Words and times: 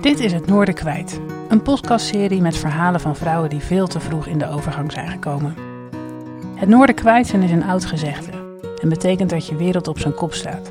Dit 0.00 0.20
is 0.20 0.32
Het 0.32 0.46
Noorden 0.46 0.74
Kwijt, 0.74 1.20
een 1.48 1.62
podcastserie 1.62 2.40
met 2.40 2.56
verhalen 2.56 3.00
van 3.00 3.16
vrouwen 3.16 3.50
die 3.50 3.60
veel 3.60 3.86
te 3.86 4.00
vroeg 4.00 4.26
in 4.26 4.38
de 4.38 4.48
overgang 4.48 4.92
zijn 4.92 5.08
gekomen. 5.08 5.54
Het 6.54 6.68
Noorden 6.68 6.94
Kwijt 6.94 7.26
zijn 7.26 7.42
is 7.42 7.50
een 7.50 7.64
oud 7.64 7.84
gezegde 7.84 8.30
en 8.82 8.88
betekent 8.88 9.30
dat 9.30 9.46
je 9.46 9.56
wereld 9.56 9.88
op 9.88 9.98
zijn 9.98 10.14
kop 10.14 10.34
staat. 10.34 10.68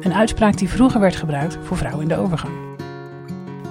Een 0.00 0.14
uitspraak 0.14 0.56
die 0.56 0.68
vroeger 0.68 1.00
werd 1.00 1.16
gebruikt 1.16 1.58
voor 1.62 1.76
vrouwen 1.76 2.02
in 2.02 2.08
de 2.08 2.16
overgang. 2.16 2.52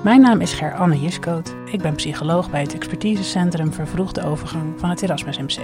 Mijn 0.03 0.21
naam 0.21 0.41
is 0.41 0.53
Ger-Anne 0.53 0.99
Jiskoot. 0.99 1.55
Ik 1.71 1.81
ben 1.81 1.95
psycholoog 1.95 2.49
bij 2.49 2.61
het 2.61 2.73
expertisecentrum 2.73 3.73
Vervroegde 3.73 4.25
Overgang 4.25 4.79
van 4.79 4.89
het 4.89 5.01
Erasmus 5.01 5.37
MC. 5.37 5.59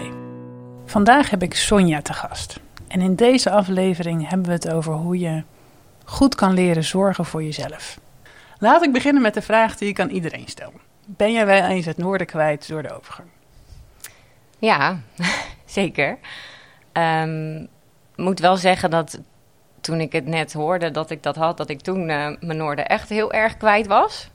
Vandaag 0.85 1.29
heb 1.29 1.43
ik 1.43 1.55
Sonja 1.55 2.01
te 2.01 2.13
gast. 2.13 2.59
En 2.87 3.01
in 3.01 3.15
deze 3.15 3.51
aflevering 3.51 4.29
hebben 4.29 4.47
we 4.47 4.53
het 4.53 4.71
over 4.71 4.93
hoe 4.93 5.19
je 5.19 5.43
goed 6.05 6.35
kan 6.35 6.53
leren 6.53 6.83
zorgen 6.83 7.25
voor 7.25 7.43
jezelf. 7.43 7.99
Laat 8.61 8.83
ik 8.83 8.91
beginnen 8.91 9.21
met 9.21 9.33
de 9.33 9.41
vraag 9.41 9.77
die 9.77 9.89
ik 9.89 9.99
aan 9.99 10.09
iedereen 10.09 10.47
stel. 10.47 10.73
Ben 11.05 11.31
jij 11.31 11.45
wel 11.45 11.63
eens 11.63 11.85
het 11.85 11.97
noorden 11.97 12.27
kwijt 12.27 12.67
door 12.67 12.81
de 12.81 12.97
overgang? 12.97 13.27
Ja, 14.59 15.01
zeker. 15.65 16.17
Um, 16.93 17.67
moet 18.15 18.39
wel 18.39 18.57
zeggen 18.57 18.89
dat 18.89 19.19
toen 19.79 19.99
ik 19.99 20.11
het 20.11 20.25
net 20.25 20.53
hoorde 20.53 20.91
dat 20.91 21.09
ik 21.09 21.23
dat 21.23 21.35
had, 21.35 21.57
dat 21.57 21.69
ik 21.69 21.81
toen 21.81 22.09
uh, 22.09 22.29
mijn 22.39 22.57
noorden 22.57 22.87
echt 22.87 23.09
heel 23.09 23.33
erg 23.33 23.57
kwijt 23.57 23.87
was. 23.87 24.29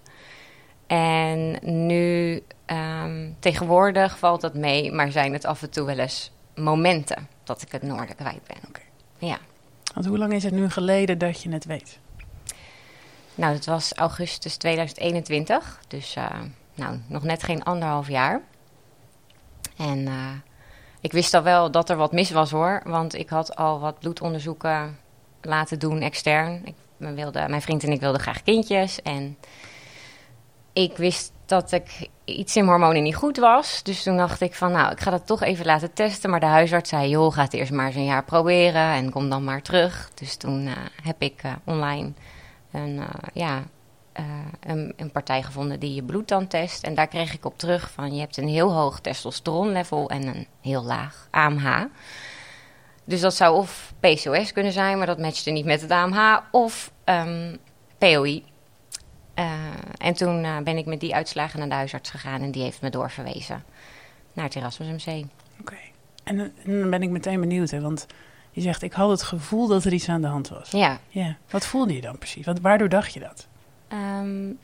En 0.87 1.59
nu, 1.87 2.43
um, 2.67 3.37
tegenwoordig 3.39 4.19
valt 4.19 4.41
dat 4.41 4.55
mee, 4.55 4.93
maar 4.93 5.11
zijn 5.11 5.33
het 5.33 5.45
af 5.45 5.63
en 5.63 5.71
toe 5.71 5.87
wel 5.87 5.99
eens 5.99 6.33
momenten 6.55 7.29
dat 7.45 7.63
ik 7.63 7.73
het 7.73 7.83
noorden 7.83 8.17
kwijt 8.17 8.47
ben. 8.47 8.69
Oké. 8.69 8.81
Ja. 9.19 9.39
Want 9.95 10.07
hoe 10.07 10.19
lang 10.19 10.33
is 10.33 10.43
het 10.43 10.55
nu 10.55 10.71
geleden 10.71 11.19
dat 11.19 11.43
je 11.43 11.51
het 11.53 11.65
weet? 11.65 11.99
Nou, 13.37 13.53
dat 13.53 13.65
was 13.65 13.93
augustus 13.95 14.57
2021, 14.57 15.81
dus 15.89 16.17
uh, 16.17 16.25
nou, 16.75 17.01
nog 17.07 17.23
net 17.23 17.43
geen 17.43 17.65
anderhalf 17.65 18.09
jaar. 18.09 18.41
En 19.77 19.99
uh, 19.99 20.31
ik 21.01 21.13
wist 21.13 21.35
al 21.35 21.43
wel 21.43 21.71
dat 21.71 21.91
er 21.91 21.97
wat 21.97 22.13
mis 22.13 22.31
was 22.31 22.51
hoor, 22.51 22.83
want 22.85 23.15
ik 23.15 23.29
had 23.29 23.57
al 23.57 23.81
wat 23.81 23.99
bloedonderzoeken 23.99 24.99
laten 25.41 25.79
doen 25.79 26.01
extern. 26.01 26.63
Ik, 26.65 26.75
wilde, 26.97 27.45
mijn 27.49 27.63
vriend 27.63 27.83
en 27.85 27.93
ik 27.93 28.01
wilden 28.01 28.21
graag 28.21 28.43
kindjes 28.43 29.03
en 29.03 29.37
ik 30.73 30.97
wist 30.97 31.33
dat 31.47 31.73
ik 31.73 32.09
iets 32.25 32.57
in 32.57 32.65
mijn 32.65 32.77
hormonen 32.77 33.03
niet 33.03 33.17
goed 33.17 33.37
was. 33.37 33.83
Dus 33.83 34.03
toen 34.03 34.17
dacht 34.17 34.41
ik 34.41 34.55
van, 34.55 34.73
nou, 34.73 34.93
ik 34.93 35.01
ga 35.01 35.11
dat 35.11 35.27
toch 35.27 35.43
even 35.43 35.67
laten 35.67 35.93
testen. 35.93 36.31
Maar 36.31 36.41
de 36.41 36.47
huisarts 36.47 36.91
zei, 36.91 37.09
joh, 37.09 37.33
ga 37.33 37.43
het 37.43 37.55
eerst 37.55 37.73
maar 37.73 37.87
eens 37.87 37.95
een 37.95 38.05
jaar 38.05 38.25
proberen 38.25 38.93
en 38.93 39.11
kom 39.11 39.31
dan 39.31 39.45
maar 39.45 39.63
terug. 39.63 40.11
Dus 40.15 40.37
toen 40.37 40.67
uh, 40.67 40.73
heb 41.03 41.17
ik 41.19 41.43
online 41.65 42.13
een, 42.77 42.97
uh, 42.97 43.09
ja, 43.33 43.63
een, 44.61 44.93
een, 44.97 45.11
partij 45.11 45.43
gevonden 45.43 45.81
die 45.81 45.95
je 45.95 46.03
bloed 46.03 46.29
dan 46.29 46.47
test. 46.47 46.83
En 46.83 46.95
daar 46.95 47.09
kreeg 47.09 47.35
ik 47.35 47.45
op 47.45 47.59
terug 47.59 47.91
van, 47.91 48.15
je 48.15 48.21
hebt 48.21 48.37
een 48.37 48.49
heel 48.49 48.73
hoog 48.73 49.01
testosteronlevel 49.01 50.11
en 50.11 50.27
een 50.27 50.47
heel 50.61 50.85
laag 50.85 51.29
AMH. 51.31 51.85
Dus 53.05 53.21
dat 53.21 53.35
zou 53.35 53.57
of 53.57 53.93
PCOS 54.01 54.53
kunnen 54.53 54.73
zijn, 54.73 54.99
maar 54.99 55.07
dat 55.07 55.19
matchte 55.19 55.51
niet 55.51 55.65
met 55.65 55.81
het 55.81 55.91
AMH. 55.91 56.39
Of 56.51 56.93
um, 57.05 57.57
POI, 57.99 58.45
uh, 59.39 59.53
en 59.99 60.15
toen 60.15 60.65
ben 60.65 60.77
ik 60.77 60.87
met 60.87 61.01
die 61.01 61.15
uitslagen 61.15 61.59
naar 61.59 61.69
de 61.69 61.75
huisarts 61.75 62.11
gegaan 62.11 62.41
en 62.41 62.51
die 62.51 62.63
heeft 62.63 62.81
me 62.81 62.91
doorverwezen 62.91 63.65
naar 64.33 64.45
het 64.45 64.55
Erasmus 64.55 65.07
MC. 65.07 65.25
Oké, 65.61 65.77
en, 66.25 66.53
dan 66.65 66.91
ben 66.91 67.03
ik 67.03 67.11
meteen 67.11 67.41
benieuwd, 67.41 67.71
hè, 67.71 67.81
want 67.81 68.07
je 68.57 68.63
zegt 68.63 68.83
ik 68.83 68.93
had 68.93 69.11
het 69.11 69.23
gevoel 69.23 69.67
dat 69.67 69.85
er 69.85 69.93
iets 69.93 70.09
aan 70.09 70.21
de 70.21 70.27
hand 70.27 70.49
was. 70.49 70.71
Ja. 70.71 70.99
ja. 71.09 71.37
Wat 71.51 71.67
voelde 71.67 71.95
je 71.95 72.01
dan 72.01 72.19
precies? 72.19 72.47
Wat, 72.47 72.61
waardoor 72.61 72.89
dacht 72.89 73.13
je 73.13 73.21
dat? 73.21 73.47
Um, 73.93 74.59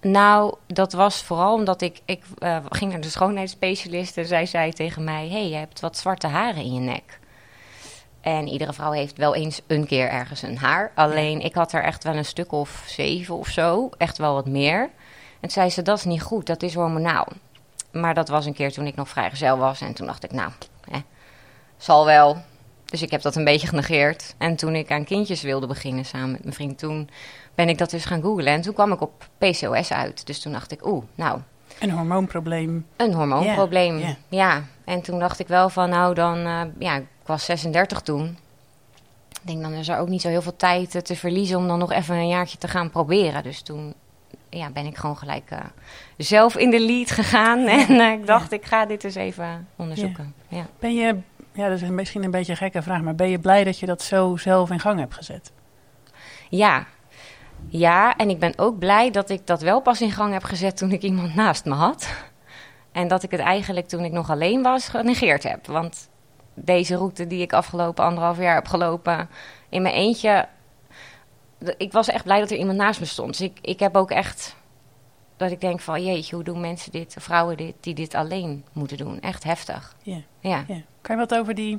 nou, 0.00 0.54
dat 0.66 0.92
was 0.92 1.22
vooral 1.22 1.54
omdat 1.54 1.80
ik, 1.80 2.00
ik 2.04 2.24
uh, 2.38 2.56
ging 2.68 2.92
naar 2.92 3.00
de 3.00 3.08
schoonheidsspecialist 3.08 4.16
en 4.16 4.26
zij 4.26 4.46
zei 4.46 4.72
tegen 4.72 5.04
mij: 5.04 5.28
hey, 5.28 5.48
je 5.48 5.56
hebt 5.56 5.80
wat 5.80 5.96
zwarte 5.96 6.26
haren 6.26 6.62
in 6.62 6.74
je 6.74 6.80
nek. 6.80 7.18
En 8.20 8.48
iedere 8.48 8.72
vrouw 8.72 8.92
heeft 8.92 9.16
wel 9.16 9.34
eens 9.34 9.60
een 9.66 9.86
keer 9.86 10.08
ergens 10.08 10.42
een 10.42 10.58
haar. 10.58 10.92
Alleen 10.94 11.40
ik 11.40 11.54
had 11.54 11.72
er 11.72 11.82
echt 11.82 12.04
wel 12.04 12.14
een 12.14 12.24
stuk 12.24 12.52
of 12.52 12.84
zeven 12.86 13.34
of 13.34 13.48
zo. 13.48 13.90
Echt 13.96 14.18
wel 14.18 14.34
wat 14.34 14.46
meer. 14.46 14.90
En 15.40 15.50
zei 15.50 15.70
ze, 15.70 15.82
dat 15.82 15.98
is 15.98 16.04
niet 16.04 16.22
goed, 16.22 16.46
dat 16.46 16.62
is 16.62 16.74
hormonaal. 16.74 17.28
Maar 17.92 18.14
dat 18.14 18.28
was 18.28 18.46
een 18.46 18.54
keer 18.54 18.72
toen 18.72 18.86
ik 18.86 18.96
nog 18.96 19.08
vrijgezel 19.08 19.58
was. 19.58 19.80
En 19.80 19.94
toen 19.94 20.06
dacht 20.06 20.24
ik, 20.24 20.32
nou, 20.32 20.52
eh, 20.90 20.98
zal 21.76 22.04
wel. 22.04 22.42
Dus 22.90 23.02
ik 23.02 23.10
heb 23.10 23.22
dat 23.22 23.36
een 23.36 23.44
beetje 23.44 23.66
genegeerd. 23.66 24.34
En 24.38 24.56
toen 24.56 24.74
ik 24.74 24.90
aan 24.90 25.04
kindjes 25.04 25.42
wilde 25.42 25.66
beginnen 25.66 26.04
samen 26.04 26.30
met 26.30 26.42
mijn 26.42 26.54
vriend, 26.54 26.78
toen 26.78 27.10
ben 27.54 27.68
ik 27.68 27.78
dat 27.78 27.90
dus 27.90 28.04
gaan 28.04 28.22
googlen. 28.22 28.52
En 28.52 28.60
toen 28.60 28.74
kwam 28.74 28.92
ik 28.92 29.00
op 29.00 29.28
PCOS 29.38 29.92
uit. 29.92 30.26
Dus 30.26 30.40
toen 30.40 30.52
dacht 30.52 30.72
ik, 30.72 30.86
oeh, 30.86 31.04
nou... 31.14 31.40
Een 31.78 31.90
hormoonprobleem. 31.90 32.86
Een 32.96 33.14
hormoonprobleem, 33.14 33.98
yeah, 33.98 34.08
yeah. 34.08 34.16
ja. 34.28 34.64
En 34.84 35.02
toen 35.02 35.18
dacht 35.18 35.38
ik 35.38 35.48
wel 35.48 35.68
van, 35.68 35.88
nou 35.90 36.14
dan, 36.14 36.38
uh, 36.38 36.60
ja, 36.78 36.96
ik 36.96 37.06
was 37.26 37.44
36 37.44 38.00
toen. 38.00 38.38
Ik 39.28 39.46
denk, 39.46 39.62
dan 39.62 39.72
is 39.72 39.88
er 39.88 39.98
ook 39.98 40.08
niet 40.08 40.20
zo 40.20 40.28
heel 40.28 40.42
veel 40.42 40.56
tijd 40.56 40.94
uh, 40.94 41.02
te 41.02 41.16
verliezen 41.16 41.58
om 41.58 41.66
dan 41.68 41.78
nog 41.78 41.92
even 41.92 42.16
een 42.16 42.28
jaartje 42.28 42.58
te 42.58 42.68
gaan 42.68 42.90
proberen. 42.90 43.42
Dus 43.42 43.60
toen 43.62 43.94
ja, 44.50 44.70
ben 44.70 44.86
ik 44.86 44.96
gewoon 44.96 45.16
gelijk 45.16 45.50
uh, 45.52 45.58
zelf 46.16 46.56
in 46.56 46.70
de 46.70 46.80
lead 46.80 47.10
gegaan. 47.10 47.66
En 47.68 48.20
ik 48.20 48.26
dacht, 48.26 48.50
ja. 48.50 48.56
ik 48.56 48.64
ga 48.64 48.86
dit 48.86 49.04
eens 49.04 49.14
even 49.14 49.68
onderzoeken. 49.76 50.34
Ja. 50.48 50.66
Ben 50.78 50.94
je, 50.94 51.16
ja, 51.58 51.68
dat 51.68 51.82
is 51.82 51.88
misschien 51.88 52.22
een 52.22 52.30
beetje 52.30 52.52
een 52.52 52.58
gekke 52.58 52.82
vraag, 52.82 53.00
maar 53.00 53.14
ben 53.14 53.28
je 53.28 53.38
blij 53.38 53.64
dat 53.64 53.78
je 53.78 53.86
dat 53.86 54.02
zo 54.02 54.36
zelf 54.36 54.70
in 54.70 54.80
gang 54.80 54.98
hebt 54.98 55.14
gezet? 55.14 55.52
Ja, 56.48 56.86
ja, 57.68 58.16
en 58.16 58.30
ik 58.30 58.38
ben 58.38 58.58
ook 58.58 58.78
blij 58.78 59.10
dat 59.10 59.30
ik 59.30 59.46
dat 59.46 59.62
wel 59.62 59.80
pas 59.80 60.00
in 60.00 60.10
gang 60.10 60.32
heb 60.32 60.44
gezet 60.44 60.76
toen 60.76 60.92
ik 60.92 61.02
iemand 61.02 61.34
naast 61.34 61.64
me 61.64 61.74
had. 61.74 62.08
En 62.92 63.08
dat 63.08 63.22
ik 63.22 63.30
het 63.30 63.40
eigenlijk 63.40 63.88
toen 63.88 64.04
ik 64.04 64.12
nog 64.12 64.30
alleen 64.30 64.62
was 64.62 64.88
genegeerd 64.88 65.42
heb. 65.42 65.66
Want 65.66 66.08
deze 66.54 66.96
route 66.96 67.26
die 67.26 67.40
ik 67.40 67.52
afgelopen 67.52 68.04
anderhalf 68.04 68.38
jaar 68.38 68.54
heb 68.54 68.66
gelopen 68.66 69.28
in 69.68 69.82
mijn 69.82 69.94
eentje. 69.94 70.48
Ik 71.76 71.92
was 71.92 72.08
echt 72.08 72.24
blij 72.24 72.40
dat 72.40 72.50
er 72.50 72.56
iemand 72.56 72.78
naast 72.78 73.00
me 73.00 73.06
stond. 73.06 73.28
Dus 73.28 73.40
ik, 73.40 73.58
ik 73.62 73.80
heb 73.80 73.96
ook 73.96 74.10
echt 74.10 74.56
dat 75.38 75.50
ik 75.50 75.60
denk 75.60 75.80
van 75.80 76.04
jeetje, 76.04 76.34
hoe 76.34 76.44
doen 76.44 76.60
mensen 76.60 76.92
dit, 76.92 77.16
vrouwen 77.18 77.56
dit, 77.56 77.74
die 77.80 77.94
dit 77.94 78.14
alleen 78.14 78.64
moeten 78.72 78.96
doen? 78.96 79.20
Echt 79.20 79.44
heftig. 79.44 79.96
Yeah. 80.02 80.20
Ja. 80.40 80.64
Yeah. 80.68 80.82
Kan 81.00 81.16
je 81.16 81.26
wat 81.26 81.38
over 81.38 81.54
die 81.54 81.78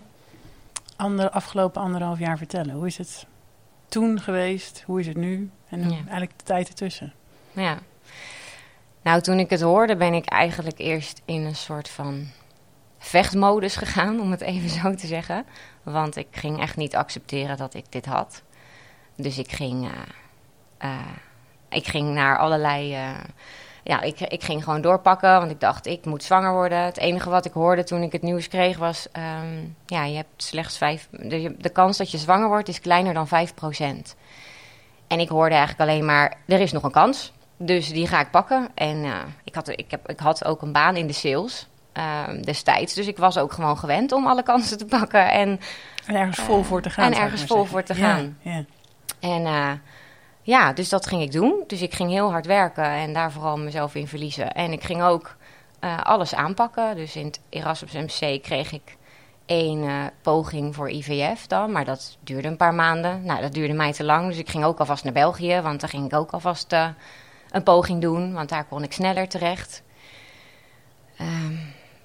ander, 0.95 1.29
afgelopen 1.29 1.81
anderhalf 1.81 2.19
jaar 2.19 2.37
vertellen? 2.37 2.75
Hoe 2.75 2.87
is 2.87 2.97
het 2.97 3.25
toen 3.87 4.21
geweest? 4.21 4.83
Hoe 4.85 4.99
is 4.99 5.07
het 5.07 5.17
nu? 5.17 5.49
En 5.69 5.81
eigenlijk 5.91 6.37
de 6.37 6.43
tijd 6.43 6.67
ertussen. 6.67 7.13
Ja. 7.51 7.77
Nou, 9.01 9.21
toen 9.21 9.39
ik 9.39 9.49
het 9.49 9.61
hoorde, 9.61 9.95
ben 9.95 10.13
ik 10.13 10.25
eigenlijk 10.25 10.79
eerst 10.79 11.21
in 11.25 11.45
een 11.45 11.55
soort 11.55 11.89
van 11.89 12.27
vechtmodus 12.97 13.75
gegaan, 13.75 14.19
om 14.19 14.31
het 14.31 14.41
even 14.41 14.69
zo 14.69 14.95
te 14.95 15.07
zeggen. 15.07 15.45
Want 15.83 16.15
ik 16.15 16.27
ging 16.31 16.59
echt 16.59 16.77
niet 16.77 16.95
accepteren 16.95 17.57
dat 17.57 17.73
ik 17.73 17.85
dit 17.89 18.05
had. 18.05 18.43
Dus 19.15 19.37
ik 19.37 19.51
ging, 19.51 19.83
uh, 19.83 19.91
uh, 20.81 20.99
ik 21.69 21.87
ging 21.87 22.13
naar 22.13 22.37
allerlei. 22.37 22.93
Uh, 22.93 23.09
ja, 23.83 24.01
ik, 24.01 24.19
ik 24.19 24.43
ging 24.43 24.63
gewoon 24.63 24.81
doorpakken, 24.81 25.39
want 25.39 25.51
ik 25.51 25.59
dacht, 25.59 25.85
ik 25.85 26.05
moet 26.05 26.23
zwanger 26.23 26.51
worden. 26.51 26.83
Het 26.83 26.97
enige 26.97 27.29
wat 27.29 27.45
ik 27.45 27.53
hoorde 27.53 27.83
toen 27.83 28.01
ik 28.01 28.11
het 28.11 28.21
nieuws 28.21 28.47
kreeg 28.47 28.77
was: 28.77 29.07
um, 29.41 29.75
ja, 29.85 30.03
je 30.03 30.15
hebt 30.15 30.43
slechts 30.43 30.77
vijf. 30.77 31.07
De, 31.11 31.55
de 31.57 31.69
kans 31.69 31.97
dat 31.97 32.11
je 32.11 32.17
zwanger 32.17 32.47
wordt 32.47 32.67
is 32.67 32.79
kleiner 32.79 33.13
dan 33.13 33.27
5%. 33.27 33.31
En 35.07 35.19
ik 35.19 35.29
hoorde 35.29 35.55
eigenlijk 35.55 35.89
alleen 35.89 36.05
maar: 36.05 36.37
er 36.45 36.59
is 36.59 36.71
nog 36.71 36.83
een 36.83 36.91
kans. 36.91 37.33
Dus 37.57 37.89
die 37.89 38.07
ga 38.07 38.19
ik 38.19 38.31
pakken. 38.31 38.69
En 38.73 39.03
uh, 39.03 39.15
ik, 39.43 39.55
had, 39.55 39.67
ik, 39.67 39.91
heb, 39.91 40.09
ik 40.09 40.19
had 40.19 40.45
ook 40.45 40.61
een 40.61 40.71
baan 40.71 40.95
in 40.95 41.07
de 41.07 41.13
sales 41.13 41.67
uh, 41.97 42.43
destijds. 42.43 42.93
Dus 42.93 43.07
ik 43.07 43.17
was 43.17 43.37
ook 43.37 43.51
gewoon 43.51 43.77
gewend 43.77 44.11
om 44.11 44.27
alle 44.27 44.43
kansen 44.43 44.77
te 44.77 44.85
pakken. 44.85 45.31
En, 45.31 45.59
en 46.05 46.15
ergens 46.15 46.39
vol 46.39 46.63
voor 46.63 46.81
te 46.81 46.89
gaan. 46.89 47.11
En 47.11 47.19
ergens 47.19 47.43
vol 47.43 47.65
voor 47.65 47.83
te 47.83 47.95
gaan. 47.95 48.37
Ja, 48.41 48.51
ja. 48.51 48.65
En 49.19 49.45
ja, 50.41 50.73
dus 50.73 50.89
dat 50.89 51.05
ging 51.05 51.21
ik 51.21 51.31
doen. 51.31 51.63
Dus 51.67 51.81
ik 51.81 51.93
ging 51.93 52.09
heel 52.09 52.31
hard 52.31 52.45
werken 52.45 52.83
en 52.83 53.13
daar 53.13 53.31
vooral 53.31 53.57
mezelf 53.57 53.95
in 53.95 54.07
verliezen. 54.07 54.51
En 54.51 54.71
ik 54.71 54.83
ging 54.83 55.01
ook 55.01 55.35
uh, 55.81 56.01
alles 56.01 56.35
aanpakken. 56.35 56.95
Dus 56.95 57.15
in 57.15 57.25
het 57.25 57.39
Erasmus 57.49 57.93
MC 57.93 58.43
kreeg 58.43 58.71
ik 58.71 58.97
één 59.45 59.83
uh, 59.83 60.05
poging 60.21 60.75
voor 60.75 60.89
IVF 60.89 61.47
dan. 61.47 61.71
Maar 61.71 61.85
dat 61.85 62.17
duurde 62.23 62.47
een 62.47 62.57
paar 62.57 62.73
maanden. 62.73 63.23
Nou, 63.23 63.41
dat 63.41 63.53
duurde 63.53 63.73
mij 63.73 63.93
te 63.93 64.03
lang. 64.03 64.27
Dus 64.27 64.37
ik 64.37 64.49
ging 64.49 64.63
ook 64.63 64.79
alvast 64.79 65.03
naar 65.03 65.13
België. 65.13 65.61
Want 65.61 65.79
daar 65.79 65.89
ging 65.89 66.05
ik 66.05 66.13
ook 66.13 66.31
alvast 66.31 66.73
uh, 66.73 66.87
een 67.51 67.63
poging 67.63 68.01
doen. 68.01 68.33
Want 68.33 68.49
daar 68.49 68.65
kon 68.65 68.83
ik 68.83 68.93
sneller 68.93 69.27
terecht. 69.27 69.83
Um, 71.21 71.59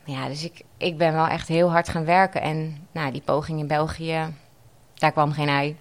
ja, 0.04 0.28
dus 0.28 0.44
ik, 0.44 0.62
ik 0.76 0.98
ben 0.98 1.12
wel 1.12 1.26
echt 1.26 1.48
heel 1.48 1.70
hard 1.70 1.88
gaan 1.88 2.04
werken. 2.04 2.40
En 2.40 2.86
nou, 2.92 3.12
die 3.12 3.22
poging 3.22 3.58
in 3.58 3.66
België, 3.66 4.34
daar 4.94 5.12
kwam 5.12 5.32
geen 5.32 5.48
ei. 5.48 5.76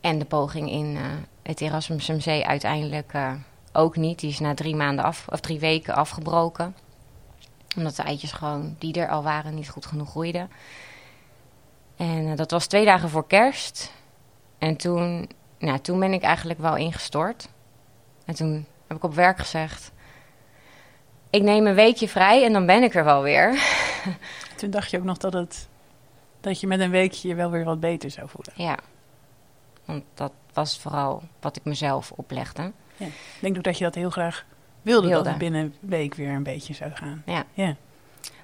En 0.00 0.18
de 0.18 0.24
poging 0.24 0.70
in 0.70 0.98
het 1.46 1.60
Erasmus 1.60 2.08
MC 2.08 2.44
uiteindelijk 2.44 3.12
uh, 3.14 3.32
ook 3.72 3.96
niet. 3.96 4.18
Die 4.18 4.30
is 4.30 4.38
na 4.38 4.54
drie 4.54 4.76
maanden 4.76 5.04
af, 5.04 5.26
of 5.28 5.40
drie 5.40 5.58
weken 5.58 5.94
afgebroken. 5.94 6.76
Omdat 7.76 7.96
de 7.96 8.02
eitjes 8.02 8.32
gewoon, 8.32 8.76
die 8.78 9.00
er 9.00 9.08
al 9.08 9.22
waren, 9.22 9.54
niet 9.54 9.68
goed 9.68 9.86
genoeg 9.86 10.10
groeiden. 10.10 10.50
En 11.96 12.26
uh, 12.26 12.36
dat 12.36 12.50
was 12.50 12.66
twee 12.66 12.84
dagen 12.84 13.08
voor 13.08 13.26
kerst. 13.26 13.92
En 14.58 14.76
toen, 14.76 15.30
nou, 15.58 15.78
toen 15.78 15.98
ben 15.98 16.12
ik 16.12 16.22
eigenlijk 16.22 16.58
wel 16.60 16.76
ingestort. 16.76 17.48
En 18.24 18.34
toen 18.34 18.66
heb 18.86 18.96
ik 18.96 19.04
op 19.04 19.14
werk 19.14 19.38
gezegd. 19.38 19.92
Ik 21.30 21.42
neem 21.42 21.66
een 21.66 21.74
weekje 21.74 22.08
vrij 22.08 22.44
en 22.44 22.52
dan 22.52 22.66
ben 22.66 22.82
ik 22.82 22.94
er 22.94 23.04
wel 23.04 23.22
weer. 23.22 23.58
Toen 24.56 24.70
dacht 24.70 24.90
je 24.90 24.98
ook 24.98 25.04
nog 25.04 25.16
dat, 25.16 25.32
het, 25.32 25.68
dat 26.40 26.60
je 26.60 26.66
met 26.66 26.80
een 26.80 26.90
weekje 26.90 27.28
je 27.28 27.34
wel 27.34 27.50
weer 27.50 27.64
wat 27.64 27.80
beter 27.80 28.10
zou 28.10 28.28
voelen. 28.28 28.52
Ja, 28.56 28.78
want 29.86 30.04
dat 30.14 30.32
was 30.52 30.78
vooral 30.78 31.22
wat 31.40 31.56
ik 31.56 31.64
mezelf 31.64 32.12
oplegde. 32.16 32.72
Ja. 32.96 33.06
Ik 33.06 33.38
denk 33.40 33.56
ook 33.56 33.64
dat 33.64 33.78
je 33.78 33.84
dat 33.84 33.94
heel 33.94 34.10
graag 34.10 34.44
wilde, 34.82 35.08
Wilde. 35.08 35.22
dat 35.22 35.32
het 35.32 35.38
binnen 35.38 35.60
een 35.60 35.74
week 35.80 36.14
weer 36.14 36.30
een 36.30 36.42
beetje 36.42 36.74
zou 36.74 36.90
gaan. 36.94 37.22
Ja. 37.26 37.44
Ja. 37.52 37.76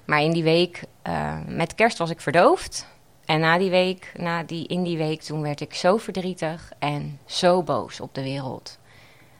Maar 0.05 0.21
in 0.21 0.31
die 0.31 0.43
week, 0.43 0.83
eh, 1.01 1.37
met 1.47 1.75
kerst 1.75 1.97
was 1.97 2.09
ik 2.09 2.21
verdoofd. 2.21 2.87
En 3.25 3.39
na 3.39 3.57
die 3.57 3.69
week, 3.69 4.11
na 4.17 4.43
die, 4.43 4.67
in 4.67 4.83
die 4.83 4.97
week, 4.97 5.21
toen 5.21 5.41
werd 5.41 5.61
ik 5.61 5.73
zo 5.73 5.97
verdrietig 5.97 6.71
en 6.79 7.19
zo 7.25 7.63
boos 7.63 7.99
op 7.99 8.13
de 8.13 8.23
wereld. 8.23 8.79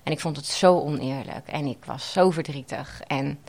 En 0.03 0.11
ik 0.11 0.19
vond 0.19 0.35
het 0.35 0.45
zo 0.45 0.79
oneerlijk 0.79 1.47
en 1.47 1.65
ik 1.65 1.85
was 1.85 2.11
zo 2.11 2.31
verdrietig. 2.31 3.01
En 3.07 3.39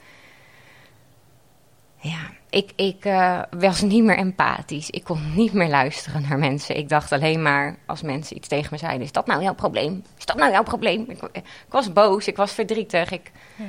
ja, 2.10 2.18
ik, 2.50 2.72
ik 2.76 3.04
eh, 3.04 3.40
was 3.50 3.80
niet 3.80 4.04
meer 4.04 4.16
empathisch. 4.16 4.90
Ik 4.90 5.04
kon 5.04 5.34
niet 5.34 5.52
meer 5.52 5.68
luisteren 5.68 6.22
naar 6.28 6.38
mensen. 6.38 6.76
Ik 6.76 6.88
dacht 6.88 7.12
alleen 7.12 7.42
maar, 7.42 7.76
als 7.86 8.02
mensen 8.02 8.36
iets 8.36 8.48
tegen 8.48 8.68
me 8.70 8.78
zeiden, 8.78 9.02
is 9.02 9.12
dat 9.12 9.26
nou 9.26 9.42
jouw 9.42 9.54
probleem? 9.54 10.04
Is 10.18 10.26
dat 10.26 10.36
nou 10.36 10.50
jouw 10.52 10.62
probleem? 10.62 11.04
Ik, 11.08 11.22
ik 11.32 11.44
was 11.68 11.92
boos, 11.92 12.26
ik 12.26 12.36
was 12.36 12.52
verdrietig. 12.52 13.10
Ik, 13.10 13.32
Ja. 13.56 13.64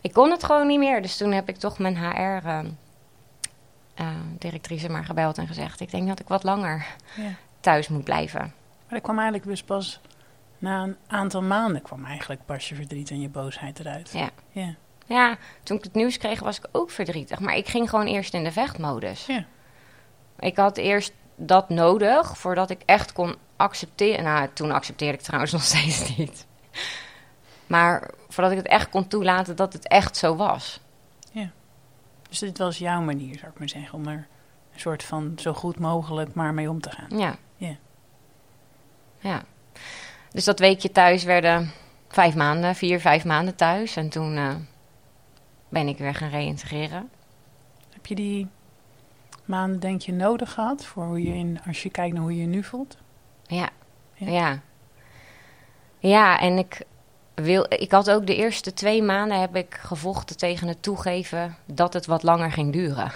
ik 0.00 0.12
kon 0.12 0.30
het 0.30 0.44
gewoon 0.44 0.66
niet 0.66 0.78
meer. 0.78 1.02
Dus 1.02 1.16
toen 1.16 1.32
heb 1.32 1.48
ik 1.48 1.56
toch 1.56 1.78
mijn 1.78 1.96
HR... 1.96 2.46
eh, 2.46 2.58
eh, 3.94 4.06
directrice 4.38 4.88
maar 4.88 5.04
gebeld 5.04 5.38
en 5.38 5.46
gezegd: 5.46 5.80
Ik 5.80 5.90
denk 5.90 6.08
dat 6.08 6.20
ik 6.20 6.28
wat 6.28 6.42
langer 6.42 6.86
Ja. 7.16 7.30
thuis 7.60 7.88
moet 7.88 8.04
blijven. 8.04 8.40
Maar 8.40 8.94
dat 8.98 9.02
kwam 9.02 9.16
eigenlijk 9.18 9.48
dus 9.48 9.62
pas 9.62 10.00
na 10.58 10.82
een 10.82 10.96
aantal 11.06 11.42
maanden 11.42 11.82
kwam 11.82 12.04
eigenlijk 12.04 12.40
pas 12.46 12.68
je 12.68 12.74
verdriet 12.74 13.10
en 13.10 13.20
je 13.20 13.28
boosheid 13.28 13.78
eruit. 13.78 14.10
Ja. 14.12 14.28
Ja. 14.50 14.74
Ja, 15.06 15.36
toen 15.62 15.76
ik 15.76 15.84
het 15.84 15.94
nieuws 15.94 16.18
kreeg, 16.18 16.40
was 16.40 16.58
ik 16.58 16.66
ook 16.72 16.90
verdrietig. 16.90 17.40
Maar 17.40 17.56
ik 17.56 17.68
ging 17.68 17.90
gewoon 17.90 18.06
eerst 18.06 18.34
in 18.34 18.44
de 18.44 18.52
vechtmodus. 18.52 19.26
Ja. 19.26 19.44
Ik 20.38 20.56
had 20.56 20.76
eerst 20.76 21.12
dat 21.36 21.68
nodig 21.68 22.38
voordat 22.38 22.70
ik 22.70 22.82
echt 22.84 23.12
kon 23.12 23.36
accepteren. 23.56 24.24
Nou, 24.24 24.48
toen 24.52 24.70
accepteerde 24.70 25.18
ik 25.18 25.24
trouwens 25.24 25.52
nog 25.58 25.62
steeds 25.62 26.16
niet. 26.16 26.46
Maar 27.66 28.10
voordat 28.28 28.52
ik 28.52 28.58
het 28.58 28.66
echt 28.66 28.88
kon 28.88 29.08
toelaten 29.08 29.56
dat 29.56 29.72
het 29.72 29.88
echt 29.88 30.16
zo 30.16 30.36
was. 30.36 30.80
Dus 32.28 32.38
dit 32.38 32.58
was 32.58 32.78
jouw 32.78 33.00
manier, 33.00 33.38
zou 33.38 33.50
ik 33.52 33.58
maar 33.58 33.68
zeggen, 33.68 33.98
om 33.98 34.06
er 34.06 34.26
een 34.72 34.80
soort 34.80 35.02
van 35.02 35.32
zo 35.36 35.52
goed 35.52 35.78
mogelijk 35.78 36.34
maar 36.34 36.54
mee 36.54 36.70
om 36.70 36.80
te 36.80 36.90
gaan. 36.90 37.18
Ja. 37.18 37.36
Ja. 37.56 37.76
Ja. 39.18 39.42
Dus 40.30 40.44
dat 40.44 40.58
weekje 40.58 40.92
thuis 40.92 41.24
werden 41.24 41.72
vijf 42.08 42.34
maanden, 42.34 42.74
vier, 42.74 43.00
vijf 43.00 43.24
maanden 43.24 43.56
thuis. 43.56 43.96
En 43.96 44.08
toen 44.08 44.36
eh, 44.36 44.54
ben 45.68 45.88
ik 45.88 45.98
weer 45.98 46.14
gaan 46.14 46.28
reïntegreren. 46.28 47.10
Heb 47.92 48.06
je 48.06 48.14
die 48.14 48.48
maanden 49.44 49.80
denk 49.80 50.00
je 50.00 50.12
nodig 50.12 50.52
gehad 50.52 50.84
voor 50.84 51.04
hoe 51.04 51.22
je 51.22 51.34
in, 51.34 51.60
als 51.66 51.82
je 51.82 51.90
kijkt 51.90 52.14
naar 52.14 52.22
hoe 52.22 52.34
je 52.34 52.40
je 52.40 52.46
nu 52.46 52.62
voelt? 52.62 52.96
Ja. 53.46 53.68
Ja. 54.14 54.30
Ja. 54.30 54.60
Ja, 55.98 56.40
en 56.40 56.58
ik, 56.58 56.82
wil, 57.34 57.66
ik 57.68 57.90
had 57.90 58.10
ook 58.10 58.26
de 58.26 58.36
eerste 58.36 58.72
twee 58.72 59.02
maanden 59.02 59.40
heb 59.40 59.56
ik 59.56 59.74
gevochten 59.74 60.36
tegen 60.36 60.68
het 60.68 60.82
toegeven 60.82 61.56
dat 61.64 61.92
het 61.92 62.06
wat 62.06 62.22
langer 62.22 62.52
ging 62.52 62.72
duren. 62.72 63.12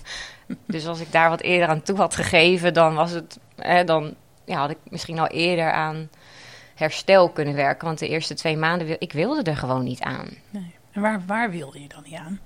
dus 0.66 0.86
als 0.86 1.00
ik 1.00 1.12
daar 1.12 1.28
wat 1.28 1.40
eerder 1.40 1.68
aan 1.68 1.82
toe 1.82 1.96
had 1.96 2.14
gegeven, 2.14 2.74
dan 2.74 2.94
was 2.94 3.10
het, 3.10 3.38
hè, 3.56 3.84
dan 3.84 4.14
ja, 4.44 4.60
had 4.60 4.70
ik 4.70 4.78
misschien 4.88 5.18
al 5.18 5.26
eerder 5.26 5.72
aan 5.72 6.08
herstel 6.74 7.30
kunnen 7.30 7.54
werken. 7.54 7.86
Want 7.86 7.98
de 7.98 8.08
eerste 8.08 8.34
twee 8.34 8.56
maanden, 8.56 8.86
wil, 8.86 8.96
ik 8.98 9.12
wilde 9.12 9.50
er 9.50 9.56
gewoon 9.56 9.84
niet 9.84 10.00
aan. 10.00 10.28
Nee. 10.50 10.74
En 11.00 11.06
waar, 11.06 11.22
waar 11.26 11.50
wilde 11.50 11.82
je 11.82 11.88
dan 11.88 12.02
niet 12.04 12.14
aan? 12.14 12.40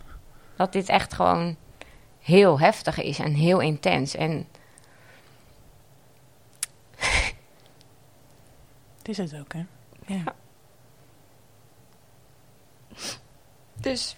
Dat 0.56 0.73
dit 0.73 0.89
echt 0.89 1.15
gewoon 1.15 1.56
heel 2.21 2.61
heftig 2.61 3.03
is 3.03 3.19
en 3.19 3.33
heel 3.33 3.61
intens. 3.61 4.15
En 4.15 4.47
Het 8.99 9.09
is 9.09 9.17
het 9.17 9.41
ook, 9.41 9.53
hè? 9.53 9.65
Ja. 10.06 10.23
dus, 13.75 14.17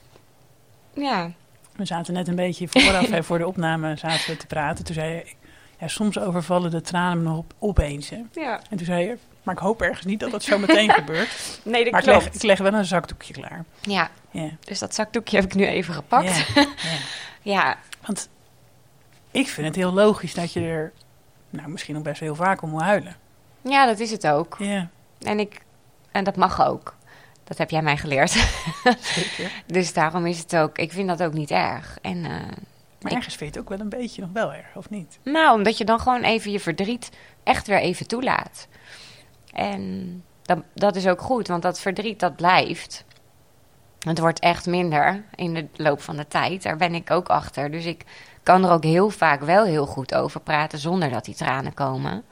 ja. 0.94 1.31
We 1.73 1.85
zaten 1.85 2.15
net 2.15 2.29
een 2.29 2.35
beetje 2.35 2.69
vooraf, 2.69 3.09
hè, 3.09 3.23
voor 3.23 3.38
de 3.38 3.47
opname 3.47 3.97
zaten 3.97 4.31
we 4.31 4.37
te 4.37 4.47
praten. 4.47 4.85
Toen 4.85 4.94
zei 4.94 5.15
je, 5.15 5.35
ja, 5.79 5.88
soms 5.88 6.19
overvallen 6.19 6.71
de 6.71 6.81
tranen 6.81 7.23
me 7.23 7.29
nog 7.29 7.38
op, 7.38 7.55
opeens, 7.59 8.09
hè? 8.09 8.23
ja. 8.33 8.61
En 8.71 8.77
toen 8.77 8.87
zei 8.87 9.06
je, 9.06 9.19
maar 9.47 9.55
ik 9.55 9.61
hoop 9.61 9.83
ergens 9.83 10.05
niet 10.06 10.21
dat 10.21 10.31
dat 10.31 10.43
zo 10.43 10.59
meteen 10.59 10.91
gebeurt. 11.00 11.61
Nee, 11.62 11.83
dat 11.83 11.93
Maar 11.93 12.00
ik 12.00 12.06
leg, 12.06 12.27
ik 12.27 12.43
leg 12.43 12.59
wel 12.59 12.75
een 12.75 12.85
zakdoekje 12.85 13.33
klaar. 13.33 13.65
Ja, 13.81 14.11
Ja, 14.43 14.50
dus 14.61 14.79
dat 14.79 14.94
zakdoekje 14.94 15.37
heb 15.37 15.44
ik 15.47 15.55
nu 15.55 15.67
even 15.67 15.94
gepakt. 15.94 16.47
ja, 16.55 16.67
ja. 17.43 17.79
Want 18.06 18.29
ik 19.31 19.49
vind 19.49 19.67
het 19.67 19.77
heel 19.77 19.93
logisch 19.93 20.35
dat 20.35 20.53
je 20.53 20.61
er, 20.61 20.93
nou, 21.50 21.69
misschien 21.69 21.94
nog 21.94 22.03
best 22.03 22.21
heel 22.21 22.35
vaak 22.35 22.62
om 22.62 22.71
moet 22.71 22.83
huilen. 22.83 23.17
ja, 23.61 23.87
dat 23.87 23.99
is 23.99 24.11
het 24.11 24.27
ook. 24.27 24.56
Ja, 24.59 24.88
En, 25.21 25.38
ik, 25.41 25.61
en 26.12 26.25
dat 26.25 26.37
mag 26.37 26.67
ook. 26.67 26.94
Dat 27.44 27.59
heb 27.59 27.71
jij 27.71 27.83
mij 27.83 27.97
geleerd. 27.97 28.31
zeker. 29.15 29.50
dus 29.67 29.93
daarom 29.93 30.27
is 30.27 30.38
het 30.38 30.56
ook, 30.56 30.79
ik 30.79 30.93
vind 30.93 31.09
dat 31.09 31.23
ook 31.23 31.33
niet 31.33 31.50
erg. 31.50 31.99
En, 32.03 32.25
eh, 32.25 32.31
Maar 33.00 33.12
Ik- 33.12 33.17
ergens 33.19 33.35
vind 33.37 33.55
je 33.55 33.59
het 33.59 33.59
ook 33.59 33.69
wel 33.69 33.81
een 33.81 33.99
beetje 33.99 34.21
nog 34.23 34.31
wel 34.33 34.53
erg, 34.55 34.67
of 34.77 34.91
niet? 34.91 35.19
nou, 35.23 35.56
omdat 35.56 35.79
je 35.79 35.85
dan 35.85 36.00
gewoon 36.00 36.23
even 36.23 36.50
je 36.50 36.61
verdriet 36.61 37.11
echt 37.43 37.67
weer 37.67 37.81
even 37.81 38.06
toelaat. 38.06 38.69
En 39.53 40.23
dat, 40.43 40.59
dat 40.75 40.97
is 40.97 41.06
ook 41.06 41.21
goed, 41.21 41.49
want 41.49 41.62
dat 41.62 41.81
verdriet 41.81 42.21
dat 42.21 42.37
blijft. 42.37 43.05
Het 44.08 44.19
wordt 44.19 44.38
echt 44.38 44.67
minder 44.67 45.25
in 45.35 45.55
de 45.55 45.69
loop 45.76 46.00
van 46.00 46.17
de 46.17 46.29
tijd. 46.29 46.62
Daar 46.62 46.76
ben 46.76 46.94
ik 46.94 47.11
ook 47.11 47.29
achter. 47.29 47.70
Dus 47.70 47.85
ik 47.85 48.05
kan 48.43 48.64
er 48.64 48.70
ook 48.70 48.85
heel 48.85 49.11
vaak 49.11 49.41
wel 49.41 49.64
heel 49.64 49.87
goed 49.87 50.14
over 50.14 50.41
praten 50.41 50.79
zonder 50.79 51.11
dat 51.11 51.25
die 51.25 51.35
tranen 51.35 51.75
komen. 51.75 52.25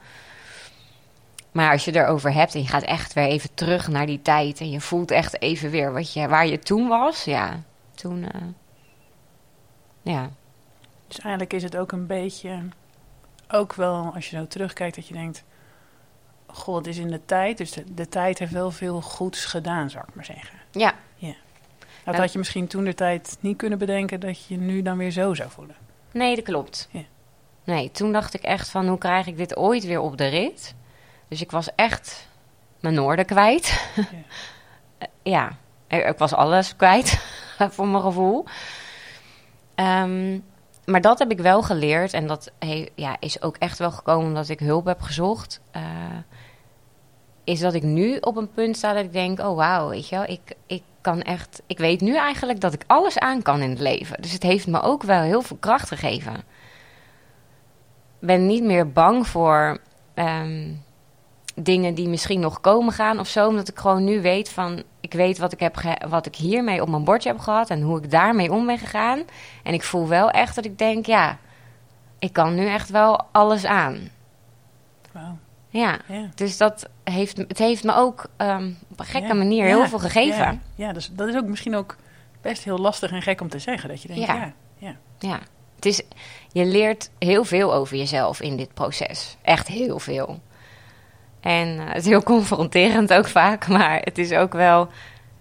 Maar 1.51 1.71
als 1.71 1.85
je 1.85 1.95
erover 1.95 2.33
hebt 2.33 2.53
en 2.53 2.61
je 2.61 2.67
gaat 2.67 2.83
echt 2.83 3.13
weer 3.13 3.25
even 3.25 3.53
terug 3.53 3.87
naar 3.87 4.05
die 4.05 4.21
tijd 4.21 4.59
en 4.59 4.69
je 4.69 4.81
voelt 4.81 5.11
echt 5.11 5.41
even 5.41 5.69
weer 5.69 5.93
wat 5.93 6.13
je, 6.13 6.27
waar 6.27 6.47
je 6.47 6.59
toen 6.59 6.87
was, 6.87 7.23
ja, 7.23 7.61
toen, 7.93 8.31
eh, 8.31 8.41
ja, 10.01 10.29
Dus 11.07 11.19
eigenlijk 11.19 11.53
is 11.53 11.63
het 11.63 11.77
ook 11.77 11.91
een 11.91 12.07
beetje, 12.07 12.59
ook 13.47 13.73
wel 13.73 14.11
als 14.13 14.29
je 14.29 14.37
zo 14.37 14.47
terugkijkt, 14.47 14.95
dat 14.95 15.07
je 15.07 15.13
denkt, 15.13 15.43
goh, 16.47 16.75
het 16.75 16.87
is 16.87 16.97
in 16.97 17.11
de 17.11 17.25
tijd. 17.25 17.57
Dus 17.57 17.71
de, 17.71 17.93
de 17.93 18.09
tijd 18.09 18.39
heeft 18.39 18.51
wel 18.51 18.71
veel 18.71 19.01
goeds 19.01 19.45
gedaan, 19.45 19.89
zou 19.89 20.05
ik 20.07 20.15
maar 20.15 20.25
zeggen. 20.25 20.59
ja, 20.71 20.93
Dat 22.05 22.15
had 22.15 22.31
je 22.31 22.37
misschien 22.37 22.67
toen 22.67 22.83
de 22.83 22.93
tijd 22.93 23.37
niet 23.39 23.57
kunnen 23.57 23.77
bedenken 23.77 24.19
dat 24.19 24.45
je 24.45 24.57
nu 24.57 24.81
dan 24.81 24.97
weer 24.97 25.11
zo 25.11 25.33
zou 25.33 25.49
voelen. 25.49 25.75
Nee, 26.11 26.35
dat 26.35 26.43
klopt. 26.45 26.87
Ja. 26.91 27.01
Nee, 27.63 27.91
toen 27.91 28.11
dacht 28.11 28.33
ik 28.33 28.41
echt 28.41 28.69
van 28.69 28.87
hoe 28.87 28.97
krijg 28.97 29.27
ik 29.27 29.37
dit 29.37 29.55
ooit 29.57 29.85
weer 29.85 29.99
op 29.99 30.17
de 30.17 30.27
rit? 30.27 30.75
Dus 31.27 31.41
ik 31.41 31.51
was 31.51 31.69
echt 31.75 32.27
mijn 32.79 32.93
noorden 32.93 33.25
kwijt. 33.25 33.89
Ja. 35.23 35.57
Ja, 35.87 35.97
ik 36.05 36.17
was 36.17 36.33
alles 36.33 36.75
kwijt 36.75 37.19
voor 37.73 37.87
mijn 37.87 38.03
gevoel. 38.03 38.45
Ehm, 39.75 40.39
maar 40.85 41.01
dat 41.01 41.19
heb 41.19 41.31
ik 41.31 41.39
wel 41.39 41.61
geleerd 41.63 42.13
en 42.13 42.27
dat 42.27 42.51
he- 42.59 42.89
ja, 42.95 43.17
is 43.19 43.41
ook 43.41 43.57
echt 43.57 43.77
wel 43.79 43.91
gekomen 43.91 44.27
omdat 44.27 44.49
ik 44.49 44.59
hulp 44.59 44.85
heb 44.85 45.01
gezocht. 45.01 45.61
Eh, 45.71 45.81
is 47.43 47.59
dat 47.59 47.73
ik 47.73 47.83
nu 47.83 48.17
op 48.17 48.35
een 48.37 48.51
punt 48.51 48.77
sta 48.77 48.93
dat 48.93 49.03
ik 49.03 49.13
denk: 49.13 49.39
oh 49.39 49.55
wauw, 49.55 49.89
weet 49.89 50.09
je 50.09 50.15
wel, 50.15 50.25
ik, 50.29 50.55
ik 50.65 50.83
kan 51.05 51.21
echt. 51.21 51.61
Ik 51.67 51.77
weet 51.77 52.01
nu 52.01 52.17
eigenlijk 52.17 52.59
dat 52.59 52.73
ik 52.73 52.83
alles 52.87 53.19
aan 53.19 53.41
kan 53.41 53.61
in 53.61 53.69
het 53.69 53.79
leven. 53.79 54.21
Dus 54.21 54.31
het 54.31 54.43
heeft 54.43 54.67
me 54.67 54.81
ook 54.81 55.03
wel 55.03 55.21
heel 55.21 55.41
veel 55.41 55.57
kracht 55.59 55.87
gegeven. 55.87 56.43
Ben 58.19 58.45
niet 58.45 58.63
meer 58.63 58.91
bang 58.91 59.27
voor 59.27 59.77
ehm, 60.13 60.71
dingen 61.55 61.93
die 61.93 62.07
misschien 62.07 62.39
nog 62.39 62.61
komen 62.61 62.93
gaan 62.93 63.19
of 63.19 63.27
zo. 63.27 63.47
Omdat 63.47 63.67
ik 63.67 63.79
gewoon 63.79 64.03
nu 64.03 64.21
weet 64.21 64.49
van. 64.49 64.83
Ik 64.99 65.13
weet 65.13 65.37
wat 65.37 65.53
ik, 65.53 65.59
heb 65.59 65.75
wat 66.07 66.25
ik 66.25 66.35
hiermee 66.35 66.81
op 66.81 66.89
mijn 66.89 67.03
bordje 67.03 67.29
heb 67.29 67.39
gehad 67.39 67.69
en 67.69 67.81
hoe 67.81 67.97
ik 67.97 68.11
daarmee 68.11 68.51
om 68.51 68.65
ben 68.65 68.77
gegaan. 68.77 69.23
En 69.63 69.73
ik 69.73 69.83
voel 69.83 70.07
wel 70.07 70.31
echt 70.31 70.55
dat 70.55 70.65
ik 70.65 70.77
denk: 70.77 71.05
ja, 71.05 71.37
ik 72.19 72.33
kan 72.33 72.55
nu 72.55 72.67
echt 72.67 72.89
wel 72.89 73.25
alles 73.31 73.65
aan. 73.65 74.09
Wauw. 75.11 75.37
Ja. 75.79 75.99
Ja. 76.07 76.29
Dus 76.35 76.57
dat 76.57 76.89
heeft, 77.03 77.37
het 77.37 77.57
heeft 77.57 77.83
me 77.83 77.95
ook 77.95 78.25
ehm, 78.37 78.71
op 78.91 78.99
een 78.99 79.05
gekke 79.05 79.27
Ja. 79.27 79.33
manier 79.33 79.65
heel 79.65 79.87
veel 79.87 79.99
gegeven. 79.99 80.61
Ja, 80.75 80.93
dus 80.93 81.09
dat 81.13 81.27
is 81.27 81.35
ook 81.35 81.45
misschien 81.45 81.75
ook 81.75 81.95
best 82.41 82.63
heel 82.63 82.77
lastig 82.77 83.11
en 83.11 83.21
gek 83.21 83.41
om 83.41 83.49
te 83.49 83.59
zeggen. 83.59 83.89
Dat 83.89 84.01
je 84.01 84.07
denkt, 84.07 84.25
Ja. 84.25 84.33
ja, 84.35 84.53
ja. 84.77 84.95
Ja. 85.19 85.39
Het 85.75 85.85
is, 85.85 86.01
je 86.51 86.65
leert 86.65 87.09
heel 87.19 87.43
veel 87.43 87.73
over 87.73 87.97
jezelf 87.97 88.41
in 88.41 88.57
dit 88.57 88.73
proces. 88.73 89.37
Echt 89.41 89.67
heel 89.67 89.99
veel. 89.99 90.39
En 91.41 91.79
eh, 91.79 91.87
het 91.87 91.97
is 91.97 92.05
heel 92.05 92.23
confronterend 92.33 93.13
ook 93.13 93.27
vaak, 93.27 93.67
maar 93.67 93.99
het 94.03 94.17
is 94.17 94.31
ook 94.31 94.53
wel 94.53 94.89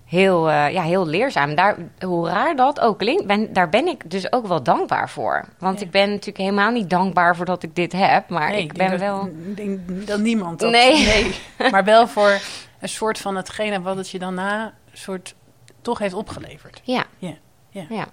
heel, 0.05 0.51
eh, 0.51 0.71
ja, 0.73 0.83
heel 0.83 1.07
leerzaam. 1.07 1.55
Daar, 1.55 1.77
hoe 2.01 2.29
raar 2.29 2.57
dat 2.57 2.81
ook 2.81 2.99
klinkt, 2.99 3.27
ben, 3.27 3.53
daar 3.53 3.69
ben 3.69 3.87
ik 3.87 4.11
dus 4.11 4.33
ook 4.33 4.47
wel 4.47 4.63
dankbaar 4.63 5.11
voor. 5.11 5.45
Want 5.59 5.79
Ja. 5.81 5.85
ik 5.87 5.91
ben 5.91 6.09
natuurlijk 6.09 6.39
helemaal 6.39 6.71
niet 6.71 6.91
dankbaar 6.91 7.37
voor 7.37 7.45
dat 7.45 7.63
ik 7.63 7.75
dit 7.77 7.93
heb, 7.93 8.29
maar 8.29 8.51
Nee, 8.51 8.63
ik 8.63 8.73
ben 8.73 8.91
dat, 8.91 9.01
wel... 9.01 9.27
Ik 9.27 9.57
denk 9.57 10.07
dat 10.07 10.21
niemand 10.21 10.61
dat... 10.61 10.71
Nee. 10.71 11.05
nee. 11.07 11.35
Maar 11.71 11.85
wel 11.85 12.07
voor 12.09 12.41
een 12.81 12.89
soort 12.89 13.19
van 13.19 13.37
hetgene 13.37 13.81
wat 13.83 13.97
het 13.97 14.11
je 14.11 14.19
dan 14.19 14.35
na 14.35 14.73
soort 14.93 15.35
toch 15.83 15.99
heeft 15.99 16.15
opgeleverd. 16.15 16.81
Ja. 16.85 17.05
Ja, 17.19 17.35
ja. 17.71 17.85
Ja. 17.89 18.07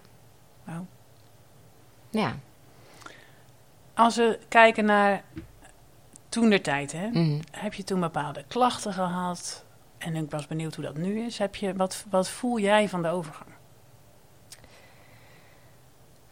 Ja. 2.09 2.33
Als 3.93 4.15
we 4.15 4.39
kijken 4.49 4.85
naar 4.85 5.21
toen 6.29 6.49
de 6.49 6.61
tijd, 6.61 6.91
hè, 6.91 7.07
Mhm. 7.07 7.39
heb 7.51 7.73
je 7.73 7.83
toen 7.83 7.99
bepaalde 7.99 8.43
klachten 8.47 8.93
gehad? 8.93 9.63
En 10.01 10.15
ik 10.15 10.31
was 10.31 10.47
benieuwd 10.47 10.75
hoe 10.75 10.85
dat 10.85 10.97
nu 10.97 11.19
is. 11.19 11.37
Heb 11.37 11.55
je, 11.55 11.75
wat, 11.75 12.05
wat 12.09 12.29
voel 12.29 12.59
jij 12.59 12.89
van 12.89 13.01
de 13.01 13.07
overgang? 13.07 13.49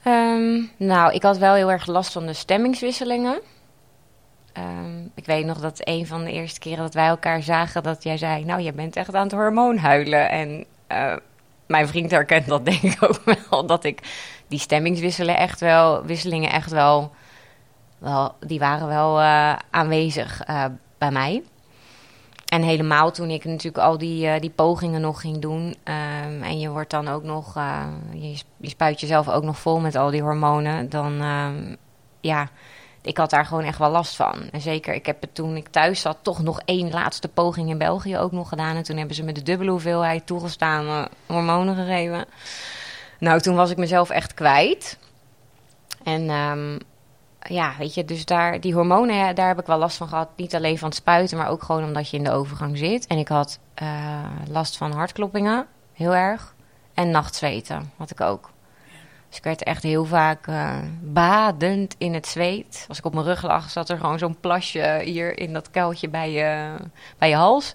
Ehm, 0.03 0.63
nou, 0.77 1.13
ik 1.13 1.23
had 1.23 1.37
wel 1.37 1.53
heel 1.53 1.71
erg 1.71 1.85
last 1.85 2.11
van 2.11 2.25
de 2.25 2.33
stemmingswisselingen. 2.33 3.41
Ehm, 4.53 5.05
ik 5.15 5.25
weet 5.25 5.45
nog 5.45 5.59
dat 5.59 5.81
een 5.83 6.07
van 6.07 6.23
de 6.23 6.31
eerste 6.31 6.59
keren 6.59 6.83
dat 6.83 6.93
wij 6.93 7.07
elkaar 7.07 7.41
zagen, 7.43 7.83
dat 7.83 8.03
jij 8.03 8.17
zei: 8.17 8.45
Nou, 8.45 8.61
je 8.61 8.73
bent 8.73 8.95
echt 8.95 9.15
aan 9.15 9.23
het 9.23 9.31
hormoonhuilen. 9.31 10.29
En 10.29 10.65
eh, 10.87 11.15
mijn 11.67 11.87
vriend 11.87 12.11
herkent 12.11 12.47
dat 12.47 12.65
denk 12.71 12.81
ik 12.81 13.03
ook 13.03 13.21
wel, 13.49 13.65
dat 13.65 13.83
ik 13.83 13.99
die 14.47 14.59
stemmingswisselen 14.59 15.37
echt 15.37 15.59
wel, 15.59 16.05
wisselingen 16.05 16.51
echt 16.51 16.71
wel, 16.71 17.11
wel 17.97 18.35
die 18.39 18.59
waren 18.59 18.87
wel 18.87 19.19
eh, 19.19 19.55
aanwezig 19.69 20.41
eh, 20.41 20.65
bij 20.97 21.11
mij. 21.11 21.43
En 22.49 22.61
helemaal 22.61 23.11
toen 23.11 23.29
ik 23.29 23.45
natuurlijk 23.45 23.83
al 23.83 23.97
die, 23.97 24.27
eh, 24.27 24.39
die 24.41 24.49
pogingen 24.49 25.01
nog 25.01 25.21
ging 25.21 25.39
doen. 25.39 25.75
ehm, 25.83 26.41
en 26.43 26.59
je 26.59 26.69
wordt 26.69 26.89
dan 26.89 27.07
ook 27.07 27.23
nog, 27.23 27.55
eh, 27.55 27.85
je, 28.13 28.41
spuit 28.61 28.99
jezelf 28.99 29.29
ook 29.29 29.43
nog 29.43 29.59
vol 29.59 29.79
met 29.79 29.95
al 29.95 30.09
die 30.09 30.21
hormonen. 30.21 30.89
Dan, 30.89 31.21
ehm, 31.21 31.75
ja, 32.21 32.49
ik 33.01 33.17
had 33.17 33.29
daar 33.29 33.45
gewoon 33.45 33.63
echt 33.63 33.77
wel 33.77 33.89
last 33.89 34.15
van. 34.15 34.49
En 34.51 34.61
zeker, 34.61 34.93
ik 34.93 35.05
heb 35.05 35.21
het 35.21 35.35
toen 35.35 35.55
ik 35.55 35.67
thuis 35.67 36.01
zat 36.01 36.17
toch 36.21 36.43
nog 36.43 36.61
één 36.65 36.91
laatste 36.91 37.27
poging 37.27 37.69
in 37.69 37.77
België 37.77 38.17
ook 38.17 38.31
nog 38.31 38.49
gedaan. 38.49 38.75
En 38.75 38.83
toen 38.83 38.97
hebben 38.97 39.15
ze 39.15 39.23
me 39.23 39.31
de 39.31 39.43
dubbele 39.43 39.71
hoeveelheid 39.71 40.25
toegestaan 40.25 41.07
hormonen 41.25 41.75
gegeven. 41.75 42.25
Nou, 43.19 43.39
toen 43.39 43.55
was 43.55 43.71
ik 43.71 43.77
mezelf 43.77 44.09
echt 44.09 44.33
kwijt. 44.33 44.97
En 46.03 46.29
ehm, 46.29 46.77
ja, 47.47 47.73
weet 47.77 47.93
je, 47.93 48.05
dus 48.05 48.25
daar, 48.25 48.59
die 48.59 48.73
hormonen, 48.73 49.35
daar 49.35 49.47
heb 49.47 49.59
ik 49.59 49.65
wel 49.65 49.77
last 49.77 49.97
van 49.97 50.07
gehad. 50.07 50.29
Niet 50.35 50.55
alleen 50.55 50.77
van 50.77 50.87
het 50.87 50.97
spuiten, 50.97 51.37
maar 51.37 51.49
ook 51.49 51.63
gewoon 51.63 51.83
omdat 51.83 52.09
je 52.09 52.17
in 52.17 52.23
de 52.23 52.31
overgang 52.31 52.77
zit. 52.77 53.07
En 53.07 53.17
ik 53.17 53.27
had 53.27 53.59
eh, 53.73 54.23
last 54.49 54.77
van 54.77 54.91
hartkloppingen, 54.91 55.67
heel 55.93 56.15
erg. 56.15 56.55
En 56.93 57.11
nachtzweten 57.11 57.91
had 57.97 58.11
ik 58.11 58.21
ook. 58.21 58.49
Dus 59.27 59.37
ik 59.37 59.43
werd 59.43 59.63
echt 59.63 59.83
heel 59.83 60.05
vaak 60.05 60.47
eh, 60.47 60.75
badend 61.01 61.95
in 61.97 62.13
het 62.13 62.27
zweet. 62.27 62.85
Als 62.87 62.97
ik 62.97 63.05
op 63.05 63.13
mijn 63.13 63.25
rug 63.25 63.43
lag, 63.43 63.69
zat 63.69 63.89
er 63.89 63.97
gewoon 63.97 64.17
zo'n 64.19 64.39
plasje 64.39 65.01
hier 65.03 65.37
in 65.39 65.53
dat 65.53 65.71
kuiltje 65.71 66.09
bij 66.09 66.31
je, 66.31 66.75
bij 67.17 67.29
je 67.29 67.35
hals. 67.35 67.73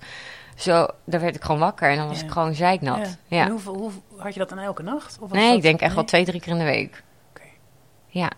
Zo, 0.56 0.86
daar 1.04 1.20
werd 1.20 1.34
ik 1.36 1.42
gewoon 1.44 1.60
wakker 1.60 1.90
en 1.90 1.96
dan 1.96 2.08
was 2.08 2.18
Ja. 2.18 2.24
ik 2.24 2.30
gewoon 2.30 2.54
zeiknat. 2.54 3.16
Ja. 3.26 3.44
En 3.44 3.50
hoeveel, 3.50 3.74
hoe, 3.76 3.90
had 4.16 4.32
je 4.32 4.38
dat 4.40 4.48
dan 4.48 4.58
elke 4.58 4.82
nacht? 4.82 5.18
Of 5.20 5.30
Nee, 5.30 5.46
dat- 5.46 5.56
ik 5.56 5.62
denk 5.62 5.74
echt 5.80 5.86
nee? 5.86 5.94
wel 5.94 6.04
twee, 6.04 6.24
drie 6.24 6.40
keer 6.40 6.52
in 6.52 6.58
de 6.58 6.64
week. 6.64 7.02
Oké. 7.30 7.42
Ja, 8.06 8.30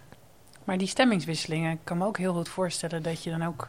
Maar 0.67 0.79
die 0.79 0.87
stemmingswisselingen, 0.89 1.73
ik 1.73 1.79
kan 1.85 1.99
me 1.99 2.05
ook 2.07 2.19
heel 2.19 2.33
goed 2.35 2.49
voorstellen 2.49 3.03
dat 3.03 3.23
je 3.23 3.31
dan 3.31 3.43
ook 3.45 3.69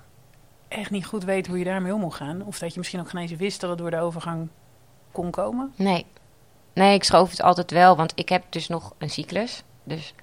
echt 0.68 0.92
niet 0.92 1.06
goed 1.06 1.24
weet 1.24 1.48
hoe 1.48 1.58
je 1.58 1.64
daarmee 1.64 1.94
om 1.94 2.00
moet 2.00 2.14
gaan. 2.14 2.42
Of 2.46 2.60
dat 2.60 2.72
je 2.74 2.78
misschien 2.80 3.00
ook 3.00 3.10
geen 3.10 3.22
eens 3.22 3.32
wist 3.32 3.62
dat 3.62 3.70
het 3.70 3.80
door 3.80 3.92
de 3.92 4.00
overgang 4.00 4.48
kon 5.12 5.32
komen. 5.32 5.74
nee. 5.76 6.06
Nee, 6.74 6.94
ik 6.94 7.04
schoof 7.04 7.30
het 7.30 7.42
altijd 7.42 7.72
wel, 7.72 7.96
want 7.96 8.12
ik 8.16 8.30
heb 8.30 8.44
dus 8.50 8.68
nog 8.68 8.94
een 8.98 9.10
cyclus. 9.10 9.64
Dus 9.84 10.14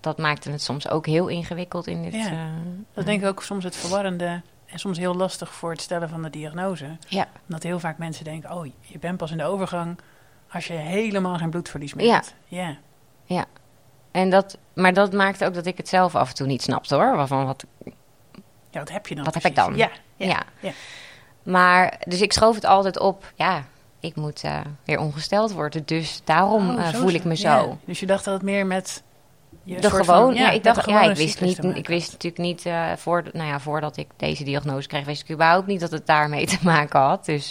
dat 0.00 0.18
maakte 0.18 0.50
het 0.50 0.62
soms 0.62 0.88
ook 0.88 1.06
heel 1.06 1.28
ingewikkeld 1.28 1.86
in 1.86 2.02
dit. 2.02 2.12
Ja, 2.14 2.26
eh, 2.30 2.46
Dat 2.94 3.04
denk 3.04 3.22
ik 3.22 3.28
ook 3.28 3.42
soms 3.42 3.64
het 3.64 3.76
verwarrende 3.76 4.42
en 4.66 4.78
soms 4.78 4.98
heel 4.98 5.14
lastig 5.14 5.52
voor 5.54 5.70
het 5.70 5.80
stellen 5.80 6.08
van 6.08 6.22
de 6.22 6.30
diagnose. 6.30 6.96
Ja. 7.08 7.28
Omdat 7.46 7.62
heel 7.62 7.80
vaak 7.80 7.98
mensen 7.98 8.24
denken, 8.24 8.52
oh, 8.52 8.66
je 8.80 8.98
bent 8.98 9.16
pas 9.16 9.30
in 9.30 9.36
de 9.36 9.44
overgang 9.44 9.98
als 10.52 10.66
je 10.66 10.72
helemaal 10.72 11.36
geen 11.36 11.50
bloedverlies 11.50 11.94
meer 11.94 12.06
Ja. 12.06 12.14
hebt. 12.14 12.34
Ja. 12.46 12.76
En 14.10 14.30
dat, 14.30 14.58
maar 14.74 14.92
dat 14.92 15.12
maakte 15.12 15.46
ook 15.46 15.54
dat 15.54 15.66
ik 15.66 15.76
het 15.76 15.88
zelf 15.88 16.14
af 16.14 16.28
en 16.28 16.34
toe 16.34 16.46
niet 16.46 16.62
snapte 16.62 16.94
hoor. 16.94 17.16
Waarvan 17.16 17.46
wat, 17.46 17.64
Ja, 18.70 18.78
wat 18.78 18.90
heb 18.90 19.06
je 19.06 19.14
dan 19.14 19.24
Wat 19.24 19.34
heb 19.34 19.44
ik 19.44 19.54
dan? 19.54 19.76
Ja, 19.76 19.90
ja. 20.16 20.26
ja. 20.26 20.42
ja. 20.60 20.70
Maar, 21.42 22.00
dus 22.06 22.20
ik 22.20 22.32
schoof 22.32 22.54
het 22.54 22.64
altijd 22.64 22.98
op, 22.98 23.32
ja, 23.34 23.64
ik 24.00 24.16
moet 24.16 24.42
eh, 24.44 24.60
weer 24.84 24.98
ongesteld 24.98 25.52
worden. 25.52 25.82
Dus 25.86 26.20
daarom 26.24 26.68
Oh, 26.70 26.86
eh, 26.88 26.94
voel 26.94 27.08
ik 27.10 27.24
me 27.24 27.30
Ja. 27.38 27.60
zo. 27.60 27.78
Dus 27.84 28.00
je 28.00 28.06
dacht 28.06 28.24
dat 28.24 28.34
het 28.34 28.42
meer 28.42 28.66
met... 28.66 29.02
je 29.62 29.80
De 29.80 29.90
gewoon, 29.90 30.04
van- 30.04 30.34
ja, 30.34 30.50
ik 30.50 30.62
dacht, 30.64 30.86
ja, 30.86 31.02
ik 31.02 31.16
wist, 31.16 31.40
niet, 31.40 31.64
ik 31.64 31.86
wist 31.86 32.12
natuurlijk 32.12 32.42
niet, 32.42 32.66
eh, 32.66 32.92
voor, 32.96 33.24
nou 33.32 33.48
ja, 33.48 33.60
voordat 33.60 33.96
ik 33.96 34.08
deze 34.16 34.44
diagnose 34.44 34.88
kreeg, 34.88 35.04
wist 35.04 35.22
ik 35.22 35.30
überhaupt 35.30 35.66
niet 35.66 35.80
dat 35.80 35.90
het 35.90 36.06
daarmee 36.06 36.46
te 36.56 36.58
maken 36.62 37.00
had. 37.00 37.24
Dus, 37.24 37.50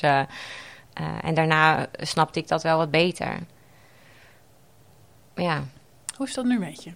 en 1.21 1.33
daarna 1.33 1.85
snapte 1.93 2.39
ik 2.39 2.47
dat 2.47 2.63
wel 2.63 2.77
wat 2.77 2.91
beter. 2.91 3.37
Ja, 5.35 5.63
Hoe 6.17 6.27
is 6.27 6.33
dat 6.33 6.45
nu 6.45 6.59
met 6.59 6.83
je? 6.83 6.91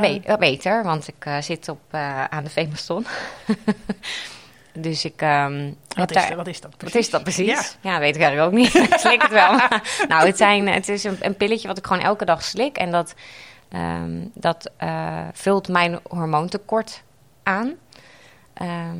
Be- 0.00 0.36
beter, 0.38 0.82
want 0.82 1.08
ik 1.08 1.24
eh, 1.24 1.40
zit 1.40 1.68
op, 1.68 1.80
eh, 1.90 2.24
aan 2.24 2.44
de 2.44 2.50
Vemaston. 2.50 3.06
dus 4.72 5.04
ik 5.04 5.20
ehm, 5.20 5.72
Wat 5.96 6.10
is, 6.10 6.16
daar- 6.16 6.28
dat- 6.28 6.36
wat 6.36 6.46
is 6.46 6.60
dat 6.60 6.70
Wat 6.70 6.78
precies? 6.78 6.98
is 7.00 7.10
dat 7.10 7.22
precies? 7.22 7.46
Ja. 7.82 7.90
Ja, 7.92 7.98
weet 7.98 8.16
ik 8.16 8.22
eigenlijk 8.22 8.52
ook 8.52 8.58
niet. 8.60 8.74
ik 8.92 8.98
slik 8.98 9.22
het 9.22 9.30
wel. 9.30 9.50
nou, 10.08 10.26
het, 10.26 10.36
zijn, 10.36 10.68
het 10.68 10.88
is 10.88 11.04
een, 11.04 11.16
een 11.20 11.36
pilletje 11.36 11.68
wat 11.68 11.78
ik 11.78 11.86
gewoon 11.86 12.02
elke 12.02 12.24
dag 12.24 12.42
slik. 12.42 12.76
En 12.76 12.90
dat, 12.90 13.14
ehm, 13.68 14.26
dat 14.34 14.70
eh, 14.76 15.26
vult 15.32 15.68
mijn 15.68 16.00
hormoontekort 16.08 17.02
aan. 17.42 17.72
Ehm, 18.54 18.98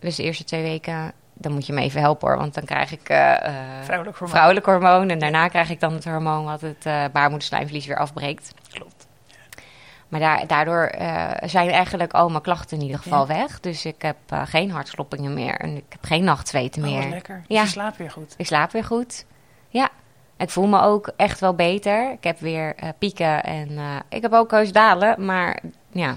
dus 0.00 0.16
de 0.16 0.22
eerste 0.22 0.44
twee 0.44 0.62
weken, 0.62 1.12
dan 1.40 1.52
moet 1.52 1.66
je 1.66 1.72
me 1.72 1.80
even 1.80 2.00
helpen 2.00 2.28
hoor. 2.28 2.38
Want 2.38 2.54
dan 2.54 2.64
krijg 2.64 2.92
ik 2.92 3.08
eh, 3.08 3.34
Vrouwelijk 3.82 4.16
hormoon. 4.18 4.28
vrouwelijk 4.36 4.66
hormoon. 4.66 5.08
En 5.10 5.18
daarna 5.18 5.48
krijg 5.48 5.70
ik 5.70 5.80
dan 5.80 5.92
het 5.92 6.04
hormoon 6.04 6.44
wat 6.44 6.60
het 6.60 6.86
eh 6.86 7.04
baarmoederslijmvlies 7.12 7.86
weer 7.86 7.98
afbreekt. 7.98 8.54
Klopt. 8.72 9.08
Maar 10.08 10.20
daar, 10.20 10.46
daardoor 10.46 10.92
zijn 11.48 11.70
eigenlijk 11.70 12.12
al 12.12 12.28
mijn 12.28 12.42
klachten 12.42 12.76
in 12.76 12.82
ieder 12.82 12.98
geval 12.98 13.20
Ja. 13.20 13.26
weg. 13.26 13.60
Dus 13.60 13.84
ik 13.84 14.02
heb 14.02 14.16
geen 14.44 14.70
hartkloppingen 14.70 15.34
meer. 15.34 15.54
En 15.56 15.76
ik 15.76 15.84
heb 15.88 16.04
geen 16.04 16.24
nachtzweten 16.24 16.84
Oh, 16.84 16.90
meer. 16.90 17.00
wat 17.02 17.10
lekker. 17.10 17.36
Dus 17.46 17.56
Ja. 17.56 17.62
je 17.62 17.68
slaapt 17.68 17.96
weer 17.96 18.10
goed. 18.10 18.34
Ik 18.36 18.46
slaap 18.46 18.70
weer 18.72 18.84
goed. 18.84 19.24
Ja. 19.68 19.88
Ik 20.36 20.50
voel 20.50 20.66
me 20.66 20.80
ook 20.80 21.12
echt 21.16 21.40
wel 21.40 21.54
beter. 21.54 22.12
Ik 22.12 22.24
heb 22.24 22.38
weer 22.38 22.74
pieken 22.98 23.42
en 23.44 23.78
ik 24.08 24.22
heb 24.22 24.32
ook 24.32 24.50
heus 24.50 24.72
dalen. 24.72 25.24
Maar 25.24 25.58
ja, 25.92 26.16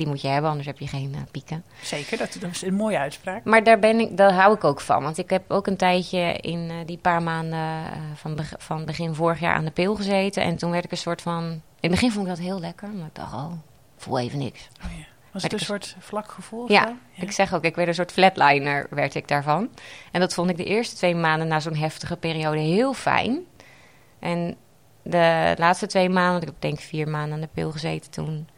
die 0.00 0.08
moet 0.08 0.20
je 0.20 0.28
hebben, 0.28 0.50
anders 0.50 0.68
heb 0.68 0.78
je 0.78 0.86
geen 0.86 1.14
eh, 1.14 1.20
pieken. 1.30 1.64
Zeker, 1.82 2.18
dat, 2.18 2.36
dat 2.40 2.50
is 2.50 2.62
een 2.62 2.74
mooie 2.74 2.98
uitspraak. 2.98 3.44
Maar 3.44 3.64
daar, 3.64 3.78
ben 3.78 4.00
ik, 4.00 4.16
daar 4.16 4.32
hou 4.32 4.54
ik 4.54 4.64
ook 4.64 4.80
van. 4.80 5.02
Want 5.02 5.18
ik 5.18 5.30
heb 5.30 5.50
ook 5.50 5.66
een 5.66 5.76
tijdje 5.76 6.32
in 6.32 6.70
eh, 6.70 6.76
die 6.86 6.98
paar 6.98 7.22
maanden 7.22 7.58
eh, 7.58 8.00
van, 8.14 8.38
van 8.58 8.84
begin 8.84 9.14
vorig 9.14 9.40
jaar 9.40 9.54
aan 9.54 9.64
de 9.64 9.70
pil 9.70 9.94
gezeten. 9.96 10.42
En 10.42 10.56
toen 10.56 10.70
werd 10.70 10.84
ik 10.84 10.90
een 10.90 10.96
soort 10.96 11.22
van... 11.22 11.42
In 11.44 11.60
het 11.80 11.90
begin 11.90 12.12
vond 12.12 12.26
ik 12.26 12.34
dat 12.34 12.44
heel 12.44 12.60
lekker. 12.60 12.88
Maar 12.88 13.06
ik 13.06 13.14
dacht, 13.14 13.32
oh, 13.32 13.52
voel 13.96 14.18
even 14.18 14.38
niks. 14.38 14.68
Oh, 14.84 14.98
ja. 14.98 15.04
Was 15.32 15.42
het 15.42 15.52
een 15.52 15.58
soort 15.58 15.96
vlak 15.98 16.32
gevoel? 16.32 16.72
Ja? 16.72 16.96
Ik 17.14 17.32
zeg 17.32 17.54
ook, 17.54 17.64
ik 17.64 17.74
werd 17.74 17.88
een 17.88 17.94
soort 17.94 18.12
flatliner, 18.12 18.86
werd 18.90 19.14
ik 19.14 19.28
daarvan. 19.28 19.68
En 20.12 20.20
dat 20.20 20.34
vond 20.34 20.50
ik 20.50 20.56
de 20.56 20.64
eerste 20.64 20.96
twee 20.96 21.14
maanden 21.14 21.48
na 21.48 21.60
zo'n 21.60 21.76
heftige 21.76 22.16
periode 22.16 22.58
heel 22.58 22.92
fijn. 22.92 23.40
En 24.18 24.56
de 25.02 25.54
laatste 25.58 25.86
twee 25.86 26.08
maanden, 26.08 26.30
want 26.30 26.42
ik 26.42 26.48
heb 26.48 26.60
denk 26.60 26.78
ik 26.78 26.84
vier 26.84 27.08
maanden 27.08 27.34
aan 27.34 27.40
de 27.40 27.48
pil 27.52 27.70
gezeten 27.70 28.10
toen, 28.10 28.48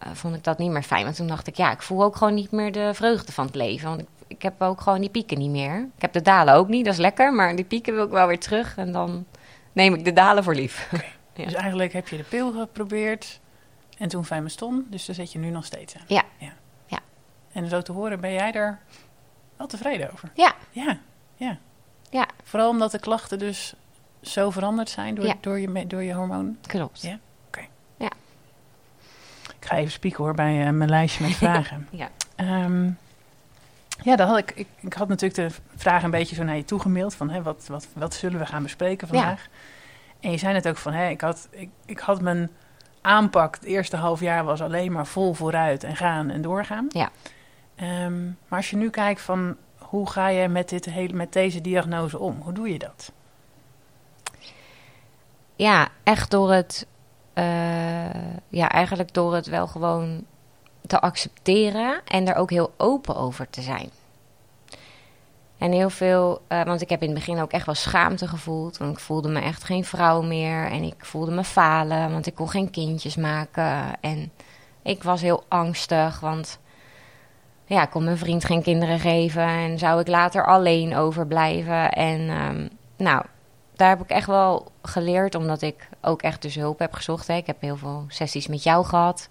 eh, 0.00 0.10
vond 0.12 0.34
ik 0.34 0.44
dat 0.44 0.58
niet 0.58 0.70
meer 0.70 0.82
fijn. 0.82 1.04
Want 1.04 1.16
toen 1.16 1.26
dacht 1.26 1.46
ik, 1.46 1.56
ja, 1.56 1.70
ik 1.72 1.82
voel 1.82 2.02
ook 2.02 2.16
gewoon 2.16 2.34
niet 2.34 2.50
meer 2.50 2.72
de 2.72 2.94
vreugde 2.94 3.32
van 3.32 3.46
het 3.46 3.54
leven. 3.54 3.88
Want 3.88 4.00
ik, 4.00 4.06
ik 4.26 4.42
heb 4.42 4.62
ook 4.62 4.80
gewoon 4.80 5.00
die 5.00 5.10
pieken 5.10 5.38
niet 5.38 5.50
meer. 5.50 5.88
Ik 5.96 6.02
heb 6.02 6.12
de 6.12 6.22
dalen 6.22 6.54
ook 6.54 6.68
niet, 6.68 6.84
dat 6.84 6.94
is 6.94 7.00
lekker. 7.00 7.32
Maar 7.34 7.56
die 7.56 7.64
pieken 7.64 7.94
wil 7.94 8.04
ik 8.04 8.10
wel 8.10 8.26
weer 8.26 8.38
terug 8.40 8.76
en 8.76 8.92
dan 8.92 9.26
neem 9.72 9.94
ik 9.94 10.04
de 10.04 10.12
dalen 10.12 10.44
voor 10.44 10.54
lief. 10.54 10.88
Ja. 11.34 11.44
Dus 11.46 11.54
eigenlijk 11.54 11.92
heb 11.92 12.08
je 12.08 12.16
de 12.16 12.22
pil 12.22 12.52
geprobeerd 12.52 13.40
en 13.98 14.08
toen 14.08 14.24
fijn 14.24 14.50
stond. 14.50 14.92
Dus 14.92 15.06
daar 15.06 15.14
zit 15.14 15.32
je 15.32 15.38
nu 15.38 15.50
nog 15.50 15.64
steeds 15.64 15.94
aan. 15.96 16.02
Ja. 16.06 16.22
ja. 16.38 16.52
Ja. 16.86 16.98
En 17.52 17.68
zo 17.68 17.82
te 17.82 17.92
horen 17.92 18.20
ben 18.20 18.32
jij 18.32 18.52
er 18.52 18.78
wel 19.56 19.66
tevreden 19.66 20.12
over. 20.12 20.30
Ja, 20.34 20.54
Ja, 20.70 20.98
ja. 21.36 21.58
ja, 22.10 22.26
Vooral 22.44 22.68
omdat 22.68 22.90
de 22.90 22.98
klachten 22.98 23.38
dus 23.38 23.74
zo 24.22 24.50
veranderd 24.50 24.88
zijn 24.90 25.14
door, 25.14 25.24
Ja. 25.26 25.34
door, 25.40 25.58
je, 25.58 25.86
door 25.86 26.02
je 26.02 26.14
hormoon. 26.14 26.56
klopt. 26.66 27.02
Ja. 27.02 27.18
Ik 29.60 29.66
ga 29.66 29.76
even 29.76 29.92
spieken 29.92 30.24
hoor 30.24 30.34
bij 30.34 30.66
eh, 30.66 30.72
mijn 30.72 30.90
lijstje 30.90 31.24
met 31.24 31.36
vragen. 31.46 31.88
Ja. 31.90 32.08
Ehm, 32.36 32.90
ja, 34.02 34.16
dan 34.16 34.28
had 34.28 34.38
ik, 34.38 34.52
ik, 34.54 34.66
ik 34.80 34.92
had 34.92 35.08
natuurlijk 35.08 35.52
de 35.52 35.60
vraag 35.76 36.02
een 36.02 36.10
beetje 36.10 36.34
zo 36.34 36.42
naar 36.42 36.56
je 36.56 36.64
toegemaild. 36.64 37.14
Van, 37.14 37.30
hè, 37.30 37.42
wat, 37.42 37.66
wat, 37.68 37.86
wat 37.92 38.14
zullen 38.14 38.38
we 38.38 38.46
gaan 38.46 38.62
bespreken 38.62 39.08
vandaag? 39.08 39.48
En 40.20 40.30
je 40.30 40.36
zei 40.36 40.52
net 40.52 40.68
ook 40.68 40.76
van, 40.76 40.92
hè, 40.92 41.08
ik, 41.08 41.20
had, 41.20 41.48
ik, 41.50 41.68
ik 41.84 41.98
had 41.98 42.20
mijn 42.20 42.50
aanpak, 43.00 43.54
het 43.54 43.64
eerste 43.64 43.96
half 43.96 44.20
jaar 44.20 44.44
was 44.44 44.62
alleen 44.62 44.92
maar 44.92 45.06
vol 45.06 45.34
vooruit 45.34 45.84
en 45.84 45.96
gaan 45.96 46.30
en 46.30 46.42
doorgaan. 46.42 46.86
Ja. 46.88 47.10
Ehm, 47.74 48.24
maar 48.24 48.58
als 48.58 48.70
je 48.70 48.76
nu 48.76 48.90
kijkt 48.90 49.20
van, 49.20 49.56
hoe 49.78 50.10
ga 50.10 50.28
je 50.28 50.48
met, 50.48 50.68
dit 50.68 50.84
hele, 50.84 51.12
met 51.12 51.32
deze 51.32 51.60
diagnose 51.60 52.18
om? 52.18 52.40
Hoe 52.40 52.52
doe 52.52 52.72
je 52.72 52.78
dat? 52.78 53.12
Ja, 55.56 55.88
echt 56.02 56.30
door 56.30 56.52
het. 56.52 56.86
Eh, 57.32 57.44
ja, 58.48 58.68
eigenlijk 58.68 59.14
door 59.14 59.34
het 59.34 59.46
wel 59.46 59.66
gewoon 59.66 60.24
te 60.86 61.00
accepteren 61.00 62.00
en 62.04 62.28
er 62.28 62.34
ook 62.34 62.50
heel 62.50 62.72
open 62.76 63.16
over 63.16 63.50
te 63.50 63.62
zijn. 63.62 63.90
En 65.58 65.72
heel 65.72 65.90
veel, 65.90 66.42
eh, 66.48 66.62
want 66.62 66.80
ik 66.80 66.88
heb 66.88 67.02
in 67.02 67.08
het 67.08 67.18
begin 67.18 67.40
ook 67.40 67.52
echt 67.52 67.66
wel 67.66 67.74
schaamte 67.74 68.28
gevoeld. 68.28 68.76
Want 68.76 68.92
ik 68.92 68.98
voelde 68.98 69.28
me 69.28 69.40
echt 69.40 69.64
geen 69.64 69.84
vrouw 69.84 70.22
meer. 70.22 70.66
En 70.66 70.82
ik 70.82 70.94
voelde 70.98 71.30
me 71.30 71.44
falen, 71.44 72.10
want 72.10 72.26
ik 72.26 72.34
kon 72.34 72.48
geen 72.48 72.70
kindjes 72.70 73.16
maken. 73.16 74.00
En 74.00 74.32
ik 74.82 75.02
was 75.02 75.20
heel 75.20 75.44
angstig, 75.48 76.20
want 76.20 76.58
ja, 77.64 77.82
ik 77.82 77.90
kon 77.90 78.04
mijn 78.04 78.18
vriend 78.18 78.44
geen 78.44 78.62
kinderen 78.62 78.98
geven. 78.98 79.46
En 79.46 79.78
zou 79.78 80.00
ik 80.00 80.08
later 80.08 80.46
alleen 80.46 80.96
overblijven. 80.96 81.90
En 81.92 82.28
ehm, 82.28 82.68
nou, 82.96 83.24
daar 83.80 83.88
heb 83.88 84.00
ik 84.00 84.10
echt 84.10 84.26
wel 84.26 84.72
geleerd, 84.82 85.34
omdat 85.34 85.62
ik 85.62 85.88
ook 86.00 86.22
echt 86.22 86.42
dus 86.42 86.54
hulp 86.54 86.78
heb 86.78 86.92
gezocht. 86.92 87.26
Hè. 87.26 87.34
Ik 87.34 87.46
heb 87.46 87.60
heel 87.60 87.76
veel 87.76 88.04
sessies 88.08 88.46
met 88.46 88.62
jou 88.62 88.84
gehad. 88.84 89.28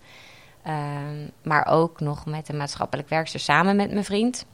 Ehm, 0.64 1.28
maar 1.44 1.68
ook 1.68 2.00
nog 2.00 2.26
met 2.26 2.50
een 2.50 2.58
maatschappelijk 2.58 3.10
werkster 3.10 3.40
samen 3.40 3.76
met 3.76 3.92
mijn 3.92 4.04
vriend. 4.04 4.46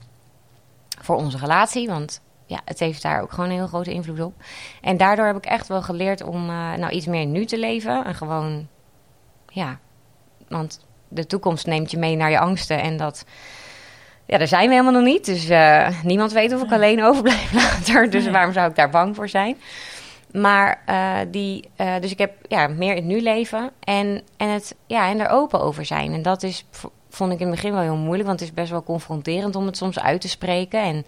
Voor 1.01 1.15
onze 1.15 1.37
relatie, 1.37 1.87
want 1.87 2.21
ja, 2.45 2.61
het 2.65 2.79
heeft 2.79 3.01
daar 3.01 3.21
ook 3.21 3.31
gewoon 3.31 3.49
een 3.49 3.55
heel 3.55 3.67
grote 3.67 3.93
invloed 3.93 4.19
op. 4.19 4.33
En 4.81 4.97
daardoor 4.97 5.25
heb 5.25 5.37
ik 5.37 5.45
echt 5.45 5.67
wel 5.67 5.81
geleerd 5.81 6.23
om 6.23 6.49
uh, 6.49 6.73
nou 6.73 6.89
iets 6.89 7.05
meer 7.05 7.25
nu 7.25 7.45
te 7.45 7.59
leven. 7.59 8.05
En 8.05 8.15
gewoon, 8.15 8.67
ja, 9.47 9.79
want 10.47 10.85
de 11.07 11.25
toekomst 11.25 11.65
neemt 11.65 11.91
je 11.91 11.97
mee 11.97 12.15
naar 12.15 12.31
je 12.31 12.39
angsten. 12.39 12.81
En 12.81 12.97
dat, 12.97 13.25
ja, 14.25 14.37
daar 14.37 14.47
zijn 14.47 14.67
we 14.67 14.73
helemaal 14.73 15.01
nog 15.01 15.11
niet. 15.11 15.25
Dus 15.25 15.49
uh, 15.49 16.03
niemand 16.03 16.31
weet 16.31 16.53
of 16.53 16.61
ik 16.61 16.71
alleen 16.71 17.03
overblijf 17.03 17.53
later. 17.63 18.09
Dus 18.09 18.29
waarom 18.29 18.53
zou 18.53 18.69
ik 18.69 18.75
daar 18.75 18.89
bang 18.89 19.15
voor 19.15 19.29
zijn? 19.29 19.57
Maar 20.31 20.81
uh, 20.89 21.17
die, 21.31 21.69
uh, 21.81 21.93
dus 22.01 22.11
ik 22.11 22.17
heb 22.17 22.33
ja, 22.47 22.67
meer 22.67 22.89
in 22.89 22.95
het 22.95 23.05
nu 23.05 23.21
leven 23.21 23.71
en, 23.79 24.21
en, 24.37 24.49
het, 24.49 24.75
ja, 24.87 25.09
en 25.09 25.19
er 25.19 25.29
open 25.29 25.61
over 25.61 25.85
zijn. 25.85 26.13
En 26.13 26.21
dat 26.21 26.43
is, 26.43 26.65
vond 27.09 27.31
ik 27.31 27.39
in 27.39 27.47
het 27.47 27.55
begin 27.55 27.73
wel 27.73 27.81
heel 27.81 27.95
moeilijk, 27.95 28.27
want 28.27 28.39
het 28.39 28.49
is 28.49 28.55
best 28.55 28.69
wel 28.69 28.83
confronterend 28.83 29.55
om 29.55 29.65
het 29.65 29.77
soms 29.77 29.99
uit 29.99 30.21
te 30.21 30.29
spreken. 30.29 30.81
En 30.81 31.05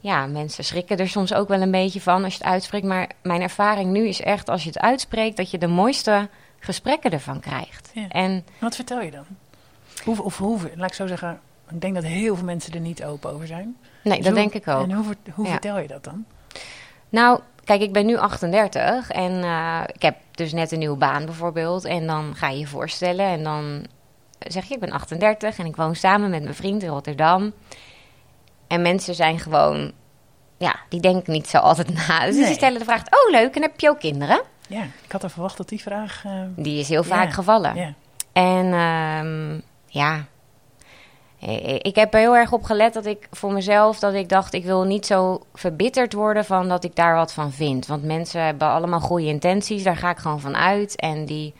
ja, 0.00 0.26
mensen 0.26 0.64
schrikken 0.64 0.96
er 0.96 1.08
soms 1.08 1.34
ook 1.34 1.48
wel 1.48 1.60
een 1.60 1.70
beetje 1.70 2.00
van 2.00 2.24
als 2.24 2.32
je 2.32 2.38
het 2.38 2.52
uitspreekt. 2.52 2.86
Maar 2.86 3.08
mijn 3.22 3.42
ervaring 3.42 3.90
nu 3.90 4.06
is 4.08 4.20
echt, 4.20 4.48
als 4.48 4.62
je 4.62 4.68
het 4.68 4.78
uitspreekt, 4.78 5.36
dat 5.36 5.50
je 5.50 5.58
de 5.58 5.66
mooiste 5.66 6.28
gesprekken 6.58 7.10
ervan 7.10 7.40
krijgt. 7.40 7.90
Ja. 7.94 8.08
En 8.08 8.44
Wat 8.58 8.74
vertel 8.74 9.00
je 9.00 9.10
dan? 9.10 9.24
Hoe, 10.04 10.22
of 10.22 10.38
hoe, 10.38 10.58
laat 10.76 10.88
ik 10.88 10.94
zo 10.94 11.06
zeggen, 11.06 11.40
ik 11.74 11.80
denk 11.80 11.94
dat 11.94 12.04
heel 12.04 12.36
veel 12.36 12.44
mensen 12.44 12.72
er 12.72 12.80
niet 12.80 13.04
open 13.04 13.30
over 13.32 13.46
zijn. 13.46 13.76
nee, 14.02 14.16
Dus 14.16 14.24
dat 14.26 14.32
hoe- 14.34 14.42
denk 14.50 14.54
ik 14.54 14.68
ook. 14.68 14.82
En 14.88 14.92
hoe, 14.92 15.14
hoe 15.34 15.44
Ja. 15.44 15.50
vertel 15.50 15.78
je 15.78 15.88
dat 15.88 16.04
dan? 16.04 16.24
Nou, 17.08 17.40
kijk, 17.64 17.80
ik 17.80 17.92
ben 17.92 18.06
nu 18.06 18.16
38 18.16 19.10
en 19.10 19.42
eh, 19.44 19.80
ik 19.94 20.02
heb 20.02 20.16
dus 20.30 20.52
net 20.52 20.72
een 20.72 20.78
nieuwe 20.78 20.96
baan 20.96 21.24
bijvoorbeeld. 21.24 21.84
En 21.84 22.06
dan 22.06 22.34
ga 22.36 22.48
je 22.48 22.58
je 22.58 22.66
voorstellen 22.66 23.26
en 23.26 23.42
dan 23.44 23.86
zeg 24.38 24.64
je, 24.64 24.74
ik 24.74 24.80
ben 24.80 24.90
38 24.92 25.58
en 25.58 25.66
ik 25.66 25.76
woon 25.76 25.94
samen 25.94 26.30
met 26.30 26.42
mijn 26.42 26.54
vriend 26.54 26.82
in 26.82 26.88
Rotterdam. 26.88 27.52
En 28.66 28.82
mensen 28.82 29.14
zijn 29.14 29.38
gewoon, 29.38 29.92
ja, 30.56 30.76
die 30.88 31.00
denken 31.00 31.32
niet 31.32 31.48
zo 31.48 31.58
altijd 31.58 31.88
na. 32.08 32.24
Dus 32.26 32.36
Nee. 32.36 32.44
die 32.46 32.54
stellen 32.54 32.78
de 32.78 32.84
vraag, 32.84 33.00
oh 33.02 33.30
leuk, 33.30 33.56
en 33.56 33.62
heb 33.62 33.80
je 33.80 33.88
ook 33.88 34.00
kinderen? 34.00 34.42
Ja, 34.68 34.82
ik 35.04 35.12
had 35.12 35.22
er 35.22 35.30
verwacht 35.30 35.56
dat 35.56 35.68
die 35.68 35.80
vraag... 35.82 36.22
eh, 36.26 36.32
Die 36.56 36.78
is 36.80 36.88
heel 36.88 37.04
vaak 37.04 37.26
Ja, 37.28 37.30
gevallen. 37.34 37.74
ja. 37.74 37.92
En 38.32 38.72
ehm, 38.72 39.60
ja, 39.86 40.24
ik 41.78 41.94
heb 41.94 42.14
er 42.14 42.20
heel 42.20 42.36
erg 42.36 42.52
op 42.52 42.62
gelet 42.62 42.92
dat 42.94 43.06
ik 43.06 43.26
voor 43.30 43.52
mezelf, 43.52 43.98
dat 43.98 44.14
ik 44.14 44.28
dacht, 44.28 44.54
ik 44.54 44.64
wil 44.64 44.82
niet 44.84 45.06
zo 45.06 45.40
verbitterd 45.54 46.12
worden 46.12 46.44
van 46.44 46.68
dat 46.68 46.84
ik 46.84 46.96
daar 46.96 47.14
wat 47.14 47.32
van 47.32 47.52
vind. 47.52 47.86
Want 47.86 48.04
mensen 48.04 48.42
hebben 48.44 48.68
allemaal 48.68 49.00
goede 49.00 49.26
intenties, 49.26 49.82
daar 49.82 49.96
ga 49.96 50.10
ik 50.10 50.18
gewoon 50.18 50.40
van 50.40 50.56
uit. 50.56 50.96
En 50.96 51.24
die 51.24 51.54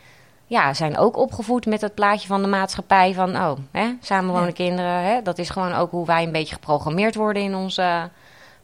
ja, 0.47 0.73
zijn 0.73 0.97
ook 0.97 1.17
opgevoed 1.17 1.65
met 1.65 1.81
het 1.81 1.93
plaatje 1.93 2.27
van 2.27 2.41
de 2.41 2.47
maatschappij 2.47 3.13
van, 3.13 3.35
oh, 3.35 3.51
hè, 3.71 3.93
samenwonen 4.01 4.47
Ja. 4.47 4.53
kinderen. 4.53 5.03
Hè, 5.03 5.21
dat 5.21 5.37
is 5.37 5.49
gewoon 5.49 5.73
ook 5.73 5.91
hoe 5.91 6.05
wij 6.05 6.23
een 6.23 6.31
beetje 6.31 6.55
geprogrammeerd 6.55 7.15
worden 7.15 7.43
in 7.43 7.55
ons 7.55 7.77
eh, 7.77 8.03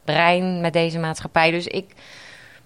brein 0.04 0.60
met 0.60 0.72
deze 0.72 0.98
maatschappij. 0.98 1.50
Dus 1.50 1.66
ik 1.66 1.94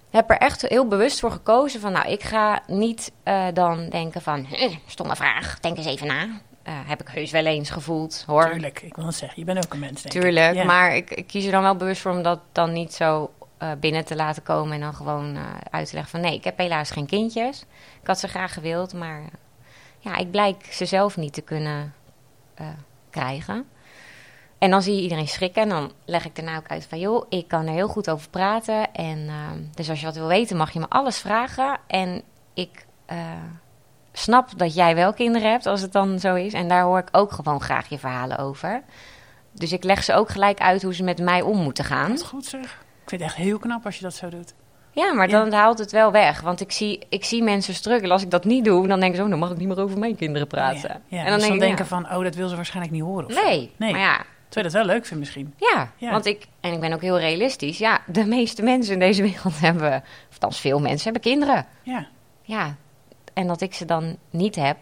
heb 0.09 0.29
er 0.29 0.37
echt 0.37 0.61
heel 0.61 0.87
bewust 0.87 1.19
voor 1.19 1.31
gekozen 1.31 1.79
van, 1.79 1.91
nou, 1.91 2.07
ik 2.09 2.23
ga 2.23 2.61
niet 2.67 3.11
eh, 3.23 3.45
dan 3.53 3.89
denken 3.89 4.21
van, 4.21 4.47
eh, 4.51 4.75
stomme 4.85 5.15
vraag, 5.15 5.59
denk 5.59 5.77
eens 5.77 5.85
even 5.85 6.07
na. 6.07 6.27
Eh, 6.65 6.73
heb 6.85 7.01
ik 7.01 7.07
heus 7.07 7.31
wel 7.31 7.45
eens 7.45 7.69
gevoeld, 7.69 8.23
hoor. 8.27 8.49
Tuurlijk, 8.49 8.81
ik 8.81 8.95
wil 8.95 9.05
het 9.05 9.15
zeggen. 9.15 9.39
Je 9.39 9.45
bent 9.45 9.65
ook 9.65 9.73
een 9.73 9.79
mens, 9.79 10.01
denk 10.01 10.15
ik. 10.15 10.21
Tuurlijk, 10.21 10.55
Ja. 10.55 10.63
maar 10.63 10.95
ik, 10.95 11.11
ik 11.11 11.27
kies 11.27 11.45
er 11.45 11.51
dan 11.51 11.61
wel 11.61 11.75
bewust 11.75 12.01
voor 12.01 12.11
om 12.11 12.21
dat 12.23 12.39
dan 12.51 12.73
niet 12.73 12.93
zo 12.93 13.31
eh, 13.57 13.71
binnen 13.79 14.05
te 14.05 14.15
laten 14.15 14.43
komen 14.43 14.73
en 14.73 14.79
dan 14.79 14.93
gewoon 14.93 15.35
eh, 15.35 15.41
uit 15.69 15.87
te 15.87 15.93
leggen 15.93 16.11
van 16.11 16.21
nee, 16.21 16.33
ik 16.33 16.43
heb 16.43 16.57
helaas 16.57 16.91
geen 16.91 17.05
kindjes. 17.05 17.61
Ik 18.01 18.07
had 18.07 18.19
ze 18.19 18.27
graag 18.27 18.53
gewild, 18.53 18.93
maar 18.93 19.21
ja, 19.99 20.15
ik 20.15 20.31
blijk 20.31 20.65
ze 20.71 20.85
zelf 20.85 21.17
niet 21.17 21.33
te 21.33 21.41
kunnen 21.41 21.93
krijgen. 23.09 23.67
En 24.57 24.69
dan 24.69 24.81
zie 24.81 24.95
je 24.95 25.01
iedereen 25.01 25.27
schrikken 25.27 25.61
en 25.61 25.69
dan 25.69 25.91
leg 26.05 26.25
ik 26.25 26.35
daarna 26.35 26.57
ook 26.57 26.67
uit 26.67 26.85
van 26.85 26.99
joh, 26.99 27.25
ik 27.29 27.47
kan 27.47 27.67
er 27.67 27.73
heel 27.73 27.87
goed 27.87 28.09
over 28.09 28.29
praten. 28.29 28.93
En 28.93 29.27
ehm, 29.27 29.59
dus 29.73 29.89
als 29.89 29.99
je 29.99 30.05
wat 30.05 30.15
wil 30.15 30.27
weten, 30.27 30.57
mag 30.57 30.71
je 30.71 30.79
me 30.79 30.89
alles 30.89 31.17
vragen. 31.17 31.79
En 31.87 32.21
ik 32.53 32.85
snap 34.17 34.49
dat 34.57 34.73
jij 34.75 34.95
wel 34.95 35.13
kinderen 35.13 35.49
hebt, 35.51 35.65
als 35.65 35.81
het 35.81 35.91
dan 35.91 36.19
zo 36.19 36.35
is. 36.35 36.53
En 36.53 36.67
daar 36.67 36.83
hoor 36.83 36.99
ik 36.99 37.07
ook 37.11 37.31
gewoon 37.31 37.61
graag 37.61 37.89
je 37.89 37.97
verhalen 37.99 38.37
over. 38.37 38.81
Dus 39.51 39.71
ik 39.71 39.83
leg 39.83 40.03
ze 40.03 40.13
ook 40.13 40.29
gelijk 40.29 40.59
uit 40.59 40.81
hoe 40.83 40.93
ze 40.93 41.03
met 41.03 41.19
mij 41.19 41.41
om 41.41 41.57
moeten 41.57 41.83
gaan. 41.83 42.09
Dat 42.09 42.19
is 42.19 42.25
goed 42.25 42.45
zeg. 42.45 42.61
Ik 43.03 43.09
vind 43.11 43.21
het 43.21 43.29
echt 43.29 43.39
heel 43.39 43.59
knap 43.59 43.85
als 43.85 43.95
je 43.95 44.01
dat 44.03 44.13
zo 44.13 44.29
doet. 44.29 44.53
Ja, 44.91 45.13
maar 45.13 45.29
Ja. 45.29 45.39
dan 45.43 45.53
haalt 45.53 45.77
het 45.79 45.91
wel 45.91 46.11
weg. 46.11 46.41
Want 46.41 46.61
ik 46.61 46.71
zie, 46.71 46.99
ik 47.09 47.25
zie 47.25 47.43
mensen 47.43 47.73
struggelen. 47.73 48.11
Als 48.11 48.21
ik 48.23 48.31
dat 48.31 48.45
niet 48.45 48.65
doe, 48.65 48.87
dan 48.87 48.99
denken 48.99 49.17
ze... 49.17 49.23
Oh, 49.23 49.29
dan 49.29 49.39
mag 49.39 49.51
ik 49.51 49.57
niet 49.57 49.67
meer 49.67 49.79
over 49.79 49.99
mijn 49.99 50.15
kinderen 50.15 50.47
praten. 50.47 50.89
Ja, 50.89 51.01
ja. 51.07 51.17
En 51.19 51.25
dan 51.25 51.33
dus 51.39 51.47
denk 51.47 51.47
dan 51.47 51.53
ik, 51.53 51.59
denken 51.59 51.85
van, 51.85 52.17
oh, 52.17 52.23
dat 52.23 52.35
wil 52.35 52.47
ze 52.47 52.55
waarschijnlijk 52.55 52.93
niet 52.93 53.03
horen. 53.03 53.25
Of 53.25 53.33
zo. 53.33 53.43
nee. 53.43 53.71
Nee. 53.77 53.91
Maar 53.91 54.01
ja, 54.01 54.15
Terwijl 54.49 54.73
je 54.73 54.79
dat 54.79 54.85
wel 54.87 54.95
leuk 54.95 55.05
vindt 55.05 55.19
misschien. 55.23 55.53
ja, 55.57 55.89
want 56.11 56.25
ik... 56.25 56.47
En 56.59 56.73
ik 56.73 56.79
ben 56.79 56.93
ook 56.93 57.01
heel 57.01 57.19
realistisch. 57.19 57.77
Ja, 57.77 57.99
de 58.07 58.25
meeste 58.25 58.61
mensen 58.63 58.93
in 58.93 58.99
deze 58.99 59.21
wereld 59.21 59.59
hebben... 59.69 60.03
Of 60.47 60.55
veel 60.57 60.79
mensen 60.79 61.03
hebben 61.03 61.21
kinderen. 61.21 61.65
Ja. 61.83 62.07
Ja, 62.41 62.75
en 63.35 63.47
dat 63.47 63.61
ik 63.61 63.73
ze 63.73 63.85
dan 63.85 64.17
niet 64.29 64.55
heb... 64.55 64.77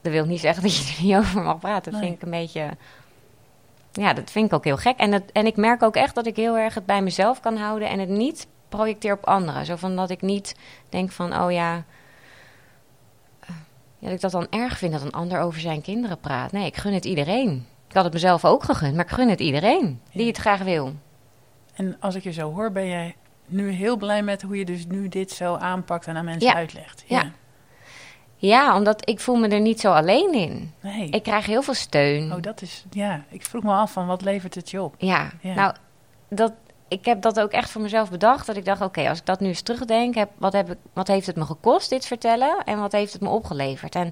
Dat 0.00 0.12
wil 0.12 0.24
niet 0.24 0.40
zeggen 0.40 0.62
dat 0.62 0.76
je 0.76 0.94
er 0.96 1.02
niet 1.02 1.16
over 1.26 1.42
mag 1.42 1.58
praten. 1.58 1.92
Dat 1.92 2.00
Nee. 2.00 2.10
vind 2.10 2.22
ik 2.22 2.26
een 2.32 2.38
beetje... 2.40 2.70
Ja, 3.92 4.12
dat 4.12 4.30
vind 4.30 4.46
ik 4.46 4.52
ook 4.52 4.64
heel 4.64 4.76
gek. 4.76 4.96
En, 4.98 5.12
het, 5.12 5.32
en 5.32 5.46
ik 5.46 5.56
merk 5.56 5.82
ook 5.82 5.96
echt 5.96 6.14
dat 6.14 6.26
ik 6.26 6.36
heel 6.36 6.56
erg 6.58 6.74
het 6.74 6.86
bij 6.86 7.02
mezelf 7.02 7.40
kan 7.40 7.56
houden... 7.56 7.88
en 7.88 7.98
het 7.98 8.08
niet 8.08 8.46
projecteer 8.68 9.12
op 9.12 9.24
anderen. 9.26 9.66
Zo 9.66 9.76
van 9.76 9.96
dat 9.96 10.10
ik 10.10 10.20
niet 10.22 10.56
denk 10.88 11.10
van, 11.10 11.36
oh 11.42 11.52
ja... 11.52 11.84
eh, 13.40 13.48
Ja, 13.98 14.06
dat 14.06 14.12
ik 14.14 14.20
dat 14.20 14.30
dan 14.30 14.46
erg 14.50 14.78
vind 14.78 14.92
dat 14.92 15.02
een 15.02 15.10
ander 15.12 15.40
over 15.40 15.60
zijn 15.60 15.82
kinderen 15.82 16.18
praat. 16.18 16.52
Nee, 16.52 16.66
ik 16.66 16.76
gun 16.76 16.92
het 16.94 17.04
iedereen. 17.04 17.66
Ik 17.88 17.94
had 17.94 18.04
het 18.04 18.12
mezelf 18.12 18.44
ook 18.44 18.62
gegund, 18.64 18.94
maar 18.94 19.04
ik 19.04 19.10
gun 19.10 19.28
het 19.28 19.40
iedereen 19.40 20.00
die 20.12 20.26
het 20.26 20.36
graag 20.36 20.62
wil. 20.62 20.92
En 21.74 21.96
als 22.00 22.14
ik 22.14 22.22
je 22.22 22.32
zo 22.32 22.52
hoor, 22.52 22.72
ben 22.72 22.86
jij 22.86 23.14
nu 23.46 23.70
heel 23.70 23.96
blij 23.96 24.22
met 24.22 24.42
hoe 24.42 24.56
je 24.58 24.64
dus 24.64 24.86
nu 24.86 25.08
dit 25.08 25.30
zo 25.30 25.54
aanpakt 25.54 26.06
en 26.06 26.16
aan 26.16 26.24
mensen 26.24 26.48
Ja. 26.48 26.54
uitlegt. 26.54 27.04
Ja. 27.06 27.22
Ja, 27.22 27.30
omdat 28.76 29.08
ik 29.08 29.20
voel 29.20 29.36
me 29.36 29.48
er 29.48 29.60
niet 29.60 29.80
zo 29.80 29.92
alleen 29.92 30.32
in. 30.34 30.72
Nee. 30.80 31.08
Ik 31.08 31.22
krijg 31.22 31.46
heel 31.46 31.62
veel 31.62 31.74
steun. 31.74 32.32
Oh, 32.32 32.42
dat 32.42 32.62
is, 32.62 32.84
ja. 32.90 33.24
Ik 33.28 33.44
vroeg 33.46 33.62
me 33.62 33.72
af 33.72 33.92
van, 33.92 34.06
wat 34.06 34.22
levert 34.22 34.54
het 34.54 34.70
je 34.70 34.82
op? 34.82 34.94
Ja, 34.98 35.30
Ja. 35.40 35.54
nou, 35.54 35.74
dat, 36.28 36.52
ik 36.88 37.04
heb 37.04 37.22
dat 37.22 37.40
ook 37.40 37.50
echt 37.50 37.70
voor 37.70 37.80
mezelf 37.82 38.10
bedacht. 38.10 38.46
Dat 38.46 38.56
ik 38.56 38.64
dacht, 38.64 38.80
oké, 38.80 39.08
als 39.08 39.18
ik 39.18 39.26
dat 39.26 39.40
nu 39.40 39.46
eens 39.48 39.60
terugdenk, 39.62 40.14
heb, 40.14 40.30
wat, 40.38 40.52
heb 40.52 40.70
ik, 40.70 40.78
wat 40.92 41.08
heeft 41.08 41.26
het 41.26 41.36
me 41.36 41.44
gekost, 41.44 41.90
dit 41.90 42.06
vertellen? 42.06 42.56
En 42.64 42.78
wat 42.80 42.92
heeft 42.92 43.12
het 43.12 43.22
me 43.22 43.28
opgeleverd? 43.28 43.94
En 43.94 44.10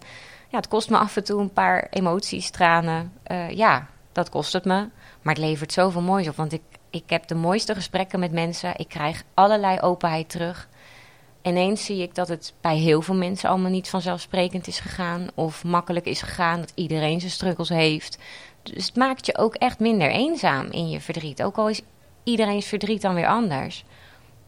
ja, 0.49 0.57
het 0.57 0.69
kost 0.69 0.91
me 0.91 0.97
af 0.99 1.17
en 1.17 1.25
toe 1.25 1.41
een 1.41 1.53
paar 1.53 1.87
emoties, 1.91 2.51
tranen. 2.51 3.13
Eh, 3.23 3.51
ja, 3.51 3.87
dat 4.13 4.29
kost 4.29 4.53
het 4.53 4.65
me. 4.65 4.89
Maar 5.23 5.35
het 5.35 5.45
levert 5.45 5.73
zoveel 5.73 6.03
moois 6.03 6.29
op. 6.29 6.37
Want 6.37 6.53
ik, 6.53 6.63
ik 6.91 7.11
heb 7.11 7.27
de 7.27 7.35
mooiste 7.35 7.75
gesprekken 7.75 8.21
met 8.21 8.33
mensen. 8.33 8.73
Ik 8.77 8.89
krijg 8.89 9.23
allerlei 9.35 9.81
openheid 9.81 10.29
terug. 10.29 10.69
Ineens 11.43 11.85
zie 11.85 12.03
ik 12.03 12.15
dat 12.15 12.29
het 12.29 12.55
bij 12.61 12.77
heel 12.77 13.03
veel 13.03 13.15
mensen 13.15 13.49
allemaal 13.49 13.71
niet 13.71 13.89
vanzelfsprekend 13.89 14.67
is 14.67 14.81
gegaan. 14.81 15.27
Of 15.35 15.65
makkelijk 15.65 16.07
is 16.07 16.23
gegaan. 16.23 16.61
Dat 16.61 16.73
iedereen 16.75 17.21
zijn 17.21 17.33
struggles 17.33 17.69
heeft. 17.69 18.19
Dus 18.63 18.87
het 18.87 18.97
maakt 18.97 19.27
je 19.27 19.39
ook 19.39 19.55
echt 19.55 19.79
minder 19.79 20.11
eenzaam 20.11 20.67
in 20.67 20.91
je 20.91 21.01
verdriet. 21.01 21.43
Ook 21.43 21.57
al 21.57 21.69
is 21.69 21.83
iedereen's 22.25 22.67
verdriet 22.67 23.03
dan 23.03 23.15
weer 23.15 23.27
anders. 23.27 23.85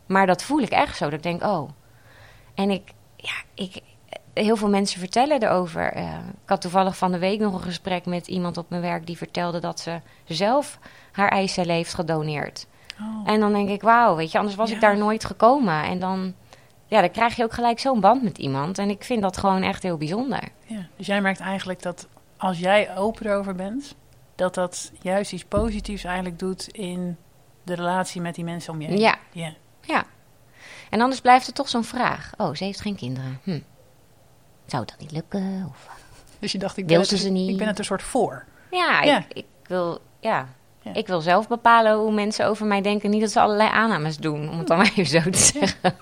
Maar 0.06 0.26
dat 0.26 0.42
voel 0.42 0.60
ik 0.60 0.70
echt 0.70 0.96
zo. 0.96 1.04
Dat 1.04 1.12
ik 1.12 1.22
denk, 1.22 1.42
oh. 1.42 1.70
En 2.54 2.70
ik, 2.70 2.92
ja, 3.16 3.34
ik, 3.54 3.80
heel 4.34 4.56
veel 4.56 4.68
mensen 4.68 5.00
vertellen 5.00 5.42
erover. 5.42 5.92
Eh, 5.92 6.04
ik 6.42 6.48
had 6.48 6.60
toevallig 6.60 6.96
van 6.96 7.12
de 7.12 7.18
week 7.18 7.40
nog 7.40 7.54
een 7.54 7.60
gesprek 7.60 8.06
met 8.06 8.26
iemand 8.26 8.56
op 8.56 8.70
mijn 8.70 8.82
werk 8.82 9.06
die 9.06 9.16
vertelde 9.16 9.58
dat 9.60 9.80
ze 9.80 10.00
zelf 10.24 10.78
haar 11.12 11.28
eicellen 11.28 11.74
heeft 11.74 11.94
gedoneerd. 11.94 12.66
Oh. 13.00 13.32
En 13.32 13.40
dan 13.40 13.52
denk 13.52 13.68
ik, 13.68 13.82
wauw, 13.82 14.16
weet 14.16 14.32
je, 14.32 14.38
anders 14.38 14.56
was 14.56 14.68
Ja. 14.68 14.74
ik 14.74 14.80
daar 14.80 14.98
nooit 14.98 15.24
gekomen. 15.24 15.84
En 15.84 15.98
dan, 15.98 16.34
ja, 16.92 17.00
dan 17.00 17.10
krijg 17.10 17.36
je 17.36 17.42
ook 17.42 17.52
gelijk 17.52 17.78
zo'n 17.78 18.00
band 18.00 18.22
met 18.22 18.38
iemand. 18.38 18.78
En 18.78 18.90
ik 18.90 19.04
vind 19.04 19.22
dat 19.22 19.36
gewoon 19.36 19.62
echt 19.62 19.82
heel 19.82 19.96
bijzonder. 19.96 20.48
Ja. 20.66 20.86
Dus 20.96 21.06
jij 21.06 21.20
merkt 21.20 21.40
eigenlijk 21.40 21.82
dat 21.82 22.08
als 22.36 22.58
jij 22.58 22.96
open 22.96 23.26
erover 23.26 23.54
bent, 23.54 23.94
dat 24.34 24.54
dat 24.54 24.92
juist 25.00 25.32
iets 25.32 25.44
positiefs 25.44 26.04
eigenlijk 26.04 26.38
doet 26.38 26.68
in 26.68 27.16
de 27.62 27.74
relatie 27.74 28.20
met 28.20 28.34
die 28.34 28.44
mensen 28.44 28.72
om 28.72 28.80
je 28.80 28.86
heen. 28.86 28.98
Ja. 28.98 29.16
ja. 29.30 29.54
Ja. 29.80 30.04
En 30.90 31.00
anders 31.00 31.20
blijft 31.20 31.46
er 31.46 31.52
toch 31.52 31.68
zo'n 31.68 31.84
vraag. 31.84 32.32
Oh, 32.36 32.54
ze 32.54 32.64
heeft 32.64 32.80
geen 32.80 32.96
kinderen. 32.96 33.40
Hm. 33.42 33.60
Zou 34.66 34.84
dat 34.84 34.98
niet 34.98 35.12
lukken? 35.12 35.66
Of... 35.68 35.88
Dus 36.40 36.52
je 36.52 36.58
dacht, 36.58 36.76
ik 36.76 36.86
ben, 36.86 36.98
het, 36.98 37.08
ze 37.08 37.28
niet? 37.28 37.50
ik 37.50 37.56
ben 37.56 37.66
het 37.66 37.78
een 37.78 37.84
soort 37.84 38.02
voor. 38.02 38.44
Ja, 38.70 39.02
Ja. 39.02 39.18
Ik, 39.18 39.24
ik 39.32 39.46
wil, 39.66 40.00
ja, 40.20 40.48
Ja. 40.82 40.94
Ik 40.94 41.06
wil 41.06 41.20
zelf 41.20 41.48
bepalen 41.48 41.96
hoe 41.96 42.12
mensen 42.12 42.46
over 42.46 42.66
mij 42.66 42.80
denken. 42.80 43.10
Niet 43.10 43.20
dat 43.20 43.30
ze 43.30 43.40
allerlei 43.40 43.70
aannames 43.70 44.16
doen, 44.16 44.50
om 44.50 44.58
het 44.58 44.66
dan 44.66 44.76
maar 44.76 44.92
even 44.96 45.22
zo 45.22 45.30
te 45.30 45.38
zeggen. 45.38 45.96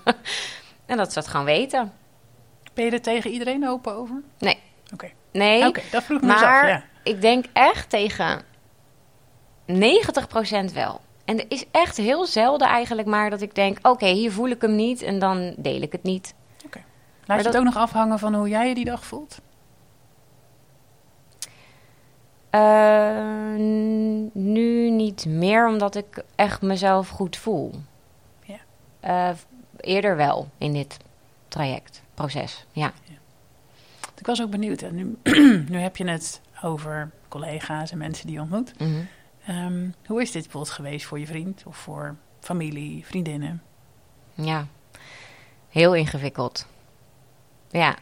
En 0.91 0.97
dat 0.97 1.13
ze 1.13 1.19
het 1.19 1.29
gewoon 1.29 1.47
weten. 1.47 1.93
Ben 2.75 2.85
je 2.85 2.91
er 2.91 3.01
tegen 3.03 3.31
iedereen 3.31 3.69
open 3.69 3.95
over? 3.95 4.23
Nee. 4.39 4.59
Oké. 4.93 5.11
Nee, 5.33 5.67
Oké, 5.67 5.81
dat 5.91 6.03
vroeg 6.03 6.19
ik 6.19 6.25
me 6.25 6.33
dus 6.33 6.41
maar 6.41 6.63
af. 6.63 6.69
Ja. 6.69 6.83
ik 7.03 7.21
denk 7.21 7.45
echt 7.53 7.91
tegen 7.91 8.43
90% 9.67 10.73
wel. 10.75 11.01
En 11.25 11.39
er 11.39 11.45
is 11.49 11.65
echt 11.71 11.97
heel 11.97 12.27
zelden 12.27 12.69
eigenlijk 12.69 13.09
maar 13.09 13.31
dat 13.31 13.41
ik 13.41 13.55
denk... 13.55 13.87
oké, 13.87 14.07
hier 14.07 14.33
voel 14.33 14.49
ik 14.49 14.61
hem 14.63 14.75
niet 14.75 15.03
en 15.03 15.19
dan 15.19 15.55
deel 15.57 15.81
ik 15.83 15.93
het 15.93 16.03
niet. 16.03 16.35
Laat 16.63 16.73
Maar 17.27 17.37
je 17.37 17.43
dat- 17.43 17.53
het 17.53 17.63
ook 17.63 17.75
nog 17.75 17.83
afhangen 17.83 18.19
van 18.19 18.35
hoe 18.35 18.49
jij 18.49 18.69
je 18.69 18.75
die 18.75 18.85
dag 18.85 19.05
voelt? 19.05 19.41
Eh, 22.51 23.55
nu 24.33 24.91
niet 24.91 25.27
meer, 25.27 25.69
omdat 25.69 25.95
ik 25.95 26.23
echt 26.35 26.63
mezelf 26.63 27.09
goed 27.09 27.37
voel. 27.37 27.75
Ja. 28.43 28.57
Eh, 29.01 29.31
eerder 29.81 30.17
wel 30.17 30.49
in 30.59 30.73
dit 30.73 30.97
traject, 31.49 32.03
proces. 32.15 32.65
Ja. 32.73 32.93
Ik 34.19 34.27
was 34.27 34.43
ook 34.43 34.51
benieuwd. 34.51 34.83
En 34.83 34.95
nu, 34.95 35.19
nu 35.73 35.79
heb 35.79 35.97
je 35.97 36.09
het 36.09 36.41
over 36.63 37.11
collega's 37.29 37.91
en 37.91 37.99
mensen 37.99 38.27
die 38.27 38.35
je 38.35 38.41
ontmoet. 38.41 38.79
Mhm. 38.79 38.91
Ehm, 39.47 39.89
hoe 40.07 40.23
is 40.23 40.31
dit 40.31 40.43
bijvoorbeeld 40.43 40.75
geweest 40.75 41.07
voor 41.07 41.19
je 41.19 41.27
vriend 41.27 41.63
of 41.67 41.77
voor 41.77 42.17
familie, 42.41 43.07
vriendinnen? 43.07 43.63
Ja, 44.35 44.67
heel 45.69 45.95
ingewikkeld. 45.95 46.67
Ja, 47.71 47.97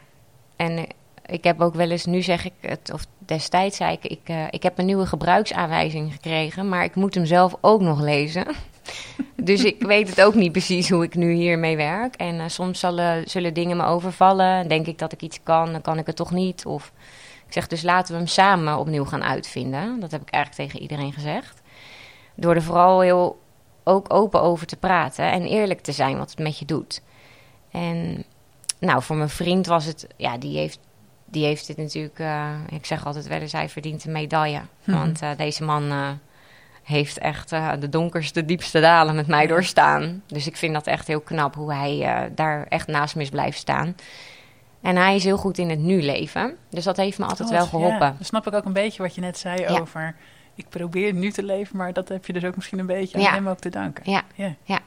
en 0.55 0.77
eh, 0.77 0.83
ik 1.25 1.43
heb 1.43 1.61
ook 1.61 1.73
wel 1.73 1.89
eens, 1.89 2.05
nu 2.05 2.21
zeg 2.21 2.45
ik 2.45 2.53
het, 2.59 2.91
of 2.93 3.05
destijds 3.17 3.77
zei 3.77 3.93
ik, 3.93 4.11
ik, 4.11 4.21
eh, 4.23 4.45
ik 4.49 4.63
heb 4.63 4.77
een 4.77 4.85
nieuwe 4.85 5.05
gebruiksaanwijzing 5.05 6.11
gekregen, 6.11 6.69
maar 6.69 6.83
ik 6.83 6.95
moet 6.95 7.15
hem 7.15 7.25
zelf 7.25 7.55
ook 7.61 7.81
nog 7.81 8.01
lezen. 8.01 8.47
dus 9.43 9.63
ik 9.63 9.81
weet 9.81 10.09
het 10.09 10.21
ook 10.21 10.35
niet 10.35 10.51
precies 10.51 10.89
hoe 10.89 11.03
ik 11.03 11.15
nu 11.15 11.31
hiermee 11.31 11.77
werk. 11.77 12.15
En 12.15 12.39
eh, 12.39 12.47
soms 12.47 12.79
zullen, 12.79 13.29
zullen 13.29 13.53
dingen 13.53 13.77
me 13.77 13.85
overvallen. 13.85 14.67
Denk 14.67 14.87
ik 14.87 14.97
dat 14.97 15.11
ik 15.11 15.21
iets 15.21 15.39
kan, 15.43 15.71
dan 15.71 15.81
kan 15.81 15.97
ik 15.97 16.05
het 16.05 16.15
toch 16.15 16.31
niet. 16.31 16.65
Of 16.65 16.91
ik 17.47 17.53
zeg 17.53 17.67
dus 17.67 17.81
laten 17.81 18.11
we 18.11 18.17
hem 18.17 18.27
samen 18.27 18.77
opnieuw 18.77 19.05
gaan 19.05 19.23
uitvinden. 19.23 19.99
Dat 19.99 20.11
heb 20.11 20.21
ik 20.21 20.29
eigenlijk 20.29 20.69
tegen 20.69 20.81
iedereen 20.81 21.13
gezegd. 21.13 21.61
Door 22.35 22.55
er 22.55 22.63
vooral 22.63 22.99
heel 22.99 23.39
ook 23.83 24.13
open 24.13 24.41
over 24.41 24.67
te 24.67 24.77
praten 24.77 25.31
en 25.31 25.45
eerlijk 25.45 25.81
te 25.81 25.91
zijn 25.91 26.17
wat 26.17 26.29
het 26.29 26.39
met 26.39 26.59
je 26.59 26.65
doet. 26.65 27.01
En 27.71 28.23
nou, 28.79 29.03
voor 29.03 29.15
mijn 29.15 29.29
vriend 29.29 29.65
was 29.65 29.85
het, 29.85 30.07
ja, 30.17 30.37
die 30.37 30.57
heeft, 30.57 30.79
die 31.25 31.45
heeft 31.45 31.67
dit 31.67 31.77
natuurlijk, 31.77 32.19
eh, 32.19 32.53
ik 32.69 32.85
zeg 32.85 33.05
altijd 33.05 33.27
wel 33.27 33.39
eens, 33.39 33.51
hij 33.51 33.69
verdient 33.69 34.05
een 34.05 34.11
medaille. 34.11 34.61
Mhm. 34.83 34.97
Want 34.97 35.21
eh, 35.21 35.29
deze 35.37 35.63
man 35.63 35.91
heeft 36.89 37.17
echt 37.17 37.51
eh, 37.51 37.71
de 37.79 37.89
donkerste, 37.89 38.45
diepste 38.45 38.79
dalen 38.79 39.15
met 39.15 39.27
mij 39.27 39.47
doorstaan. 39.47 40.23
Dus 40.27 40.47
ik 40.47 40.57
vind 40.57 40.73
dat 40.73 40.87
echt 40.87 41.07
heel 41.07 41.21
knap 41.21 41.55
hoe 41.55 41.73
hij 41.73 42.01
eh, 42.03 42.29
daar 42.35 42.65
echt 42.69 42.87
naast 42.87 43.15
me 43.15 43.21
is 43.21 43.29
blijven 43.29 43.59
staan. 43.59 43.95
En 44.81 44.95
hij 44.95 45.15
is 45.15 45.23
heel 45.23 45.37
goed 45.37 45.57
in 45.57 45.69
het 45.69 45.79
nu 45.79 46.01
leven. 46.01 46.55
Dus 46.69 46.83
dat 46.83 46.97
heeft 46.97 47.17
me 47.19 47.25
altijd 47.25 47.49
Oh, 47.49 47.55
wel 47.55 47.63
ja, 47.63 47.69
geholpen. 47.69 47.99
dan 47.99 48.25
snap 48.25 48.47
ik 48.47 48.53
ook 48.53 48.65
een 48.65 48.73
beetje 48.73 49.01
wat 49.01 49.15
je 49.15 49.21
net 49.21 49.37
zei 49.37 49.61
Ja. 49.61 49.79
over... 49.79 50.15
ik 50.55 50.69
probeer 50.69 51.13
nu 51.13 51.31
te 51.31 51.43
leven, 51.43 51.77
maar 51.77 51.93
dat 51.93 52.09
heb 52.09 52.25
je 52.25 52.33
dus 52.33 52.43
ook 52.43 52.55
misschien 52.55 52.79
een 52.79 52.85
beetje 52.85 53.17
aan 53.17 53.23
Ja. 53.23 53.33
hem 53.33 53.47
ook 53.47 53.59
te 53.59 53.69
danken. 53.69 54.11
Ja. 54.11 54.23
Ja. 54.63 54.79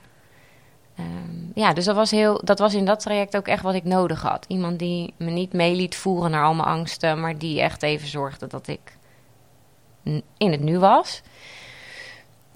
Ehm, 0.96 1.06
ja, 1.54 1.72
dus 1.72 1.84
dat 1.84 1.96
was, 1.96 2.10
heel, 2.10 2.40
dat 2.44 2.58
was 2.58 2.74
in 2.74 2.84
dat 2.84 3.00
traject 3.00 3.36
ook 3.36 3.46
echt 3.48 3.62
wat 3.62 3.74
ik 3.74 3.84
nodig 3.84 4.22
had. 4.22 4.44
Iemand 4.48 4.78
die 4.78 5.14
me 5.16 5.30
niet 5.30 5.52
mee 5.52 5.74
liet 5.74 5.96
voeren 5.96 6.30
naar 6.30 6.44
al 6.44 6.54
mijn 6.54 6.68
angsten, 6.68 7.20
maar 7.20 7.38
die 7.38 7.60
echt 7.60 7.82
even 7.82 8.08
zorgde 8.08 8.46
dat 8.46 8.68
ik 8.68 8.80
in 10.36 10.50
het 10.50 10.60
nu 10.60 10.78
was. 10.78 11.22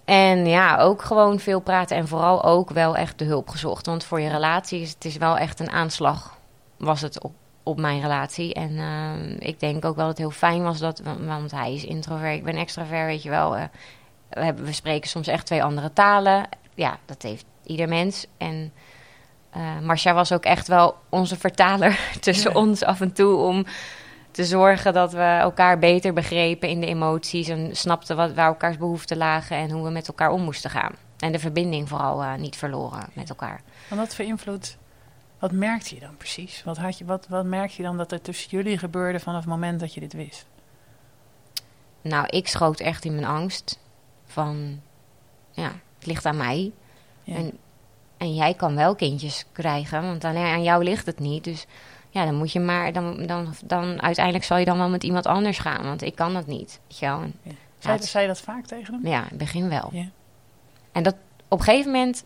En 0.07 0.47
ja, 0.47 0.77
ook 0.79 1.03
gewoon 1.03 1.39
veel 1.39 1.61
praten 1.61 1.97
en 1.97 2.09
vooral 2.09 2.45
ook 2.45 2.71
wel 2.71 2.97
echt 2.97 3.19
de 3.19 3.25
hulp 3.25 3.49
gezocht. 3.49 3.87
Want 3.87 4.05
voor 4.05 4.21
je 4.21 4.29
relatie 4.29 4.81
is 4.81 4.91
het 4.91 5.05
is 5.05 5.17
wel 5.17 5.39
echt 5.39 5.61
een 5.61 5.71
aanslag, 5.71 6.39
was 6.77 7.01
het 7.01 7.23
op, 7.23 7.33
op 7.63 7.81
mijn 7.81 8.01
relatie. 8.01 8.55
En 8.55 8.79
ehm, 8.79 9.37
ik 9.39 9.61
denk 9.61 9.85
ook 9.85 9.97
wel 9.97 10.07
dat 10.07 10.19
het 10.19 10.19
heel 10.19 10.31
fijn 10.31 10.63
was 10.63 10.79
dat, 10.79 11.03
want, 11.27 11.51
hij 11.51 11.75
is 11.75 11.85
introvert, 11.85 12.35
ik 12.37 12.45
ben 12.45 12.57
extravert, 12.57 13.07
weet 13.07 13.23
je 13.23 13.31
wel. 13.31 13.57
eh, 13.57 13.63
we, 14.31 14.45
hebben, 14.45 14.65
we 14.65 14.73
spreken 14.73 15.09
soms 15.09 15.27
echt 15.27 15.47
twee 15.47 15.63
andere 15.65 15.93
talen. 15.93 16.49
Ja, 16.75 16.99
dat 17.07 17.23
heeft 17.23 17.45
ieder 17.65 17.89
mens. 17.89 18.27
En 18.39 18.73
eh 19.51 19.79
Marcia 19.83 20.15
was 20.15 20.33
ook 20.33 20.45
echt 20.45 20.69
wel 20.69 20.97
onze 21.09 21.37
vertaler 21.37 21.99
tussen 22.21 22.51
Ja. 22.53 22.57
ons 22.61 22.85
af 22.85 23.01
en 23.01 23.13
toe 23.13 23.37
om 23.37 23.67
te 24.37 24.45
zorgen 24.45 24.93
dat 24.93 25.13
we 25.13 25.23
elkaar 25.23 25.79
beter 25.79 26.13
begrepen 26.13 26.69
in 26.69 26.81
de 26.81 26.87
emoties 26.87 27.49
en 27.49 27.77
snapten 27.77 28.17
wat, 28.17 28.35
waar 28.35 28.47
elkaars 28.47 28.77
behoeften 28.77 29.17
lagen 29.17 29.57
en 29.57 29.71
hoe 29.71 29.85
we 29.85 29.91
met 29.91 30.09
elkaar 30.09 30.31
om 30.31 30.43
moesten 30.43 30.71
gaan. 30.71 30.93
En 31.19 31.33
de 31.33 31.39
verbinding 31.39 31.89
vooral 31.89 32.23
eh, 32.23 32.35
niet 32.35 32.57
verloren 32.57 33.09
met 33.13 33.29
elkaar. 33.29 33.63
Want 33.89 34.01
wat 34.01 34.15
voor 34.15 34.25
invloed, 34.25 34.77
wat 35.39 35.53
merkte 35.53 35.95
je 35.95 36.01
dan 36.01 36.17
precies? 36.17 36.63
Wat, 36.65 36.77
had 36.77 36.99
je, 36.99 37.05
wat, 37.05 37.27
wat 37.29 37.45
merk 37.45 37.71
je 37.71 37.83
dan 37.83 37.97
dat 37.97 38.13
er 38.13 38.21
tussen 38.21 38.51
jullie 38.51 38.79
gebeurde 38.79 39.21
vanaf 39.21 39.41
het 39.41 39.49
moment 39.49 39.81
dat 39.81 39.95
je 39.95 40.01
dit 40.01 40.13
wist? 40.13 40.47
Nou, 42.03 42.27
ik 42.27 42.49
schoot 42.49 42.81
echt 42.81 43.05
in 43.05 43.15
mijn 43.15 43.27
angst 43.27 43.79
van, 44.27 44.81
ja, 45.51 45.73
het 45.99 46.07
ligt 46.07 46.27
aan 46.27 46.37
mij. 46.37 46.73
Ja. 47.23 47.35
En, 47.35 47.59
en 48.17 48.35
jij 48.35 48.55
kan 48.55 48.75
wel 48.75 48.95
kindjes 48.95 49.45
krijgen, 49.53 50.03
want 50.03 50.25
alleen 50.25 50.53
aan 50.53 50.63
jou 50.63 50.85
ligt 50.85 51.07
het 51.07 51.19
niet. 51.19 51.45
Dus 51.45 51.67
ja, 52.17 52.25
dan 52.25 52.35
moet 52.35 52.53
je 52.53 52.61
maar, 52.61 52.93
dan, 52.93 53.27
dan, 53.27 53.55
dan 53.65 54.03
uiteindelijk 54.03 54.45
zal 54.45 54.57
je 54.57 54.65
dan 54.65 54.79
wel 54.79 54.89
met 54.89 55.05
iemand 55.05 55.27
anders 55.27 55.59
gaan, 55.59 55.85
want 55.85 56.03
ik 56.03 56.15
kan 56.15 56.33
dat 56.33 56.47
niet. 56.47 56.81
Weet 56.89 56.99
je 56.99 57.07
wel? 57.07 57.21
En, 57.21 57.35
Ja. 57.43 57.53
ja, 58.13 58.21
je 58.21 58.27
dat 58.27 58.41
vaak 58.41 58.67
tegen 58.67 58.95
hem? 58.95 59.07
ja, 59.07 59.23
in 59.23 59.29
het 59.29 59.39
begin 59.39 59.69
wel. 59.69 59.89
Ja. 59.93 60.09
En 60.93 61.03
dat, 61.03 61.15
op 61.49 61.59
een 61.59 61.65
gegeven 61.65 61.93
moment 61.93 62.25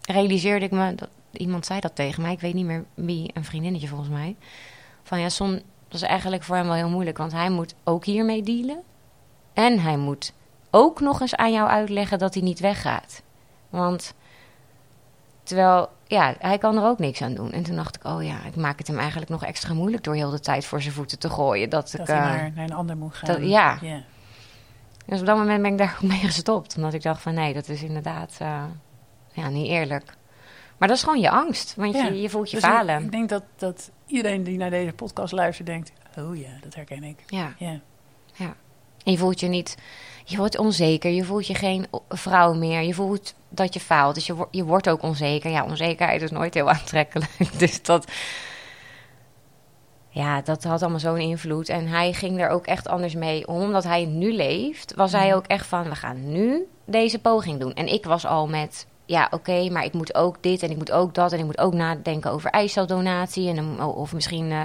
realiseerde 0.00 0.64
ik 0.64 0.70
me, 0.70 0.94
dat, 0.94 1.08
iemand 1.32 1.66
zei 1.66 1.80
dat 1.80 1.94
tegen 1.94 2.22
mij, 2.22 2.32
ik 2.32 2.40
weet 2.40 2.54
niet 2.54 2.64
meer 2.64 2.84
wie, 2.94 3.30
een 3.34 3.44
vriendinnetje 3.44 3.88
volgens 3.88 4.08
mij. 4.08 4.36
Van 5.02 5.20
ja, 5.20 5.28
som, 5.28 5.52
dat 5.88 6.00
is 6.00 6.02
eigenlijk 6.02 6.42
voor 6.42 6.56
hem 6.56 6.66
wel 6.66 6.74
heel 6.74 6.88
moeilijk, 6.88 7.18
want 7.18 7.32
hij 7.32 7.50
moet 7.50 7.74
ook 7.84 8.04
hiermee 8.04 8.42
dealen. 8.42 8.82
En 9.52 9.78
hij 9.78 9.96
moet 9.96 10.32
ook 10.70 11.00
nog 11.00 11.20
eens 11.20 11.36
aan 11.36 11.52
jou 11.52 11.68
uitleggen 11.68 12.18
dat 12.18 12.34
hij 12.34 12.42
niet 12.42 12.60
weggaat. 12.60 13.22
Want 13.70 14.14
terwijl, 15.42 15.88
ja, 16.10 16.34
hij 16.38 16.58
kan 16.58 16.76
er 16.76 16.84
ook 16.84 16.98
niks 16.98 17.22
aan 17.22 17.34
doen. 17.34 17.52
En 17.52 17.62
toen 17.62 17.76
dacht 17.76 17.96
ik, 17.96 18.04
oh 18.04 18.22
ja, 18.22 18.44
ik 18.44 18.56
maak 18.56 18.78
het 18.78 18.86
hem 18.86 18.98
eigenlijk 18.98 19.30
nog 19.30 19.44
extra 19.44 19.74
moeilijk 19.74 20.04
door 20.04 20.14
heel 20.14 20.30
de 20.30 20.40
tijd 20.40 20.64
voor 20.64 20.82
zijn 20.82 20.94
voeten 20.94 21.18
te 21.18 21.30
gooien. 21.30 21.70
Dat, 21.70 21.90
Dat 21.90 22.00
ik, 22.00 22.06
hij 22.06 22.16
eh, 22.16 22.22
naar, 22.24 22.52
naar 22.54 22.64
een 22.64 22.72
ander 22.74 22.96
moet 22.96 23.14
gaan. 23.14 23.28
dat- 23.34 23.48
ja. 23.48 23.78
ja. 23.80 24.02
dus 25.06 25.20
op 25.20 25.26
dat 25.26 25.36
moment 25.36 25.62
ben 25.62 25.72
ik 25.72 25.78
daar 25.78 25.94
ook 26.02 26.08
mee 26.10 26.18
gestopt. 26.18 26.76
Omdat 26.76 26.94
ik 26.94 27.02
dacht 27.02 27.22
van 27.22 27.34
nee, 27.34 27.54
dat 27.54 27.68
is 27.68 27.82
inderdaad 27.82 28.36
eh, 28.38 28.64
ja, 29.32 29.48
niet 29.48 29.66
eerlijk. 29.66 30.16
Maar 30.78 30.88
dat 30.88 30.96
is 30.96 31.02
gewoon 31.02 31.20
je 31.20 31.30
angst. 31.30 31.74
Want 31.76 31.94
Ja, 31.94 32.04
je, 32.04 32.20
je 32.20 32.30
voelt 32.30 32.50
je 32.50 32.56
Dus 32.56 32.64
falen. 32.64 33.02
Ik 33.04 33.10
denk 33.10 33.28
dat, 33.28 33.42
dat 33.56 33.90
iedereen 34.06 34.42
die 34.42 34.58
naar 34.58 34.70
deze 34.70 34.92
podcast 34.92 35.32
luistert 35.32 35.66
denkt... 35.66 35.92
oh 36.18 36.36
ja, 36.36 36.50
dat 36.60 36.74
herken 36.74 37.04
ik. 37.04 37.22
Ja. 37.26 37.52
Ja. 37.56 37.80
En 39.04 39.12
je 39.12 39.18
voelt 39.18 39.40
je 39.40 39.46
niet... 39.48 39.76
Je 40.24 40.36
wordt 40.36 40.58
onzeker. 40.58 41.10
Je 41.10 41.24
voelt 41.24 41.46
je 41.46 41.54
geen 41.54 41.86
vrouw 42.08 42.54
meer. 42.54 42.80
Je 42.82 42.94
voelt 42.94 43.34
dat 43.50 43.74
je 43.74 43.80
faalt. 43.80 44.14
Dus 44.14 44.26
je, 44.26 44.34
wo- 44.34 44.48
je 44.50 44.64
wordt 44.64 44.88
ook 44.88 45.02
onzeker. 45.02 45.50
Ja, 45.50 45.64
onzekerheid 45.64 46.22
is 46.22 46.30
nooit 46.30 46.54
heel 46.54 46.70
aantrekkelijk. 46.78 47.58
Dus 47.58 47.82
dat... 47.82 48.04
Ja, 50.12 50.40
dat 50.42 50.64
had 50.64 50.80
allemaal 50.82 50.98
zo'n 51.00 51.18
invloed. 51.18 51.68
En 51.68 51.86
hij 51.86 52.12
ging 52.12 52.40
er 52.40 52.48
ook 52.48 52.66
echt 52.66 52.88
anders 52.88 53.14
mee. 53.14 53.46
om. 53.48 53.60
Omdat 53.62 53.84
hij 53.84 54.04
nu 54.04 54.32
leeft, 54.32 54.94
was 54.94 55.12
hij 55.12 55.26
Mhm. 55.26 55.36
ook 55.36 55.46
echt 55.46 55.66
van... 55.66 55.84
we 55.88 55.94
gaan 55.94 56.32
nu 56.32 56.66
deze 56.84 57.18
poging 57.18 57.60
doen. 57.60 57.72
En 57.74 57.86
ik 57.92 58.04
was 58.04 58.26
al 58.26 58.46
met... 58.48 58.86
Ja, 59.04 59.28
oké, 59.30 59.68
maar 59.70 59.84
ik 59.84 59.92
moet 59.92 60.14
ook 60.14 60.42
dit 60.42 60.62
en 60.62 60.70
ik 60.70 60.76
moet 60.76 60.92
ook 60.92 61.14
dat... 61.14 61.32
en 61.32 61.38
ik 61.38 61.44
moet 61.44 61.58
ook 61.58 61.72
nadenken 61.74 62.30
over 62.30 62.50
eiceldonatie. 62.50 63.48
En 63.48 63.56
dan, 63.56 63.84
of 63.84 64.12
misschien... 64.12 64.50
eh, 64.52 64.60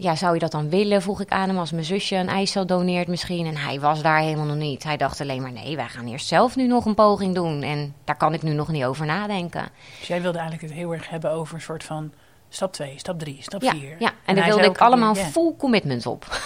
ja, 0.00 0.14
zou 0.16 0.34
je 0.34 0.40
dat 0.40 0.50
dan 0.50 0.68
willen? 0.70 1.02
Vroeg 1.02 1.20
ik 1.20 1.30
aan 1.30 1.48
hem 1.48 1.58
als 1.58 1.70
mijn 1.72 1.84
zusje 1.84 2.16
een 2.16 2.28
eicel 2.28 2.66
doneert 2.66 3.08
misschien. 3.08 3.46
En 3.46 3.56
hij 3.56 3.80
was 3.80 4.02
daar 4.02 4.18
helemaal 4.20 4.46
nog 4.46 4.56
niet. 4.56 4.82
Hij 4.82 4.96
dacht 4.96 5.20
alleen 5.20 5.42
maar, 5.42 5.52
nee, 5.52 5.76
wij 5.76 5.88
gaan 5.88 6.06
eerst 6.06 6.26
zelf 6.26 6.56
nu 6.56 6.66
nog 6.66 6.84
een 6.84 6.94
poging 6.94 7.34
doen. 7.34 7.62
En 7.62 7.94
daar 8.04 8.16
kan 8.16 8.34
ik 8.34 8.42
nu 8.42 8.52
nog 8.52 8.68
niet 8.68 8.84
over 8.84 9.06
nadenken. 9.06 9.68
Dus 9.98 10.08
jij 10.08 10.22
wilde 10.22 10.38
eigenlijk 10.38 10.68
het 10.68 10.78
heel 10.80 10.92
erg 10.92 11.08
hebben 11.08 11.30
over 11.30 11.54
een 11.54 11.60
soort 11.60 11.84
van... 11.84 12.12
stap 12.48 12.72
2, 12.72 12.94
stap 12.98 13.18
3, 13.18 13.36
stap 13.40 13.62
Ja, 13.62 13.70
4. 13.70 13.96
ja. 13.98 14.10
en, 14.24 14.34
daar 14.34 14.44
wilde 14.46 14.64
ik 14.64 14.78
allemaal 14.78 15.16
ja. 15.16 15.24
full 15.24 15.54
commitment 15.58 16.06
op. 16.06 16.26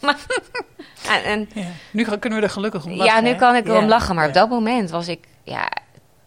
maar, 0.00 0.16
en, 1.14 1.24
en- 1.24 1.48
Ja. 1.54 1.66
Nu 1.90 2.04
kunnen 2.04 2.38
we 2.38 2.44
er 2.44 2.50
gelukkig 2.52 2.84
om 2.84 2.90
ja, 2.92 3.04
lachen. 3.04 3.22
nu 3.24 3.28
hè? 3.30 3.36
kan 3.36 3.54
ik 3.56 3.66
Ja, 3.66 3.72
erom 3.72 3.88
lachen. 3.88 4.14
Maar 4.14 4.24
ja. 4.24 4.28
op 4.28 4.34
dat 4.36 4.48
moment 4.48 4.90
was 4.90 5.08
ik, 5.08 5.26
ja, 5.42 5.68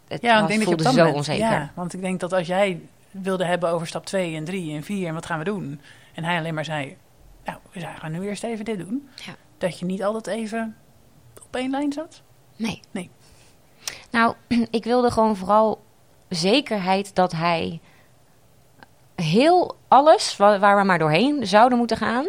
het 0.08 0.22
Ja, 0.22 0.48
ik 0.48 0.56
was, 0.56 0.64
voelde 0.64 0.84
dat 0.84 0.94
zo 0.94 0.98
moment, 1.00 1.16
onzeker. 1.16 1.50
Ja, 1.50 1.72
want 1.76 1.94
ik 1.94 2.02
denk 2.02 2.20
dat 2.20 2.34
als 2.34 2.48
jij 2.48 2.80
wilde 3.12 3.46
hebben 3.46 3.70
over 3.70 3.88
stap 3.88 4.06
2 4.06 4.36
en 4.36 4.44
3 4.44 4.76
en 4.76 4.84
4 4.84 5.08
en 5.08 5.14
wat 5.14 5.26
gaan 5.26 5.38
we 5.38 5.44
doen? 5.44 5.82
En 6.20 6.26
hij 6.26 6.38
alleen 6.38 6.54
maar 6.54 6.66
zei, 6.66 6.98
nou, 7.46 7.58
we 7.72 7.80
gaan 7.80 8.12
nu 8.12 8.28
eerst 8.28 8.44
even 8.44 8.66
dit 8.66 8.78
doen. 8.78 9.10
Ja. 9.16 9.36
Dat 9.58 9.80
je 9.80 9.86
niet 9.86 10.04
altijd 10.04 10.28
even 10.28 10.78
op 11.46 11.56
één 11.56 11.70
lijn 11.70 11.94
zat. 11.94 12.22
Nee. 12.56 12.80
Nee. 12.92 13.10
Nou, 14.12 14.36
ik 14.72 14.84
wilde 14.84 15.12
gewoon 15.12 15.36
vooral 15.36 15.82
zekerheid 16.30 17.16
dat 17.16 17.32
hij 17.32 17.80
heel 19.16 19.76
alles 19.88 20.38
wa- 20.38 20.60
waar 20.60 20.78
we 20.78 20.84
maar 20.84 21.00
doorheen 21.00 21.48
zouden 21.48 21.78
moeten 21.78 21.98
gaan, 21.98 22.26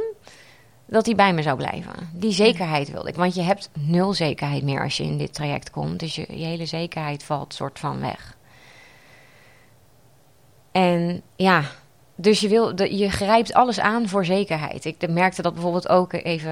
dat 0.86 1.06
hij 1.06 1.14
bij 1.14 1.34
me 1.34 1.42
zou 1.42 1.56
blijven. 1.56 2.10
Die 2.12 2.32
zekerheid 2.32 2.90
wilde 2.90 3.08
ik. 3.08 3.16
Want 3.16 3.34
je 3.34 3.42
hebt 3.42 3.70
nul 3.72 4.12
zekerheid 4.14 4.62
meer 4.62 4.82
als 4.82 4.96
je 4.96 5.04
in 5.04 5.18
dit 5.18 5.34
traject 5.34 5.70
komt. 5.70 5.98
Dus 5.98 6.14
je, 6.14 6.26
je 6.28 6.44
hele 6.44 6.66
zekerheid 6.66 7.22
valt 7.22 7.54
soort 7.54 7.78
van 7.78 8.00
weg. 8.00 8.36
En 10.72 11.22
ja, 11.36 11.62
dus 12.20 12.40
je, 12.40 12.48
wil, 12.48 12.82
je 12.82 13.10
grijpt 13.10 13.52
alles 13.54 13.80
aan 13.80 14.08
voor 14.08 14.24
zekerheid. 14.24 14.84
Ik 14.84 15.08
merkte 15.08 15.42
dat 15.42 15.52
bijvoorbeeld 15.54 15.88
ook 15.88 16.12
even 16.12 16.50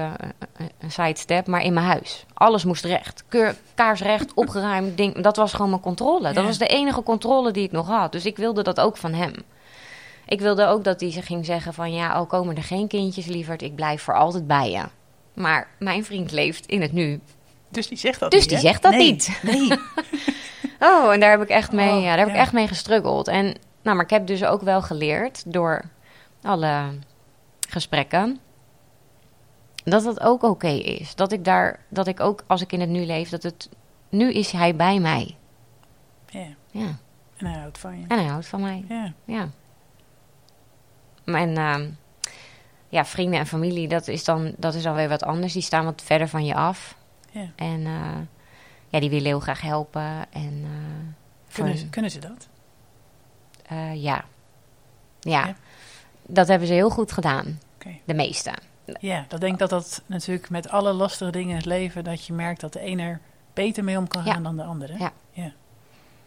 een, 0.57 0.69
een 0.79 0.91
sidestep, 0.91 1.47
maar 1.47 1.61
in 1.63 1.73
mijn 1.73 1.85
huis. 1.85 2.25
Alles 2.33 2.63
moest 2.63 2.85
recht. 2.85 3.23
Keur, 3.29 3.55
kaarsrecht, 3.75 4.33
opgeruimd 4.33 4.97
ding. 4.97 5.21
Dat 5.21 5.35
was 5.35 5.53
gewoon 5.53 5.69
mijn 5.69 5.81
controle. 5.81 6.23
Dat 6.23 6.35
Ja. 6.35 6.43
was 6.43 6.57
de 6.57 6.67
enige 6.67 7.03
controle 7.03 7.51
die 7.51 7.63
ik 7.63 7.71
nog 7.71 7.87
had. 7.87 8.11
Dus 8.11 8.25
ik 8.25 8.37
wilde 8.37 8.63
dat 8.63 8.79
ook 8.79 8.97
van 8.97 9.13
hem. 9.13 9.33
Ik 10.25 10.39
wilde 10.41 10.65
ook 10.65 10.83
dat 10.83 10.99
hij 10.99 11.11
ze 11.11 11.21
ging 11.21 11.45
zeggen 11.45 11.73
van... 11.73 11.93
ja, 11.93 12.21
oh, 12.21 12.29
komen 12.29 12.55
er 12.55 12.63
geen 12.63 12.87
kindjes, 12.87 13.25
lieverd. 13.25 13.61
Ik 13.61 13.75
blijf 13.75 14.01
voor 14.01 14.15
altijd 14.17 14.47
bij 14.47 14.71
je. 14.71 14.83
Maar 15.33 15.67
mijn 15.79 16.05
vriend 16.05 16.31
leeft 16.31 16.65
in 16.65 16.81
het 16.81 16.91
nu. 16.93 17.19
Dus 17.69 17.87
die 17.87 17.97
zegt 17.97 18.19
dat 18.19 18.31
Dus 18.31 18.39
niet, 18.39 18.49
die 18.49 18.57
hè? 18.57 18.63
zegt 18.63 18.81
dat 18.81 18.91
Nee, 18.91 19.11
niet. 19.11 19.39
Nee. 19.41 19.67
Oh, 20.79 21.13
en 21.13 21.19
daar 21.19 21.31
heb 21.31 21.41
ik 21.41 21.49
echt 21.49 21.71
mee, 21.71 21.89
Oh, 21.91 22.01
ja, 22.01 22.07
daar 22.09 22.17
heb 22.17 22.27
ik 22.27 22.35
echt 22.35 22.53
mee 22.53 22.67
gestruggeld. 22.67 23.27
En, 23.27 23.55
nou, 23.81 23.95
maar 23.95 24.05
ik 24.05 24.09
heb 24.09 24.27
dus 24.27 24.43
ook 24.43 24.61
wel 24.61 24.81
geleerd 24.81 25.53
door 25.53 25.83
alle 26.41 26.99
gesprekken 27.69 28.39
dat 29.83 30.03
het 30.05 30.19
ook 30.19 30.43
oké 30.43 30.67
is. 30.67 31.15
Dat 31.15 31.31
ik 31.31 31.45
daar, 31.45 31.79
dat 31.89 32.07
ik 32.07 32.19
ook 32.19 32.43
als 32.47 32.61
ik 32.61 32.71
in 32.71 32.79
het 32.79 32.89
nu 32.89 33.05
leef, 33.05 33.29
dat 33.29 33.43
het 33.43 33.69
nu 34.09 34.33
is 34.33 34.51
hij 34.51 34.75
bij 34.75 34.99
mij. 34.99 35.35
Ja. 36.29 36.47
Ja, 36.71 36.97
En 37.37 37.45
hij 37.45 37.59
houdt 37.59 37.77
van 37.77 37.99
je. 37.99 38.05
en 38.07 38.17
hij 38.17 38.27
houdt 38.27 38.47
van 38.47 38.61
mij. 38.61 38.85
Ja. 38.87 39.13
Ja. 39.25 39.49
En 41.25 41.57
ehm, 41.57 41.89
ja, 42.89 43.05
vrienden 43.05 43.39
en 43.39 43.47
familie, 43.47 43.87
dat 43.87 44.07
is, 44.07 44.23
dan, 44.23 44.53
dat 44.57 44.73
is 44.73 44.83
dan 44.83 44.95
weer 44.95 45.09
wat 45.09 45.23
anders. 45.23 45.53
Die 45.53 45.61
staan 45.61 45.85
wat 45.85 46.01
verder 46.01 46.27
van 46.27 46.45
je 46.45 46.55
af. 46.55 46.97
Ja. 47.31 47.49
En 47.55 47.85
eh, 47.85 48.17
ja, 48.87 48.99
die 48.99 49.09
willen 49.09 49.25
heel 49.25 49.39
graag 49.39 49.61
helpen. 49.61 50.31
En, 50.31 50.61
eh, 50.63 51.53
Kunnen, 51.53 51.77
ze, 51.77 51.89
kunnen 51.89 52.11
ze 52.11 52.19
dat? 52.19 52.48
Eh, 53.69 54.03
ja. 54.03 54.23
ja. 55.19 55.45
Ja? 55.47 55.55
Dat 56.27 56.47
hebben 56.47 56.67
ze 56.67 56.73
heel 56.73 56.89
goed 56.89 57.11
gedaan. 57.11 57.59
De 58.05 58.13
meeste. 58.13 58.51
Ja, 58.99 59.25
dat 59.27 59.39
denk 59.39 59.53
ik 59.53 59.59
dat 59.59 59.69
dat 59.69 60.01
natuurlijk 60.05 60.49
met 60.49 60.69
alle 60.69 60.93
lastige 60.93 61.31
dingen 61.31 61.49
in 61.49 61.55
het 61.55 61.65
leven... 61.65 62.03
dat 62.03 62.25
je 62.25 62.33
merkt 62.33 62.61
dat 62.61 62.73
de 62.73 62.79
ene 62.79 63.01
er 63.03 63.19
beter 63.53 63.83
mee 63.83 63.97
om 63.97 64.07
kan 64.07 64.23
Ja. 64.23 64.33
gaan 64.33 64.43
dan 64.43 64.55
de 64.57 64.63
andere. 64.63 64.97
Ja. 64.97 65.11
Ja. 65.31 65.51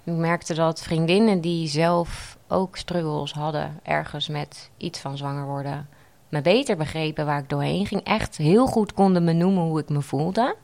Ik 0.05 0.12
merkte 0.12 0.55
dat 0.55 0.83
vriendinnen 0.83 1.40
die 1.40 1.68
zelf 1.68 2.38
ook 2.48 2.76
struggles 2.76 3.33
hadden, 3.33 3.81
ergens 3.83 4.28
met 4.28 4.70
iets 4.76 4.98
van 4.98 5.16
zwanger 5.16 5.44
worden, 5.46 5.88
me 6.28 6.40
beter 6.42 6.76
begrepen 6.76 7.26
waar 7.26 7.38
ik 7.38 7.48
doorheen 7.48 7.87
ging. 7.87 8.05
Echt 8.05 8.37
heel 8.37 8.66
goed 8.66 8.92
konden 8.92 9.24
benoemen 9.24 9.62
hoe 9.62 9.81
ik 9.81 9.88
me 9.88 10.02
voelde. 10.02 10.57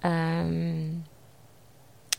Ehm, 0.00 0.88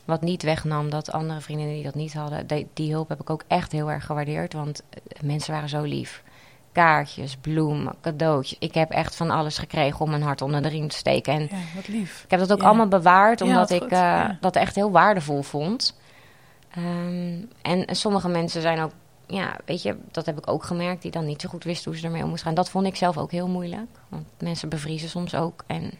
wat 0.07 0.21
niet 0.21 0.43
wegnam 0.43 0.89
dat 0.89 1.11
andere 1.11 1.41
vriendinnen 1.41 1.75
die 1.75 1.83
dat 1.83 1.95
niet 1.95 2.13
hadden, 2.13 2.47
die, 2.47 2.67
die 2.73 2.91
hulp 2.91 3.09
heb 3.09 3.21
ik 3.21 3.29
ook 3.29 3.43
echt 3.47 3.71
heel 3.71 3.91
erg 3.91 4.05
gewaardeerd, 4.05 4.53
want 4.53 4.83
eh, 4.89 5.21
mensen 5.23 5.53
waren 5.53 5.69
zo 5.69 5.81
lief. 5.83 6.23
Kaartjes, 6.71 7.35
bloemen, 7.37 7.95
cadeautjes. 8.01 8.59
Ik 8.59 8.73
heb 8.73 8.89
echt 8.91 9.15
van 9.15 9.29
alles 9.29 9.57
gekregen 9.57 9.99
om 9.99 10.09
mijn 10.09 10.21
hart 10.21 10.41
onder 10.41 10.61
de 10.61 10.67
riem 10.69 10.87
te 10.87 10.95
steken. 10.95 11.33
En 11.33 11.41
ja, 11.41 11.57
wat 11.75 11.87
lief. 11.87 12.23
ik 12.23 12.31
heb 12.31 12.39
dat 12.39 12.51
ook 12.51 12.61
Ja. 12.61 12.65
allemaal 12.67 12.87
bewaard, 12.87 13.41
omdat 13.41 13.69
ik 13.69 13.83
eh, 13.91 14.29
dat 14.41 14.55
echt 14.55 14.75
heel 14.75 14.91
waardevol 14.91 15.41
vond. 15.41 15.95
Ehm, 16.69 17.41
en 17.61 17.95
sommige 17.95 18.27
mensen 18.29 18.61
zijn 18.61 18.79
ook, 18.79 18.91
ja, 19.27 19.55
weet 19.65 19.81
je, 19.81 19.97
dat 20.11 20.25
heb 20.25 20.37
ik 20.37 20.49
ook 20.51 20.63
gemerkt, 20.63 21.01
die 21.01 21.11
dan 21.11 21.25
niet 21.25 21.41
zo 21.41 21.49
goed 21.49 21.63
wisten 21.63 21.91
hoe 21.91 21.99
ze 21.99 22.05
ermee 22.05 22.21
om 22.23 22.27
moesten 22.29 22.45
gaan. 22.47 22.55
Dat 22.55 22.69
vond 22.69 22.85
ik 22.85 22.95
zelf 22.95 23.17
ook 23.17 23.31
heel 23.31 23.47
moeilijk, 23.47 23.89
want 24.09 24.25
mensen 24.39 24.69
bevriezen 24.69 25.09
soms 25.09 25.35
ook. 25.35 25.63
En 25.67 25.91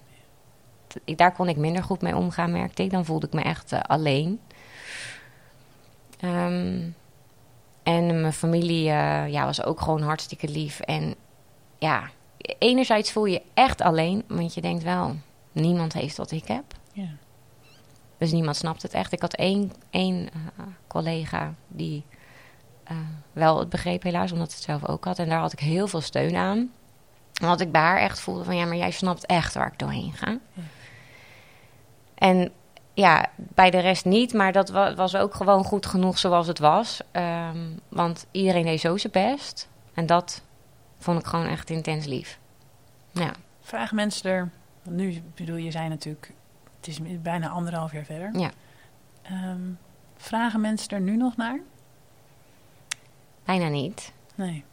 daar 1.16 1.34
kon 1.34 1.50
ik 1.50 1.58
minder 1.58 1.84
goed 1.84 2.02
mee 2.02 2.16
omgaan, 2.16 2.52
merkte 2.52 2.84
ik. 2.84 2.92
Dan 2.92 3.06
voelde 3.06 3.28
ik 3.28 3.34
me 3.34 3.42
echt 3.42 3.72
eh, 3.72 3.80
alleen. 3.80 4.40
Ehm, 6.20 6.82
en 7.84 8.22
mijn 8.22 8.34
familie 8.34 8.90
eh, 8.90 9.30
ja, 9.30 9.46
was 9.46 9.64
ook 9.64 9.82
gewoon 9.82 10.02
hartstikke 10.02 10.50
lief. 10.50 10.80
En 10.80 11.16
ja, 11.78 12.10
enerzijds 12.60 13.12
voel 13.12 13.26
je 13.26 13.34
je 13.34 13.42
echt 13.54 13.82
alleen, 13.82 14.24
want 14.28 14.54
je 14.54 14.62
denkt 14.62 14.84
wel, 14.84 15.16
niemand 15.52 15.94
heeft 15.94 16.18
wat 16.18 16.32
ik 16.32 16.48
heb. 16.48 16.64
Ja. 16.92 17.10
Dus 18.18 18.32
niemand 18.32 18.56
snapt 18.56 18.82
het 18.82 18.94
echt. 18.94 19.12
Ik 19.12 19.22
had 19.22 19.34
één, 19.34 19.72
één 19.90 20.30
eh, 20.34 20.64
collega 20.88 21.54
die 21.68 22.04
wel 23.34 23.60
het 23.60 23.70
begreep 23.70 24.04
helaas, 24.04 24.32
omdat 24.32 24.54
het 24.54 24.62
zelf 24.62 24.88
ook 24.88 25.06
had. 25.06 25.20
En 25.20 25.30
daar 25.30 25.40
had 25.40 25.54
ik 25.54 25.60
heel 25.60 25.88
veel 25.88 26.02
steun 26.02 26.36
aan. 26.36 26.72
Omdat 27.42 27.62
ik 27.62 27.72
bij 27.72 27.82
haar 27.82 28.00
echt 28.00 28.20
voelde 28.20 28.44
van, 28.44 28.56
ja, 28.56 28.66
maar 28.66 28.78
jij 28.78 28.92
snapt 28.92 29.26
echt 29.26 29.54
waar 29.54 29.72
ik 29.72 29.80
doorheen 29.80 30.14
ga. 30.14 30.38
Ja. 30.54 30.62
En 32.30 32.52
ja, 32.94 33.26
bij 33.38 33.70
de 33.72 33.80
rest 33.80 34.06
niet, 34.06 34.34
maar 34.34 34.52
dat 34.52 34.70
wa- 34.70 34.96
was 34.96 35.16
ook 35.16 35.36
gewoon 35.36 35.64
goed 35.64 35.86
genoeg 35.86 36.18
zoals 36.18 36.48
het 36.48 36.60
was. 36.60 37.02
Ehm, 37.12 37.70
want 37.90 38.26
iedereen 38.32 38.64
deed 38.66 38.80
zo 38.80 38.98
zijn 38.98 39.14
best. 39.14 39.70
En 39.94 40.06
dat 40.06 40.42
vond 41.00 41.20
ik 41.20 41.26
gewoon 41.26 41.46
echt 41.46 41.70
intens 41.70 42.06
lief. 42.06 42.40
Ja, 43.12 43.32
Vragen 43.62 43.96
mensen 43.96 44.32
er... 44.32 44.50
Want 44.84 44.98
nu, 44.98 45.22
bedoel, 45.36 45.56
je 45.56 45.72
zei 45.72 45.88
natuurlijk... 45.90 46.34
Het 46.78 46.88
is 46.88 47.00
bijna 47.22 47.50
anderhalf 47.50 47.92
jaar 47.92 48.06
verder. 48.06 48.40
Ja. 48.40 48.52
Ehm, 49.22 49.62
vragen 50.18 50.62
mensen 50.62 50.90
er 50.90 51.02
nu 51.02 51.18
nog 51.18 51.38
naar? 51.38 51.60
bijna 53.46 53.68
niet. 53.68 54.12
Nee. 54.36 54.64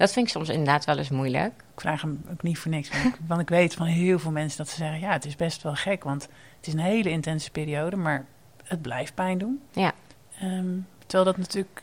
Dat 0.00 0.12
vind 0.12 0.26
ik 0.26 0.32
soms 0.32 0.48
inderdaad 0.48 0.84
wel 0.84 0.98
eens 0.98 1.08
moeilijk. 1.08 1.52
Ik 1.74 1.80
vraag 1.80 2.02
hem 2.02 2.22
ook 2.30 2.42
niet 2.42 2.58
voor 2.58 2.70
niks. 2.70 2.88
Want 2.88 3.04
ik, 3.04 3.20
want 3.26 3.40
ik 3.40 3.48
weet 3.48 3.74
van 3.74 3.86
heel 3.86 4.18
veel 4.18 4.30
mensen 4.30 4.58
dat 4.58 4.68
ze 4.68 4.76
zeggen... 4.76 5.00
ja, 5.00 5.12
het 5.12 5.24
is 5.24 5.36
best 5.36 5.62
wel 5.62 5.74
gek, 5.74 6.04
want 6.04 6.22
het 6.56 6.66
is 6.66 6.72
een 6.72 6.78
hele 6.78 7.10
intense 7.10 7.50
periode... 7.50 7.96
maar 7.96 8.26
het 8.64 8.82
blijft 8.82 9.14
pijn 9.14 9.38
doen. 9.38 9.62
Ja. 9.72 9.92
Ehm, 10.38 10.78
terwijl 10.98 11.24
dat 11.24 11.36
natuurlijk... 11.36 11.82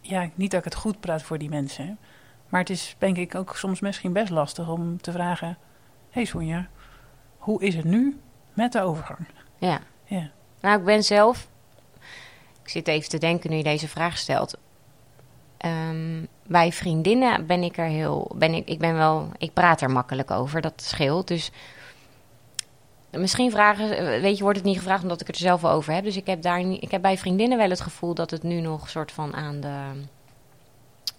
Ja, 0.00 0.30
niet 0.34 0.50
dat 0.50 0.58
ik 0.58 0.64
het 0.64 0.74
goed 0.74 1.00
praat 1.00 1.22
voor 1.22 1.38
die 1.38 1.48
mensen... 1.48 1.86
hè, 1.86 1.92
maar 2.48 2.60
het 2.60 2.70
is 2.70 2.96
denk 2.98 3.16
ik 3.16 3.34
ook 3.34 3.56
soms 3.56 3.80
misschien 3.80 4.12
best 4.12 4.30
lastig 4.30 4.68
om 4.68 5.00
te 5.00 5.12
vragen... 5.12 5.48
hé 5.48 5.56
hey 6.10 6.24
Sonja, 6.24 6.68
hoe 7.38 7.62
is 7.62 7.74
het 7.74 7.84
nu 7.84 8.20
met 8.52 8.72
de 8.72 8.80
overgang? 8.80 9.26
Ja. 9.58 9.80
Ja. 10.04 10.30
Nou, 10.60 10.78
ik 10.78 10.84
ben 10.84 11.04
zelf. 11.04 11.48
Ik 12.62 12.68
zit 12.68 12.88
even 12.88 13.08
te 13.08 13.18
denken 13.18 13.50
nu 13.50 13.56
je 13.56 13.62
deze 13.62 13.88
vraag 13.88 14.18
stelt. 14.18 14.58
Ehm, 15.66 16.24
bij 16.46 16.72
vriendinnen 16.72 17.46
ben 17.46 17.62
ik 17.62 17.78
er 17.78 17.84
heel. 17.86 18.30
Ben 18.34 18.54
ik, 18.54 18.68
ik 18.68 18.78
ben 18.78 18.94
wel. 18.94 19.28
Ik 19.38 19.52
praat 19.52 19.80
er 19.80 19.90
makkelijk 19.90 20.30
over, 20.30 20.60
dat 20.60 20.72
scheelt. 20.82 21.28
Dus. 21.28 21.50
Misschien 23.10 23.50
vragen, 23.50 23.88
weet 24.20 24.36
je, 24.36 24.42
wordt 24.42 24.58
het 24.58 24.66
niet 24.66 24.76
gevraagd 24.76 25.02
omdat 25.02 25.20
ik 25.20 25.26
het 25.26 25.36
er 25.36 25.42
zelf 25.42 25.60
wel 25.60 25.70
over 25.70 25.92
heb. 25.94 26.04
Dus 26.04 26.16
ik 26.16 26.26
heb, 26.26 26.42
daar 26.42 26.64
niet, 26.64 26.82
ik 26.82 26.90
heb 26.90 27.02
bij 27.02 27.18
vriendinnen 27.18 27.58
wel 27.58 27.70
het 27.70 27.80
gevoel 27.80 28.14
dat 28.14 28.30
het 28.30 28.42
nu 28.42 28.60
nog 28.60 28.88
soort 28.88 29.12
van 29.12 29.34
aan 29.34 29.60
de. 29.60 29.76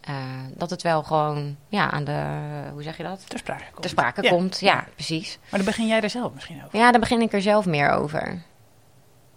eh, 0.01 0.15
dat 0.55 0.69
het 0.69 0.81
wel 0.81 1.03
gewoon, 1.03 1.55
ja, 1.69 1.91
aan 1.91 2.03
de. 2.03 2.25
Hoe 2.73 2.83
zeg 2.83 2.97
je 2.97 3.03
dat? 3.03 3.29
Ter 3.29 3.39
sprake 3.39 3.63
komt. 3.71 3.81
Ter 3.81 3.89
sprake 3.89 4.23
Ja. 4.23 4.29
komt, 4.29 4.59
ja, 4.59 4.85
precies. 4.93 5.37
Maar 5.41 5.59
dan 5.59 5.65
begin 5.69 5.87
jij 5.87 6.01
er 6.01 6.09
zelf 6.09 6.33
misschien 6.33 6.61
over. 6.65 6.79
Ja, 6.79 6.91
daar 6.91 6.99
begin 6.99 7.21
ik 7.21 7.33
er 7.33 7.41
zelf 7.41 7.65
meer 7.65 7.89
over. 7.89 8.41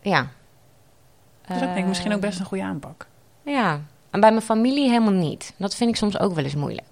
Ja. 0.01 0.27
Dat 1.47 1.57
is 1.57 1.63
ook 1.63 1.69
denk 1.69 1.79
ik 1.79 1.87
misschien 1.87 2.13
ook 2.13 2.23
Eh, 2.23 2.29
best 2.29 2.39
een 2.41 2.47
goede 2.47 2.65
aanpak. 2.65 3.07
Ja, 3.43 3.81
en 4.11 4.21
bij 4.21 4.31
mijn 4.31 4.43
familie 4.43 4.89
helemaal 4.89 5.13
niet. 5.13 5.55
Dat 5.57 5.75
vind 5.75 5.91
ik 5.91 5.97
soms 5.97 6.19
ook 6.19 6.35
wel 6.35 6.45
eens 6.45 6.55
moeilijk. 6.55 6.89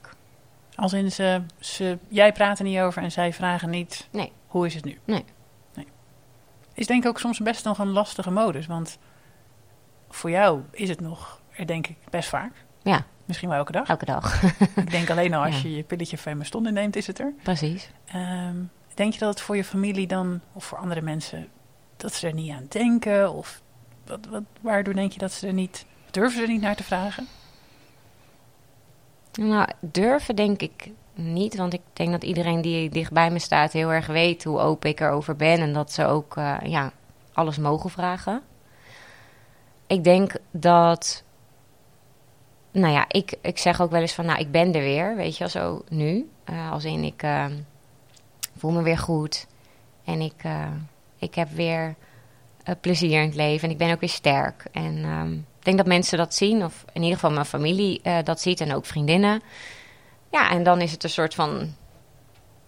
Als 0.75 0.93
in 0.93 1.13
ze, 1.13 1.43
ze, 1.59 1.99
jij 2.09 2.33
praat 2.33 2.59
er 2.59 2.65
niet 2.65 2.79
over 2.79 3.03
en 3.03 3.13
zij 3.13 3.33
vragen 3.33 3.71
niet, 3.71 4.09
Nee. 4.11 4.33
hoe 4.47 4.67
is 4.67 4.75
het 4.75 4.85
nu? 4.85 4.99
Nee. 5.05 5.25
nee. 5.75 5.87
Is 6.75 6.87
denk 6.87 7.03
ik 7.03 7.09
ook 7.09 7.19
soms 7.19 7.39
best 7.39 7.65
nog 7.65 7.79
een 7.79 7.91
lastige 7.91 8.31
modus, 8.31 8.67
want 8.67 8.99
voor 10.11 10.31
jou 10.31 10.61
is 10.71 10.89
het 10.89 11.01
nog, 11.01 11.41
er 11.51 11.67
denk 11.67 11.87
ik, 11.87 11.97
best 12.11 12.29
vaak. 12.29 12.53
Ja. 12.83 13.05
Misschien 13.25 13.49
wel 13.49 13.59
elke 13.59 13.73
dag. 13.73 13.89
Elke 13.89 14.05
dag. 14.05 14.43
ik 14.77 14.91
denk 14.91 15.11
alleen 15.11 15.35
al 15.35 15.45
als 15.45 15.63
Ja. 15.63 15.69
je 15.69 15.77
je 15.77 15.83
pilletje 15.83 16.19
Femestonde 16.19 16.71
neemt, 16.73 16.97
is 16.97 17.07
het 17.07 17.19
er. 17.19 17.33
Precies. 17.43 17.91
Ehm, 18.05 18.57
denk 18.95 19.13
je 19.13 19.19
dat 19.19 19.29
het 19.29 19.41
voor 19.41 19.57
je 19.57 19.65
familie 19.65 20.07
dan, 20.07 20.41
of 20.53 20.65
voor 20.65 20.79
andere 20.79 21.01
mensen, 21.03 21.49
dat 21.97 22.13
ze 22.15 22.27
er 22.27 22.35
niet 22.35 22.53
aan 22.53 22.67
denken? 22.69 23.33
Of 23.33 23.63
wat, 24.07 24.27
wat, 24.31 24.43
waardoor 24.61 24.95
denk 24.95 25.13
je 25.13 25.19
dat 25.19 25.33
ze 25.33 25.47
er 25.47 25.53
niet, 25.53 25.87
durven 26.11 26.41
ze 26.41 26.47
niet 26.47 26.61
naar 26.61 26.77
te 26.77 26.85
vragen? 26.85 27.29
Nou, 29.33 29.69
durven 29.81 30.37
denk 30.37 30.63
ik 30.63 30.91
niet. 31.15 31.57
Want 31.57 31.73
ik 31.73 31.81
denk 31.93 32.11
dat 32.11 32.23
iedereen 32.23 32.61
die 32.61 32.91
dichtbij 32.91 33.31
me 33.31 33.39
staat 33.39 33.73
heel 33.73 33.93
erg 33.93 34.07
weet 34.07 34.45
hoe 34.45 34.59
open 34.59 34.91
ik 34.91 35.01
erover 35.01 35.37
ben. 35.37 35.61
En 35.61 35.73
dat 35.73 35.93
ze 35.93 36.05
ook 36.05 36.37
eh, 36.37 36.57
ja, 36.63 36.93
alles 37.33 37.59
mogen 37.59 37.91
vragen. 37.91 38.43
Ik 39.87 40.05
denk 40.05 40.33
dat. 40.51 41.23
Nou 42.71 42.93
ja, 42.93 43.05
ik, 43.09 43.37
ik 43.41 43.59
zeg 43.59 43.81
ook 43.81 43.91
wel 43.91 44.01
eens 44.01 44.15
van, 44.15 44.27
nou, 44.27 44.39
ik 44.39 44.51
ben 44.51 44.75
er 44.75 44.81
weer, 44.81 45.17
weet 45.17 45.37
je 45.37 45.49
zo 45.49 45.85
nu. 45.89 46.31
Eh, 46.45 46.73
als 46.73 46.85
in, 46.85 47.05
ik 47.05 47.23
eh, 47.23 47.47
voel 48.57 48.71
me 48.71 48.83
weer 48.83 48.99
goed. 48.99 49.47
En 50.05 50.21
ik, 50.21 50.43
ik 51.19 51.35
heb 51.35 51.51
weer 51.51 51.95
plezier 52.81 53.21
in 53.21 53.27
het 53.27 53.35
leven. 53.35 53.65
En 53.65 53.71
ik 53.71 53.79
ben 53.79 53.93
ook 53.93 54.01
weer 54.01 54.09
sterk. 54.09 54.65
En 54.73 55.05
ehm, 55.05 55.37
ik 55.59 55.65
denk 55.65 55.77
dat 55.77 55.87
mensen 55.87 56.19
dat 56.19 56.35
zien, 56.35 56.65
of 56.65 56.85
in 56.93 57.01
ieder 57.03 57.15
geval 57.19 57.31
mijn 57.33 57.45
familie 57.47 58.01
eh, 58.03 58.17
dat 58.25 58.41
ziet 58.41 58.61
en 58.61 58.75
ook 58.75 58.87
vriendinnen. 58.87 59.43
Ja, 60.31 60.51
en 60.51 60.63
dan 60.63 60.81
is 60.81 60.93
het 60.93 61.05
een 61.05 61.11
soort 61.11 61.35
van 61.35 61.75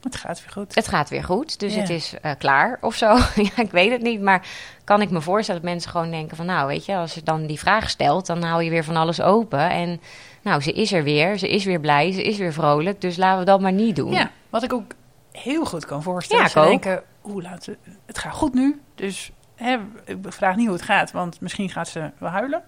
Het 0.03 0.16
gaat 0.16 0.40
weer 0.40 0.53
goed. 0.53 0.74
Het 0.74 0.88
gaat 0.88 1.09
weer 1.09 1.24
goed, 1.24 1.59
dus 1.61 1.74
Ja. 1.74 1.81
het 1.81 1.90
is 1.90 2.14
eh, 2.22 2.33
klaar 2.38 2.79
of 2.81 2.94
zo. 2.94 3.07
ja, 3.55 3.57
ik 3.57 3.70
weet 3.70 3.90
het 3.90 4.03
niet, 4.03 4.20
maar 4.20 4.46
kan 4.85 5.00
ik 5.03 5.11
me 5.11 5.20
voorstellen 5.20 5.61
dat 5.61 5.70
mensen 5.70 5.90
gewoon 5.90 6.11
denken 6.11 6.37
van... 6.37 6.46
nou, 6.46 6.66
weet 6.66 6.85
je, 6.85 6.96
als 6.96 7.14
je 7.14 7.22
dan 7.22 7.46
die 7.46 7.59
vraag 7.59 7.90
stelt, 7.90 8.26
dan 8.26 8.42
hou 8.42 8.62
je 8.62 8.70
weer 8.70 8.85
van 8.85 8.96
alles 8.96 9.20
open. 9.20 9.70
En 9.70 10.00
nou, 10.42 10.61
ze 10.61 10.72
is 10.72 10.92
er 10.92 11.03
weer, 11.03 11.38
ze 11.38 11.48
is 11.48 11.64
weer 11.64 11.81
blij, 11.81 12.12
ze 12.12 12.22
is 12.22 12.37
weer 12.38 12.53
vrolijk, 12.53 13.00
dus 13.00 13.16
laten 13.16 13.38
we 13.38 13.44
dat 13.44 13.61
maar 13.61 13.72
niet 13.72 13.96
doen. 13.96 14.12
Ja, 14.12 14.31
wat 14.50 14.62
ik 14.62 14.72
ook 14.72 14.92
heel 15.33 15.64
goed 15.64 15.85
kan 15.85 16.03
voorstellen. 16.03 16.42
Ja, 16.44 16.48
ze 16.50 16.59
ik 16.59 16.64
ook. 16.64 16.70
denken, 16.83 17.03
oeh, 17.24 17.42
laten 17.42 17.72
we- 17.83 17.90
het 18.07 18.18
gaat 18.18 18.33
goed 18.35 18.55
nu. 18.55 18.81
Dus 18.94 19.31
hè, 19.55 19.76
ik 20.05 20.16
vraag 20.22 20.57
niet 20.57 20.66
hoe 20.66 20.76
het 20.76 20.85
gaat, 20.85 21.11
want 21.11 21.40
misschien 21.40 21.70
gaat 21.70 21.88
ze 21.88 22.11
wel 22.18 22.31
huilen. 22.31 22.62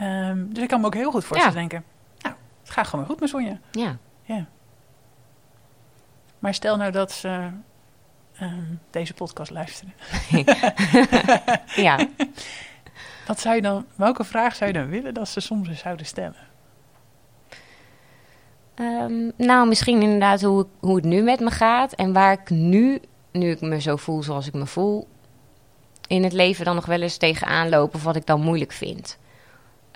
Ehm, 0.00 0.44
dus 0.48 0.62
ik 0.62 0.68
kan 0.68 0.80
me 0.80 0.86
ook 0.86 0.94
heel 0.94 1.10
goed 1.10 1.24
voorstellen 1.24 1.56
denken, 1.56 1.84
nou, 2.18 2.34
het 2.60 2.70
gaat 2.70 2.86
gewoon 2.86 3.00
weer 3.00 3.10
goed 3.14 3.20
met 3.20 3.28
Sonja. 3.28 3.58
ja. 4.22 4.46
Maar 6.38 6.54
stel 6.54 6.76
nou 6.76 6.92
dat 6.92 7.12
ze 7.12 7.48
ehm, 8.34 8.74
deze 8.90 9.14
podcast 9.14 9.50
luisteren. 9.50 9.94
ja. 11.86 11.98
Wat 13.26 13.40
zou 13.40 13.54
je 13.54 13.62
dan, 13.62 13.86
welke 13.94 14.24
vraag 14.24 14.54
zou 14.54 14.72
je 14.72 14.78
dan 14.78 14.88
willen 14.88 15.14
dat 15.14 15.28
ze 15.28 15.40
soms 15.40 15.68
eens 15.68 15.80
zouden 15.80 16.06
stellen? 16.06 16.48
Ehm, 18.74 19.30
nou, 19.36 19.68
misschien 19.68 20.02
inderdaad 20.02 20.42
hoe, 20.42 20.66
hoe 20.78 20.96
het 20.96 21.04
nu 21.04 21.22
met 21.22 21.40
me 21.40 21.50
gaat. 21.50 21.92
En 21.92 22.12
waar 22.12 22.32
ik 22.32 22.50
nu, 22.50 23.00
nu 23.30 23.50
ik 23.50 23.60
me 23.60 23.80
zo 23.80 23.96
voel 23.96 24.22
zoals 24.22 24.46
ik 24.46 24.54
me 24.54 24.66
voel, 24.66 25.08
in 26.06 26.22
het 26.24 26.32
leven 26.32 26.64
dan 26.64 26.74
nog 26.74 26.86
wel 26.86 27.00
eens 27.02 27.16
tegenaan 27.16 27.68
loop 27.68 27.94
of 27.94 28.02
wat 28.02 28.16
ik 28.16 28.26
dan 28.26 28.40
moeilijk 28.40 28.72
vind. 28.72 29.18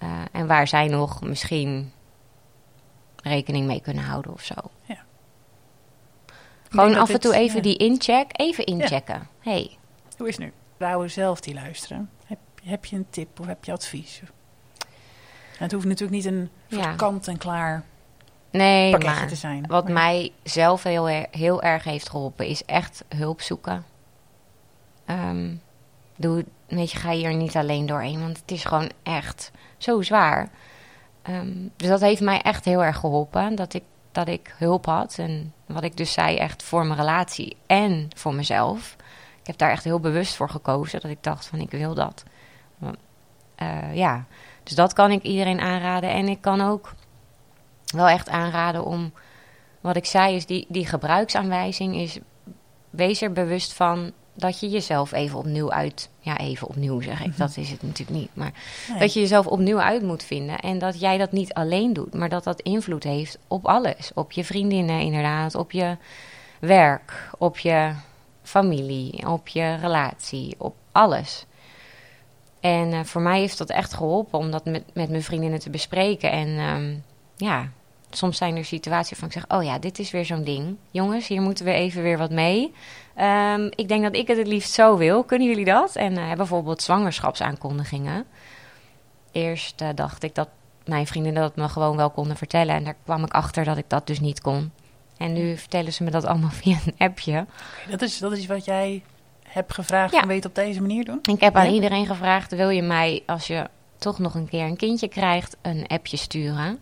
Eh, 0.05 0.23
en 0.33 0.47
waar 0.47 0.69
zij 0.69 0.87
nog 0.89 1.23
misschien 1.23 1.93
rekening 3.23 3.67
mee 3.67 3.81
kunnen 3.81 4.05
houden 4.05 4.33
of 4.33 4.43
zo. 4.43 4.55
Ja. 4.83 4.99
Gewoon 6.69 6.95
af 6.95 7.11
en 7.11 7.21
toe 7.21 7.33
dit- 7.33 7.41
even 7.41 7.57
ja. 7.57 7.63
die 7.63 7.77
incheck, 7.77 8.31
even 8.33 8.65
inchecken. 8.65 9.29
Hey, 9.41 9.77
Hoe 10.17 10.29
is 10.29 10.37
het 10.37 10.45
nu? 10.45 10.53
Vrouwen 10.77 11.11
zelf 11.11 11.41
die 11.41 11.55
luisteren. 11.55 12.11
Heb, 12.27 12.39
heb 12.63 12.85
je 12.85 12.97
een 12.97 13.07
tip 13.11 13.41
of 13.41 13.47
heb 13.47 13.65
je 13.65 13.73
advies? 13.73 14.21
En 14.21 15.63
het 15.63 15.73
hoeft 15.73 15.87
natuurlijk 15.87 16.23
niet 16.25 16.25
een 16.33 16.51
soort 16.71 16.85
Ja. 16.85 16.95
kant-en-klaar 16.95 17.85
nee, 18.51 18.99
maar 18.99 19.27
te 19.27 19.35
zijn. 19.35 19.67
wat 19.67 19.85
Maar- 19.85 19.93
mij 19.93 20.33
zelf 20.43 20.83
heel, 20.83 21.07
heel 21.31 21.63
erg 21.63 21.85
heeft 21.85 22.09
geholpen 22.09 22.47
is 22.47 22.65
echt 22.65 23.05
hulp 23.17 23.41
zoeken. 23.41 23.85
Ehm, 25.05 25.55
doe, 26.17 26.45
weet 26.67 26.91
je, 26.91 26.99
ga 26.99 27.11
hier 27.11 27.35
niet 27.35 27.57
alleen 27.57 27.87
doorheen, 27.87 28.21
want 28.21 28.39
het 28.39 28.51
is 28.51 28.65
gewoon 28.65 28.91
echt 29.03 29.51
zo 29.79 30.03
zwaar. 30.03 30.51
Ehm, 31.23 31.69
dus 31.77 31.89
dat 31.89 32.01
heeft 32.01 32.21
mij 32.21 32.41
echt 32.41 32.65
heel 32.65 32.85
erg 32.85 32.97
geholpen, 32.97 33.55
dat 33.55 33.75
ik, 33.75 33.83
dat 34.13 34.29
ik 34.29 34.55
hulp 34.59 34.87
had. 34.87 35.19
En 35.19 35.53
wat 35.67 35.83
ik 35.83 35.97
dus 35.97 36.13
zei, 36.13 36.37
echt 36.37 36.63
voor 36.63 36.87
mijn 36.87 36.99
relatie 36.99 37.57
en 37.67 38.09
voor 38.17 38.35
mezelf. 38.35 38.97
Ik 39.41 39.47
heb 39.47 39.59
daar 39.59 39.71
echt 39.71 39.85
heel 39.85 40.01
bewust 40.01 40.35
voor 40.35 40.51
gekozen, 40.51 41.01
dat 41.01 41.11
ik 41.11 41.23
dacht 41.23 41.47
van 41.47 41.59
ik 41.59 41.71
wil 41.71 41.95
dat. 41.95 42.25
Eh, 43.55 43.95
ja, 43.95 44.25
dus 44.63 44.75
dat 44.75 44.93
kan 44.93 45.11
ik 45.11 45.23
iedereen 45.23 45.61
aanraden. 45.61 46.11
En 46.11 46.29
ik 46.29 46.41
kan 46.41 46.61
ook 46.61 46.95
wel 47.87 48.09
echt 48.09 48.29
aanraden 48.29 48.85
om, 48.85 49.13
wat 49.81 49.97
ik 49.97 50.07
zei, 50.07 50.35
is 50.35 50.47
die, 50.47 50.67
die 50.69 50.87
gebruiksaanwijzing 50.87 51.97
is, 51.97 52.19
wees 52.91 53.23
er 53.23 53.33
bewust 53.33 53.73
van 53.73 54.13
dat 54.35 54.61
je 54.61 54.69
jezelf 54.69 55.13
even 55.13 55.39
opnieuw 55.39 55.71
uit, 55.73 56.09
ja 56.21 56.39
even 56.39 56.69
opnieuw 56.69 57.01
zeg 57.01 57.25
ik, 57.25 57.37
dat 57.37 57.57
is 57.57 57.71
het 57.71 57.83
natuurlijk 57.83 58.19
niet, 58.19 58.31
maar 58.33 58.53
Nee. 58.91 58.99
dat 58.99 59.13
je 59.13 59.21
jezelf 59.21 59.47
opnieuw 59.47 59.81
uit 59.81 60.03
moet 60.03 60.23
vinden 60.23 60.59
en 60.59 60.79
dat 60.79 61.01
jij 61.01 61.19
dat 61.19 61.33
niet 61.33 61.55
alleen 61.55 61.93
doet, 61.93 62.15
maar 62.15 62.29
dat 62.29 62.45
dat 62.45 62.61
invloed 62.61 63.05
heeft 63.05 63.39
op 63.49 63.67
alles, 63.67 64.11
op 64.15 64.33
je 64.33 64.45
vriendinnen 64.45 65.01
inderdaad, 65.01 65.55
op 65.55 65.73
je 65.73 65.97
werk, 66.61 67.31
op 67.39 67.59
je 67.59 67.93
familie, 68.43 69.29
op 69.29 69.49
je 69.49 69.75
relatie, 69.75 70.55
op 70.59 70.75
alles. 70.93 71.47
En 72.61 72.93
eh, 72.93 73.05
voor 73.05 73.21
mij 73.23 73.39
heeft 73.39 73.59
dat 73.59 73.71
echt 73.71 73.95
geholpen 73.95 74.39
om 74.39 74.51
dat 74.51 74.65
met, 74.65 74.83
met 74.95 75.11
mijn 75.11 75.23
vriendinnen 75.23 75.59
te 75.59 75.71
bespreken. 75.71 76.31
En 76.31 76.49
ehm, 76.49 76.95
ja, 77.37 77.69
soms 78.17 78.37
zijn 78.37 78.57
er 78.57 78.65
situaties 78.65 79.11
waarvan 79.11 79.29
ik 79.29 79.35
zeg: 79.35 79.59
Oh 79.59 79.65
ja, 79.65 79.79
dit 79.79 79.99
is 79.99 80.11
weer 80.11 80.25
zo'n 80.25 80.45
ding. 80.45 80.77
Jongens, 80.91 81.27
hier 81.27 81.41
moeten 81.41 81.65
we 81.65 81.73
even 81.73 82.03
weer 82.03 82.19
wat 82.19 82.31
mee. 82.31 82.73
Ehm, 83.15 83.71
ik 83.75 83.89
denk 83.89 84.03
dat 84.03 84.17
ik 84.17 84.29
het 84.29 84.37
het 84.39 84.47
liefst 84.47 84.73
zo 84.73 84.97
wil. 84.97 85.25
Kunnen 85.25 85.49
jullie 85.49 85.65
dat? 85.65 85.97
En 85.97 86.17
eh, 86.19 86.33
bijvoorbeeld 86.33 86.83
zwangerschapsaankondigingen. 86.83 88.25
Eerst 89.33 89.81
eh, 89.81 89.89
dacht 89.95 90.23
ik 90.23 90.35
dat 90.35 90.49
mijn 90.85 91.07
vriendinnen 91.07 91.43
dat 91.43 91.57
me 91.57 91.69
gewoon 91.69 91.97
wel 91.97 92.11
konden 92.11 92.37
vertellen. 92.37 92.75
En 92.75 92.85
daar 92.85 92.97
kwam 93.05 93.25
ik 93.25 93.33
achter 93.33 93.65
dat 93.65 93.77
ik 93.77 93.85
dat 93.89 94.07
dus 94.07 94.21
niet 94.21 94.41
kon. 94.41 94.73
En 95.17 95.33
nu 95.33 95.57
vertellen 95.57 95.93
ze 95.93 96.03
me 96.05 96.11
dat 96.11 96.25
allemaal 96.25 96.51
via 96.63 96.77
een 96.87 96.95
appje. 96.99 97.47
Dat, 97.91 98.03
is, 98.03 98.19
dat 98.19 98.33
is 98.33 98.47
wat 98.47 98.65
jij 98.65 99.03
hebt 99.43 99.75
gevraagd 99.75 100.13
Ja. 100.13 100.19
van 100.19 100.29
weet 100.29 100.45
op 100.45 100.55
deze 100.55 100.81
manier 100.81 101.05
doen? 101.05 101.19
Ik 101.23 101.41
heb 101.41 101.57
aan 101.57 101.73
iedereen 101.73 102.07
gevraagd: 102.07 102.55
wil 102.55 102.69
je 102.69 102.83
mij, 102.83 103.23
als 103.27 103.47
je 103.47 103.69
toch 103.99 104.19
nog 104.19 104.35
een 104.35 104.49
keer 104.49 104.65
een 104.65 104.77
kindje 104.77 105.09
krijgt, 105.09 105.57
een 105.63 105.87
appje 105.87 106.17
sturen? 106.17 106.79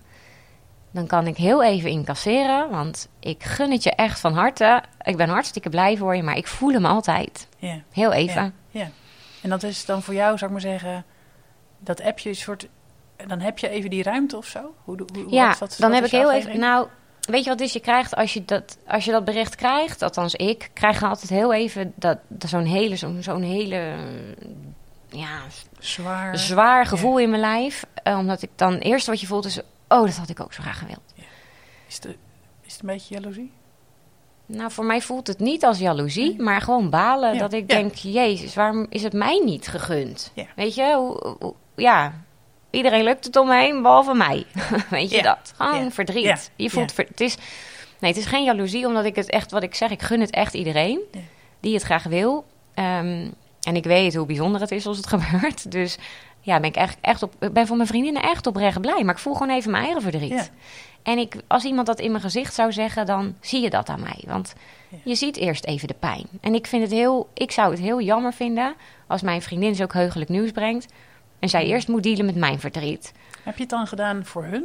Dan 0.93 1.07
kan 1.07 1.27
ik 1.27 1.37
heel 1.37 1.63
even 1.63 1.91
incasseren, 1.91 2.71
want 2.71 3.09
ik 3.21 3.43
gun 3.45 3.71
het 3.71 3.83
je 3.83 3.91
echt 3.91 4.21
van 4.21 4.35
harte. 4.35 4.83
Ik 5.03 5.17
ben 5.17 5.29
hartstikke 5.29 5.69
blij 5.69 5.97
voor 5.97 6.17
je, 6.17 6.23
maar 6.23 6.37
ik 6.37 6.47
voel 6.47 6.73
hem 6.73 6.85
altijd. 6.85 7.49
Heel 7.93 8.13
even. 8.13 8.55
Ja. 8.71 8.91
En 9.43 9.51
dat 9.51 9.63
is 9.63 9.85
dan 9.85 10.03
voor 10.03 10.15
jou, 10.15 10.39
zou 10.39 10.45
ik 10.45 10.63
maar 10.63 10.71
zeggen, 10.71 11.05
dat 11.79 12.03
appje 12.03 12.29
een 12.29 12.35
soort... 12.35 12.69
Dan 13.27 13.41
heb 13.41 13.59
je 13.59 13.69
even 13.69 13.91
die 13.91 14.03
ruimte 14.03 14.37
of 14.37 14.47
zo? 14.47 14.75
Hoe, 14.85 14.97
hoe, 14.97 15.23
hoe 15.23 15.33
Ja, 15.35 15.55
dat, 15.59 15.77
dan 15.79 15.93
heb 15.93 16.05
is 16.05 16.13
ik 16.13 16.19
heel 16.19 16.33
even. 16.33 16.59
Nou, 16.59 16.87
weet 17.21 17.45
je 17.45 17.51
wat 17.51 17.61
is? 17.61 17.73
Je 17.73 17.81
krijgt 17.81 18.15
als 18.17 18.35
je 18.35 18.45
dat, 18.45 18.79
als 18.87 19.05
je 19.05 19.11
dat 19.11 19.25
bericht 19.25 19.55
krijgt, 19.55 20.03
althans 20.03 20.35
ik, 20.35 20.71
krijg 20.73 21.03
altijd 21.03 21.31
heel 21.31 21.53
even 21.53 21.93
dat, 21.95 22.19
dat 22.29 22.51
zo'n 22.51 22.65
hele, 22.65 22.97
zo'n 22.97 23.23
zo'n 23.23 23.43
hele, 23.43 23.95
ja, 25.09 25.41
Zwaar. 25.79 26.39
zwaar 26.39 26.87
gevoel 26.87 27.19
in 27.19 27.31
mijn 27.31 27.41
lijf. 27.41 27.85
Eh, 27.95 28.19
omdat 28.19 28.43
ik 28.43 28.51
dan 28.57 28.75
eerst 28.79 29.07
wat 29.07 29.21
je 29.21 29.27
voelt 29.27 29.45
is, 29.45 29.61
oh, 29.93 30.05
dat 30.07 30.17
had 30.17 30.29
ik 30.29 30.41
ook 30.41 30.53
zo 30.53 30.63
graag 30.63 30.79
gewild. 30.79 31.13
Is, 31.89 31.95
het, 31.95 32.05
is 32.63 32.73
het 32.73 32.81
een 32.83 32.87
beetje 32.89 33.15
jaloezie? 33.15 33.53
Nou, 34.47 34.71
voor 34.71 34.85
mij 34.85 35.01
voelt 35.01 35.27
het 35.27 35.39
niet 35.39 35.65
als 35.65 35.79
jaloezie, 35.79 36.43
maar 36.43 36.61
gewoon 36.61 36.91
balen. 36.91 37.33
Ja, 37.33 37.39
Dat 37.39 37.53
ik 37.53 37.69
denk, 37.69 37.95
jezus, 37.95 38.55
waarom 38.55 38.87
is 38.89 39.03
het 39.03 39.13
mij 39.13 39.43
niet 39.45 39.69
gegund? 39.69 40.33
Weet 40.57 40.75
je, 40.75 40.95
hoe, 40.95 41.37
hoe- 41.41 41.55
ja, 41.77 42.13
iedereen 42.71 43.05
lukt 43.05 43.25
het 43.25 43.37
omheen, 43.37 43.83
behalve 43.83 44.15
mij. 44.15 44.47
Weet 44.91 45.11
je 45.11 45.23
dat? 45.23 45.53
Gewoon 45.57 45.93
verdriet. 45.93 46.51
Je 46.57 46.71
voelt, 46.71 46.93
ver- 46.93 47.07
het 47.09 47.21
is, 47.21 47.37
nee, 47.99 48.11
het 48.11 48.21
is 48.21 48.27
geen 48.27 48.45
jaloezie, 48.45 48.87
omdat 48.87 49.05
ik 49.05 49.17
het 49.17 49.31
echt, 49.31 49.51
wat 49.51 49.63
ik 49.63 49.75
zeg, 49.75 49.91
ik 49.91 50.03
gun 50.03 50.21
het 50.21 50.31
echt 50.31 50.55
iedereen 50.55 51.01
die 51.61 51.75
het 51.75 51.83
graag 51.83 52.03
wil. 52.05 52.45
Ehm, 52.75 53.29
en 53.63 53.77
ik 53.77 53.85
weet 53.85 54.15
hoe 54.15 54.27
bijzonder 54.27 54.61
het 54.61 54.71
is 54.71 54.87
als 54.87 54.97
het 54.97 55.07
gebeurt. 55.15 55.71
Dus 55.71 55.99
ja, 56.43 56.61
ben 56.61 56.69
ik 56.69 56.77
echt, 56.77 56.97
echt 57.01 57.23
op, 57.23 57.33
ben 57.53 57.67
voor 57.67 57.77
mijn 57.77 57.89
vriendinnen 57.89 58.23
echt 58.23 58.47
oprecht 58.47 58.81
blij. 58.81 59.05
Maar 59.05 59.15
ik 59.15 59.21
voel 59.21 59.35
gewoon 59.35 59.57
even 59.57 59.71
mijn 59.71 59.85
eigen 59.85 60.03
verdriet. 60.03 60.31
Ja. 60.31 60.47
En 61.03 61.19
ik, 61.19 61.37
als 61.47 61.65
iemand 61.65 61.87
dat 61.87 62.01
in 62.01 62.11
mijn 62.11 62.23
gezicht 62.23 62.55
zou 62.55 62.73
zeggen, 62.73 63.07
dan 63.07 63.35
zie 63.41 63.61
je 63.63 63.71
dat 63.71 63.89
aan 63.89 64.01
mij. 64.01 64.23
Want 64.27 64.53
Ja. 64.89 64.99
je 65.05 65.15
ziet 65.15 65.37
eerst 65.37 65.65
even 65.65 65.89
de 65.89 65.95
pijn. 65.99 66.27
En 66.41 66.55
ik, 66.55 66.67
vind 66.67 66.83
het 66.83 66.93
heel, 66.93 67.29
ik 67.35 67.51
zou 67.51 67.71
het 67.71 67.81
heel 67.81 68.01
jammer 68.01 68.33
vinden 68.33 68.75
als 69.07 69.23
mijn 69.23 69.43
vriendin 69.43 69.75
zulk 69.75 69.93
heugelijk 69.93 70.31
nieuws 70.31 70.51
brengt. 70.51 70.87
En 71.39 71.49
zij 71.49 71.65
eerst 71.67 71.89
moet 71.89 72.03
dealen 72.03 72.25
met 72.27 72.37
mijn 72.37 72.61
verdriet. 72.61 73.13
Heb 73.43 73.55
je 73.55 73.61
het 73.61 73.71
dan 73.71 73.87
gedaan 73.87 74.25
voor 74.25 74.45
hun? 74.45 74.65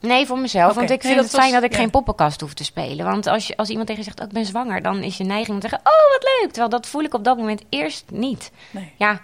Nee, 0.00 0.26
voor 0.26 0.38
mezelf. 0.38 0.74
Want 0.74 0.90
ik 0.90 1.02
vind 1.02 1.20
het 1.20 1.30
fijn 1.30 1.52
dat 1.52 1.62
ik 1.62 1.72
ja. 1.72 1.78
geen 1.78 1.90
poppenkast 1.90 2.40
hoef 2.40 2.54
te 2.54 2.64
spelen. 2.64 3.04
Want 3.06 3.26
als, 3.26 3.46
je, 3.46 3.56
als 3.56 3.68
iemand 3.68 3.86
tegen 3.86 4.02
je 4.02 4.08
zegt, 4.08 4.20
oh, 4.20 4.26
ik 4.26 4.32
ben 4.32 4.46
zwanger, 4.46 4.82
dan 4.82 5.02
is 5.02 5.16
je 5.16 5.24
neiging 5.24 5.54
om 5.54 5.60
te 5.60 5.68
zeggen, 5.68 5.88
oh, 5.88 6.12
wat 6.12 6.22
leuk. 6.40 6.46
Terwijl 6.48 6.68
dat 6.68 6.86
voel 6.86 7.02
ik 7.02 7.14
op 7.14 7.24
dat 7.24 7.36
moment 7.36 7.62
eerst 7.68 8.04
niet. 8.10 8.50
Nee. 8.70 8.92
Ja, 8.96 9.20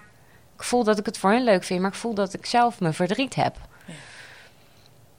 ik 0.62 0.68
voel 0.68 0.84
dat 0.84 0.98
ik 0.98 1.06
het 1.06 1.18
voor 1.18 1.30
hen 1.30 1.44
leuk 1.44 1.64
vind, 1.64 1.80
maar 1.80 1.90
ik 1.90 1.96
voel 1.96 2.14
dat 2.14 2.34
ik 2.34 2.46
zelf 2.46 2.80
mijn 2.80 2.94
verdriet 2.94 3.34
heb. 3.34 3.56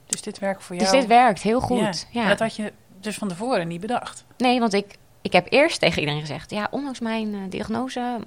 Dus 0.06 0.22
dit 0.22 0.40
werkt 0.40 0.64
voor 0.64 0.76
jou? 0.76 0.92
Dus 0.92 1.00
dit 1.00 1.10
werkt 1.10 1.42
heel 1.42 1.60
goed. 1.60 2.08
Ja. 2.12 2.28
Dat 2.28 2.40
had 2.40 2.56
je 2.56 2.74
dus 3.00 3.18
van 3.18 3.28
tevoren 3.28 3.68
niet 3.68 3.82
bedacht. 3.82 4.26
Nee, 4.38 4.60
want 4.60 4.74
ik, 4.74 4.96
ik 5.22 5.32
heb 5.34 5.46
eerst 5.50 5.80
tegen 5.80 6.00
iedereen 6.00 6.20
gezegd: 6.22 6.52
ja, 6.52 6.68
ondanks 6.72 7.00
mijn 7.00 7.34
eh, 7.34 7.40
diagnose 7.50 8.20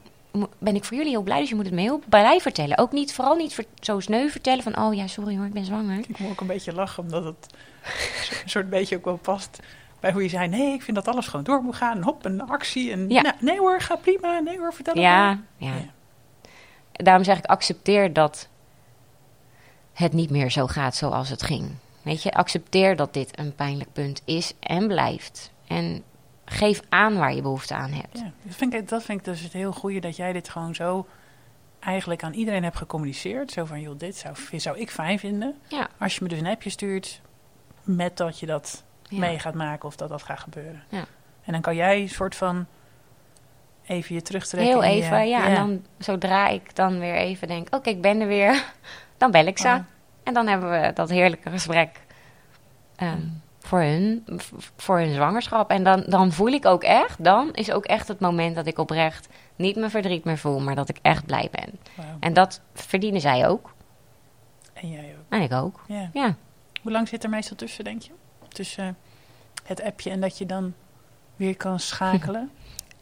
ben 0.58 0.74
ik 0.74 0.84
voor 0.84 0.96
jullie 0.96 1.10
heel 1.12 1.22
blij. 1.22 1.40
Dus 1.40 1.48
je 1.48 1.54
moet 1.54 1.64
het 1.64 1.74
me 1.74 1.80
heel 1.80 2.02
blij 2.08 2.40
vertellen. 2.40 2.78
Ook 2.78 2.92
niet, 2.92 3.14
vooral 3.14 3.34
niet 3.36 3.54
ver- 3.54 3.64
zo 3.80 4.00
sneu 4.00 4.28
vertellen 4.28 4.62
van: 4.62 4.78
oh 4.78 4.94
ja, 4.94 5.06
sorry 5.06 5.36
hoor, 5.36 5.46
ik 5.46 5.52
ben 5.52 5.64
zwanger. 5.64 5.98
Ik 5.98 6.18
moet 6.18 6.30
ook 6.30 6.40
een 6.40 6.46
beetje 6.46 6.72
lachen, 6.72 7.02
omdat 7.02 7.24
het 7.24 7.46
een 8.42 8.48
soort 8.50 8.70
beetje 8.70 8.96
ook 8.96 9.04
wel 9.04 9.16
past 9.16 9.58
bij 10.00 10.12
hoe 10.12 10.22
je 10.22 10.28
zei... 10.28 10.48
nee, 10.48 10.72
ik 10.74 10.82
vind 10.82 10.96
dat 10.96 11.08
alles 11.08 11.26
gewoon 11.26 11.44
door 11.44 11.62
moet 11.62 11.76
gaan. 11.76 11.96
En 11.96 12.02
hop, 12.02 12.24
een 12.24 12.40
actie. 12.40 12.92
En 12.92 13.08
Ja. 13.08 13.22
nou, 13.22 13.34
nee 13.40 13.58
hoor, 13.58 13.80
ga 13.80 13.96
prima. 13.96 14.38
Nee 14.38 14.58
hoor, 14.58 14.72
vertel 14.74 14.94
het 14.94 15.02
Ja, 15.02 15.24
maar. 15.26 15.38
ja. 15.56 15.66
Ja. 15.74 15.94
Daarom 16.96 17.24
zeg 17.24 17.38
ik: 17.38 17.44
accepteer 17.44 18.12
dat 18.12 18.48
het 19.92 20.12
niet 20.12 20.30
meer 20.30 20.50
zo 20.50 20.66
gaat 20.66 20.94
zoals 20.94 21.28
het 21.28 21.42
ging. 21.42 21.70
Weet 22.02 22.22
je, 22.22 22.32
accepteer 22.32 22.96
dat 22.96 23.14
dit 23.14 23.38
een 23.38 23.54
pijnlijk 23.54 23.92
punt 23.92 24.22
is 24.24 24.52
en 24.60 24.86
blijft. 24.86 25.50
En 25.66 26.02
geef 26.44 26.80
aan 26.88 27.16
waar 27.16 27.34
je 27.34 27.42
behoefte 27.42 27.74
aan 27.74 27.90
hebt. 27.90 28.18
Ja, 28.18 28.32
dat 28.42 28.54
vind, 28.54 28.74
ik, 28.74 28.88
dat 28.88 29.02
vind 29.02 29.18
ik 29.18 29.24
dus 29.24 29.40
het 29.40 29.52
heel 29.52 29.72
goede 29.72 30.00
dat 30.00 30.16
jij 30.16 30.32
dit 30.32 30.48
gewoon 30.48 30.74
zo 30.74 31.06
eigenlijk 31.80 32.22
aan 32.22 32.32
iedereen 32.32 32.62
hebt 32.62 32.76
gecommuniceerd. 32.76 33.50
Zo 33.52 33.64
van, 33.64 33.80
joh, 33.80 33.98
dit 33.98 34.16
zou, 34.16 34.36
zou 34.58 34.78
ik 34.78 34.90
fijn 34.90 35.18
vinden. 35.18 35.54
Ja. 35.68 35.88
Als 35.98 36.14
je 36.14 36.22
me 36.22 36.28
dus 36.28 36.38
een 36.38 36.46
appje 36.46 36.70
stuurt 36.70 37.20
met 37.82 38.16
dat 38.16 38.38
je 38.38 38.46
dat 38.46 38.84
Ja. 39.08 39.18
mee 39.18 39.38
gaat 39.38 39.54
maken 39.54 39.88
of 39.88 39.96
dat 39.96 40.08
dat 40.08 40.22
gaat 40.22 40.40
gebeuren. 40.40 40.82
Ja. 40.88 41.04
En 41.44 41.52
dan 41.52 41.60
kan 41.60 41.74
jij 41.76 42.00
een 42.00 42.08
soort 42.08 42.34
van 42.36 42.66
even 43.86 44.14
je 44.14 44.22
terugtrekken. 44.22 44.72
Heel 44.72 44.84
je- 44.84 44.90
even, 45.02 45.28
ja. 45.28 45.46
En 45.46 45.54
dan 45.54 45.84
zodra 45.98 46.48
ik 46.48 46.74
dan 46.76 46.98
weer 46.98 47.14
even 47.14 47.48
denk, 47.48 47.74
oké, 47.74 47.88
ik 47.90 48.00
ben 48.00 48.20
er 48.20 48.26
weer, 48.26 48.64
dan 49.18 49.30
bel 49.30 49.46
ik 49.46 49.58
ze. 49.58 49.66
Oh. 49.68 49.78
En 50.22 50.34
dan 50.34 50.46
hebben 50.46 50.70
we 50.70 50.92
dat 50.94 51.10
heerlijke 51.10 51.50
gesprek 51.50 52.00
ehm, 52.96 53.20
voor, 53.58 53.80
hun, 53.80 54.24
voor 54.76 54.98
hun 54.98 55.14
zwangerschap. 55.14 55.70
En 55.70 55.82
dan, 55.84 56.04
dan 56.06 56.32
voel 56.32 56.48
ik 56.52 56.66
ook 56.66 56.82
echt, 56.82 57.24
dan 57.24 57.52
is 57.52 57.70
ook 57.72 57.84
echt 57.84 58.08
het 58.08 58.20
moment 58.20 58.54
dat 58.54 58.66
ik 58.66 58.78
oprecht 58.78 59.28
niet 59.56 59.76
mijn 59.76 59.90
verdriet 59.90 60.24
meer 60.24 60.38
voel, 60.38 60.60
maar 60.60 60.74
dat 60.74 60.88
ik 60.88 60.98
echt 61.02 61.26
blij 61.26 61.48
ben. 61.50 61.78
En 62.20 62.32
dat 62.32 62.60
verdienen 62.74 63.20
zij 63.20 63.48
ook. 63.48 63.74
En 64.72 64.90
jij 64.90 65.14
ook. 65.18 65.24
En 65.28 65.40
ik 65.42 65.52
ook. 65.52 65.84
Ja. 65.88 66.10
Ja. 66.12 66.34
Hoe 66.82 66.92
lang 66.92 67.08
zit 67.08 67.24
er 67.24 67.30
meestal 67.30 67.56
tussen, 67.56 67.84
denk 67.84 68.02
je? 68.02 68.10
Tussen 68.48 68.96
het 69.64 69.82
appje 69.82 70.10
en 70.10 70.20
dat 70.20 70.38
je 70.38 70.46
dan 70.46 70.74
weer 71.36 71.56
kan 71.56 71.80
schakelen? 71.80 72.50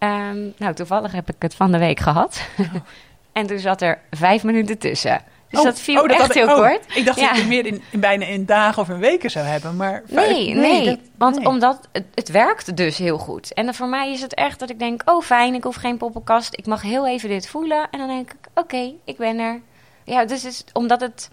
Ehm, 0.05 0.39
nou, 0.57 0.75
toevallig 0.75 1.13
heb 1.13 1.29
ik 1.29 1.35
het 1.43 1.55
van 1.55 1.73
de 1.73 1.79
week 1.79 2.01
gehad. 2.01 2.41
en 3.33 3.47
toen 3.47 3.59
zat 3.59 3.83
er 3.83 3.99
vijf 4.11 4.43
minuten 4.45 4.79
tussen. 4.79 5.21
Dus 5.51 5.59
Oh, 5.63 5.65
dat 5.67 5.81
viel 5.81 6.03
oh, 6.03 6.09
dat 6.09 6.19
echt 6.19 6.29
ik- 6.29 6.35
heel 6.35 6.49
oh, 6.49 6.55
kort. 6.57 6.97
Ik 6.97 7.05
dacht 7.05 7.19
Ja. 7.21 7.27
dat 7.27 7.35
je 7.35 7.41
het 7.41 7.51
meer 7.51 7.67
in, 7.67 7.83
in 7.91 8.01
bijna 8.01 8.25
in 8.27 8.45
dagen 8.47 8.83
of 8.83 8.89
in 8.89 8.99
weken 8.99 9.31
zou 9.31 9.47
hebben. 9.47 9.77
Maar 9.77 10.03
vijf- 10.07 10.29
Nee, 10.31 10.55
nee, 10.55 10.85
dat- 10.85 10.99
want 11.19 11.37
nee. 11.37 11.47
omdat 11.47 11.89
het, 11.93 12.05
het 12.15 12.29
werkt 12.29 12.77
dus 12.77 12.99
heel 12.99 13.19
goed. 13.19 13.53
En 13.53 13.75
voor 13.75 13.89
mij 13.89 14.13
is 14.13 14.21
het 14.21 14.35
echt 14.35 14.59
dat 14.59 14.71
ik 14.71 14.79
denk, 14.79 15.03
oh 15.05 15.23
fijn, 15.23 15.55
ik 15.55 15.65
hoef 15.65 15.75
geen 15.77 15.97
poppenkast. 15.97 16.57
Ik 16.57 16.67
mag 16.67 16.83
heel 16.83 17.07
even 17.09 17.29
dit 17.29 17.49
voelen. 17.49 17.87
En 17.91 17.99
dan 17.99 18.09
denk 18.09 18.31
ik, 18.33 18.49
oké, 18.55 18.93
ik 19.05 19.17
ben 19.17 19.39
er. 19.39 19.61
Ja, 20.05 20.25
dus 20.25 20.45
is 20.45 20.65
omdat 20.73 21.01
het... 21.01 21.31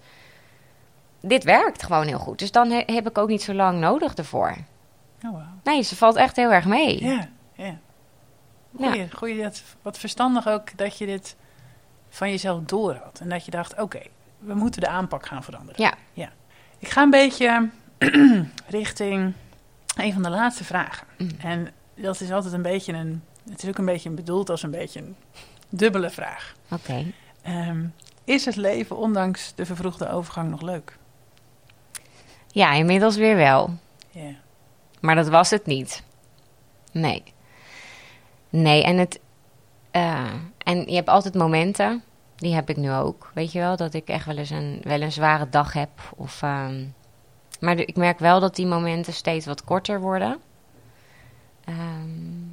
Dit 1.21 1.43
werkt 1.43 1.83
gewoon 1.83 2.07
heel 2.07 2.19
goed. 2.19 2.39
Dus 2.39 2.51
dan 2.51 2.69
he- 2.71 2.83
heb 2.85 3.07
ik 3.09 3.17
ook 3.17 3.27
niet 3.27 3.41
zo 3.43 3.53
lang 3.53 3.79
nodig 3.79 4.13
ervoor. 4.13 4.55
Oh, 5.25 5.31
wauw. 5.31 5.43
Nee, 5.63 5.81
ze 5.81 5.95
valt 5.95 6.15
echt 6.15 6.35
heel 6.35 6.51
erg 6.51 6.65
mee. 6.65 7.03
Ja. 7.03 7.27
Goeie, 8.75 9.11
goeie 9.11 9.41
dat, 9.41 9.63
wat 9.81 9.97
verstandig 9.97 10.47
ook 10.47 10.77
dat 10.77 10.97
je 10.97 11.05
dit 11.05 11.35
van 12.09 12.29
jezelf 12.29 12.63
door 12.63 12.93
had. 12.93 13.19
En 13.19 13.29
dat 13.29 13.45
je 13.45 13.51
dacht, 13.51 13.79
oké, 13.79 14.01
we 14.37 14.53
moeten 14.53 14.81
de 14.81 14.87
aanpak 14.87 15.25
gaan 15.25 15.43
veranderen. 15.43 15.83
Ja. 15.83 15.93
ja. 16.13 16.31
Ik 16.79 16.89
ga 16.89 17.01
een 17.01 17.09
beetje 17.09 17.69
richting 18.67 19.33
een 19.95 20.13
van 20.13 20.23
de 20.23 20.29
laatste 20.29 20.63
vragen. 20.63 21.07
Mm. 21.17 21.29
En 21.39 21.67
dat 21.95 22.21
is 22.21 22.31
altijd 22.31 22.53
een 22.53 22.61
beetje 22.61 22.93
een... 22.93 23.23
Het 23.49 23.63
is 23.63 23.69
ook 23.69 23.77
een 23.77 23.85
beetje 23.85 24.09
bedoeld 24.09 24.49
als 24.49 24.63
een 24.63 24.71
beetje 24.71 24.99
een 24.99 25.15
dubbele 25.69 26.09
vraag. 26.09 26.55
Oké. 26.71 27.05
Ehm, 27.41 27.85
is 28.23 28.45
het 28.45 28.55
leven 28.55 28.97
ondanks 28.97 29.53
de 29.55 29.65
vervroegde 29.65 30.09
overgang 30.09 30.49
nog 30.49 30.61
leuk? 30.61 30.97
Ja, 32.47 32.73
inmiddels 32.73 33.15
weer 33.15 33.35
wel. 33.35 33.77
Ja. 34.09 34.31
Maar 34.99 35.15
dat 35.15 35.27
was 35.29 35.49
het 35.49 35.65
niet. 35.65 36.03
Nee. 36.91 37.23
Nee, 38.51 38.83
en 38.83 38.97
het. 38.97 39.19
eh, 39.91 40.33
en 40.57 40.77
je 40.85 40.95
hebt 40.95 41.09
altijd 41.09 41.33
momenten. 41.33 42.03
Die 42.35 42.53
heb 42.55 42.69
ik 42.69 42.77
nu 42.77 42.91
ook. 42.91 43.31
Weet 43.33 43.51
je 43.51 43.59
wel, 43.59 43.75
dat 43.75 43.93
ik 43.93 44.07
echt 44.07 44.25
wel 44.25 44.37
eens 44.37 44.49
een, 44.49 44.79
wel 44.83 45.01
een 45.01 45.11
zware 45.11 45.49
dag 45.49 45.73
heb. 45.73 45.89
Of, 46.15 46.41
ehm, 46.41 46.85
maar 47.59 47.77
ik 47.77 47.95
merk 47.95 48.19
wel 48.19 48.39
dat 48.39 48.55
die 48.55 48.65
momenten 48.67 49.13
steeds 49.13 49.45
wat 49.45 49.63
korter 49.63 49.99
worden. 50.01 50.37
Ehm, 51.65 52.43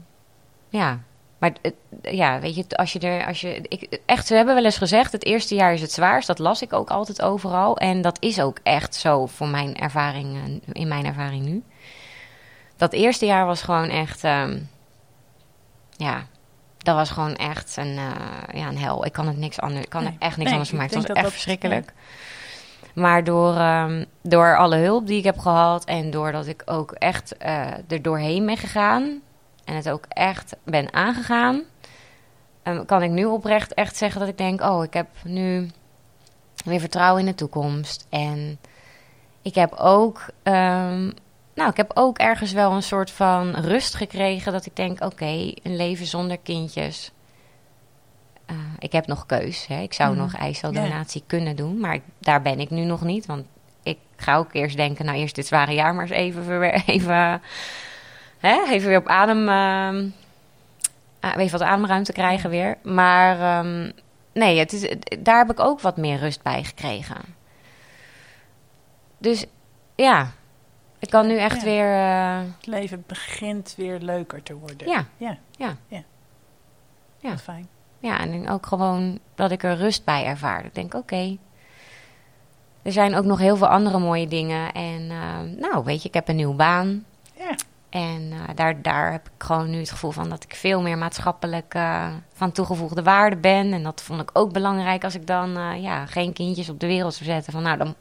ja. 0.68 1.00
Maar 1.38 1.52
ja, 2.02 2.40
weet 2.40 2.54
je, 2.54 2.64
als 2.68 2.92
je 2.92 2.98
er. 2.98 3.26
Als 3.26 3.40
je, 3.40 3.60
ik, 3.68 4.00
echt, 4.06 4.26
ze 4.26 4.34
hebben 4.34 4.54
wel 4.54 4.64
eens 4.64 4.78
gezegd: 4.78 5.12
het 5.12 5.24
eerste 5.24 5.54
jaar 5.54 5.72
is 5.72 5.80
het 5.80 5.92
zwaarst. 5.92 6.26
Dat 6.26 6.38
las 6.38 6.62
ik 6.62 6.72
ook 6.72 6.90
altijd 6.90 7.22
overal. 7.22 7.76
En 7.76 8.00
dat 8.02 8.22
is 8.22 8.40
ook 8.40 8.58
echt 8.62 8.94
zo 8.94 9.26
voor 9.26 9.48
mijn 9.48 9.76
ervaring, 9.76 10.60
in 10.72 10.88
mijn 10.88 11.06
ervaring 11.06 11.44
nu. 11.44 11.62
Dat 12.76 12.92
eerste 12.92 13.26
jaar 13.26 13.46
was 13.46 13.62
gewoon 13.62 13.88
echt. 13.88 14.24
ehm, 14.24 14.58
ja, 15.98 16.26
dat 16.78 16.94
was 16.94 17.10
gewoon 17.10 17.34
echt 17.36 17.76
een, 17.76 17.96
eh, 17.98 18.60
ja, 18.60 18.68
een 18.68 18.78
hel. 18.78 19.04
Ik 19.04 19.12
kan 19.12 19.26
het 19.26 19.36
niks 19.36 19.60
anders. 19.60 19.84
Ik 19.84 19.90
kan 19.90 20.02
Nee. 20.02 20.12
er 20.12 20.18
echt 20.26 20.36
niks 20.36 20.50
Nee, 20.50 20.52
anders 20.52 20.68
van 20.68 20.78
maken. 20.78 20.96
Het 20.98 21.06
was 21.06 21.16
echt 21.16 21.24
dat- 21.24 21.32
verschrikkelijk. 21.32 21.92
Maar 22.94 23.24
door, 23.24 23.54
ehm, 23.56 24.04
door 24.22 24.56
alle 24.56 24.76
hulp 24.76 25.06
die 25.06 25.18
ik 25.18 25.24
heb 25.24 25.38
gehad 25.38 25.84
en 25.84 26.10
doordat 26.10 26.46
ik 26.46 26.62
ook 26.66 26.92
echt 26.92 27.36
eh 27.36 27.66
er 27.88 28.02
doorheen 28.02 28.46
ben 28.46 28.56
gegaan 28.56 29.20
en 29.64 29.74
het 29.74 29.90
ook 29.90 30.04
echt 30.08 30.56
ben 30.64 30.92
aangegaan, 30.92 31.62
ehm, 32.62 32.84
kan 32.84 33.02
ik 33.02 33.10
nu 33.10 33.24
oprecht 33.24 33.74
echt 33.74 33.96
zeggen 33.96 34.20
dat 34.20 34.28
ik 34.28 34.38
denk: 34.38 34.60
oh, 34.60 34.84
ik 34.84 34.94
heb 34.94 35.06
nu 35.24 35.70
weer 36.64 36.80
vertrouwen 36.80 37.20
in 37.20 37.26
de 37.26 37.34
toekomst. 37.34 38.06
En 38.10 38.58
ik 39.42 39.54
heb 39.54 39.72
ook, 39.74 40.26
ehm, 40.42 41.10
nou, 41.58 41.70
ik 41.70 41.76
heb 41.76 41.90
ook 41.94 42.18
ergens 42.18 42.52
wel 42.52 42.72
een 42.72 42.82
soort 42.82 43.10
van 43.10 43.54
rust 43.54 43.94
gekregen 43.94 44.52
dat 44.52 44.66
ik 44.66 44.76
denk: 44.76 45.04
oké, 45.04 45.52
een 45.62 45.76
leven 45.76 46.06
zonder 46.06 46.38
kindjes. 46.38 47.10
Eh, 48.46 48.56
ik 48.78 48.92
heb 48.92 49.06
nog 49.06 49.26
keus. 49.26 49.66
Hè. 49.66 49.80
Ik 49.80 49.92
zou 49.92 50.10
Mhm. 50.10 50.20
nog 50.20 50.34
eiceldonatie 50.36 51.22
kunnen 51.26 51.56
doen, 51.56 51.80
maar 51.80 51.98
daar 52.18 52.42
ben 52.42 52.60
ik 52.60 52.70
nu 52.70 52.84
nog 52.84 53.02
niet. 53.02 53.26
Want 53.26 53.46
ik 53.82 53.98
ga 54.16 54.36
ook 54.36 54.52
eerst 54.54 54.76
denken, 54.76 55.04
nou 55.04 55.18
eerst 55.18 55.34
dit 55.34 55.46
zware 55.46 55.72
jaar 55.74 55.94
maar 55.94 56.02
eens 56.10 56.12
even, 56.12 56.62
even, 56.94 57.40
hè, 58.38 58.62
even 58.70 58.88
weer 58.88 58.98
op 58.98 59.08
adem, 59.08 59.48
ehm, 59.48 60.08
ah, 61.20 61.36
even 61.36 61.58
wat 61.58 61.68
ademruimte 61.68 62.12
krijgen 62.12 62.50
weer. 62.50 62.76
Maar 62.82 63.40
ehm, 63.40 63.90
nee, 64.32 64.58
het 64.58 64.72
is, 64.72 64.94
daar 65.18 65.38
heb 65.38 65.50
ik 65.50 65.60
ook 65.60 65.80
wat 65.80 65.96
meer 65.96 66.18
rust 66.18 66.42
bij 66.42 66.64
gekregen. 66.64 67.36
Dus 69.18 69.44
ja, 69.94 70.30
ik 70.98 71.10
kan 71.10 71.26
nu 71.26 71.36
echt 71.38 71.56
Ja. 71.60 71.64
weer, 71.64 71.92
eh, 71.92 72.38
Het 72.56 72.66
leven 72.66 73.04
begint 73.06 73.74
weer 73.76 73.98
leuker 73.98 74.42
te 74.42 74.54
worden. 74.54 74.88
ja, 74.88 75.04
Ja. 75.16 75.36
Ja. 75.56 75.76
ja. 75.88 76.02
Ja. 77.18 77.38
Fijn. 77.38 77.68
Ja, 77.98 78.20
en 78.20 78.48
ook 78.48 78.66
gewoon 78.66 79.18
dat 79.34 79.50
ik 79.50 79.62
er 79.62 79.76
rust 79.76 80.04
bij 80.04 80.24
ervaar. 80.24 80.64
Ik 80.64 80.74
denk, 80.74 80.94
oké. 80.94 81.36
Er 82.82 82.92
zijn 82.92 83.14
ook 83.14 83.24
nog 83.24 83.38
heel 83.38 83.56
veel 83.56 83.66
andere 83.68 83.98
mooie 83.98 84.28
dingen. 84.28 84.72
En 84.72 85.10
eh, 85.10 85.40
nou, 85.70 85.84
weet 85.84 86.02
je, 86.02 86.08
ik 86.08 86.14
heb 86.14 86.28
een 86.28 86.36
nieuwe 86.36 86.54
baan. 86.54 87.04
Ja. 87.36 87.54
En 87.90 88.32
eh, 88.32 88.54
daar, 88.54 88.82
daar 88.82 89.12
heb 89.12 89.26
ik 89.26 89.44
gewoon 89.44 89.70
nu 89.70 89.78
het 89.78 89.90
gevoel 89.90 90.10
van 90.10 90.28
dat 90.28 90.44
ik 90.44 90.54
veel 90.54 90.82
meer 90.82 90.98
maatschappelijk 90.98 91.74
van 92.32 92.52
toegevoegde 92.52 93.02
waarde 93.02 93.36
ben. 93.36 93.72
En 93.72 93.82
dat 93.82 94.02
vond 94.02 94.20
ik 94.20 94.30
ook 94.32 94.52
belangrijk 94.52 95.04
als 95.04 95.14
ik 95.14 95.26
dan 95.26 95.80
ja, 95.80 96.06
geen 96.06 96.32
kindjes 96.32 96.68
op 96.68 96.80
de 96.80 96.86
wereld 96.86 97.14
zou 97.14 97.30
zetten. 97.30 97.52
Van 97.52 97.62
nou, 97.62 97.76
dan 97.78 97.94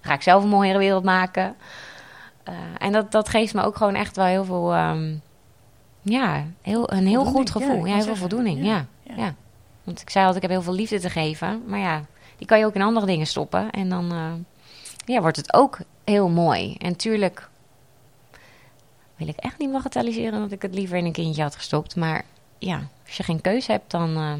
ga 0.00 0.14
ik 0.14 0.22
zelf 0.22 0.42
een 0.42 0.48
mooiere 0.48 0.78
wereld 0.78 1.04
maken. 1.04 1.56
Eh, 2.46 2.54
en 2.78 2.92
dat, 2.92 3.12
dat 3.12 3.28
geeft 3.28 3.54
me 3.54 3.62
ook 3.62 3.76
gewoon 3.76 3.94
echt 3.94 4.16
wel 4.16 4.24
heel 4.24 4.44
veel, 4.44 4.72
ehm, 4.72 5.14
ja, 6.02 6.44
heel, 6.62 6.92
een 6.92 7.06
heel 7.06 7.24
Voldoening, 7.24 7.50
goed 7.50 7.50
gevoel. 7.50 7.86
Ja, 7.86 7.94
heel 7.94 8.04
veel 8.04 8.16
voldoening, 8.16 8.64
ja. 8.64 8.86
Ja. 9.02 9.14
ja. 9.16 9.34
Want 9.84 10.00
ik 10.00 10.10
zei 10.10 10.26
altijd, 10.26 10.44
ik 10.44 10.50
heb 10.50 10.58
heel 10.58 10.68
veel 10.70 10.80
liefde 10.80 11.00
te 11.00 11.10
geven. 11.10 11.62
Maar 11.66 11.78
ja, 11.78 12.04
die 12.36 12.46
kan 12.46 12.58
je 12.58 12.64
ook 12.66 12.74
in 12.74 12.82
andere 12.82 13.06
dingen 13.06 13.26
stoppen. 13.26 13.70
En 13.70 13.88
dan 13.88 14.12
eh, 14.12 14.32
ja, 15.04 15.20
wordt 15.20 15.36
het 15.36 15.54
ook 15.54 15.78
heel 16.04 16.28
mooi. 16.28 16.74
En 16.74 16.96
tuurlijk 16.96 17.48
wil 19.16 19.28
ik 19.28 19.36
echt 19.36 19.58
niet 19.58 19.72
bagatelliseren 19.72 20.40
dat 20.40 20.52
ik 20.52 20.62
het 20.62 20.74
liever 20.74 20.96
in 20.96 21.04
een 21.04 21.12
kindje 21.12 21.42
had 21.42 21.56
gestopt. 21.56 21.96
Maar 21.96 22.24
ja, 22.58 22.88
als 23.06 23.16
je 23.16 23.22
geen 23.22 23.40
keus 23.40 23.66
hebt, 23.66 23.90
dan 23.90 24.16
eh, 24.16 24.32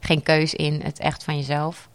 geen 0.00 0.22
keus 0.22 0.54
in 0.54 0.80
het 0.82 0.98
echt 0.98 1.24
van 1.24 1.36
jezelf. 1.36 1.88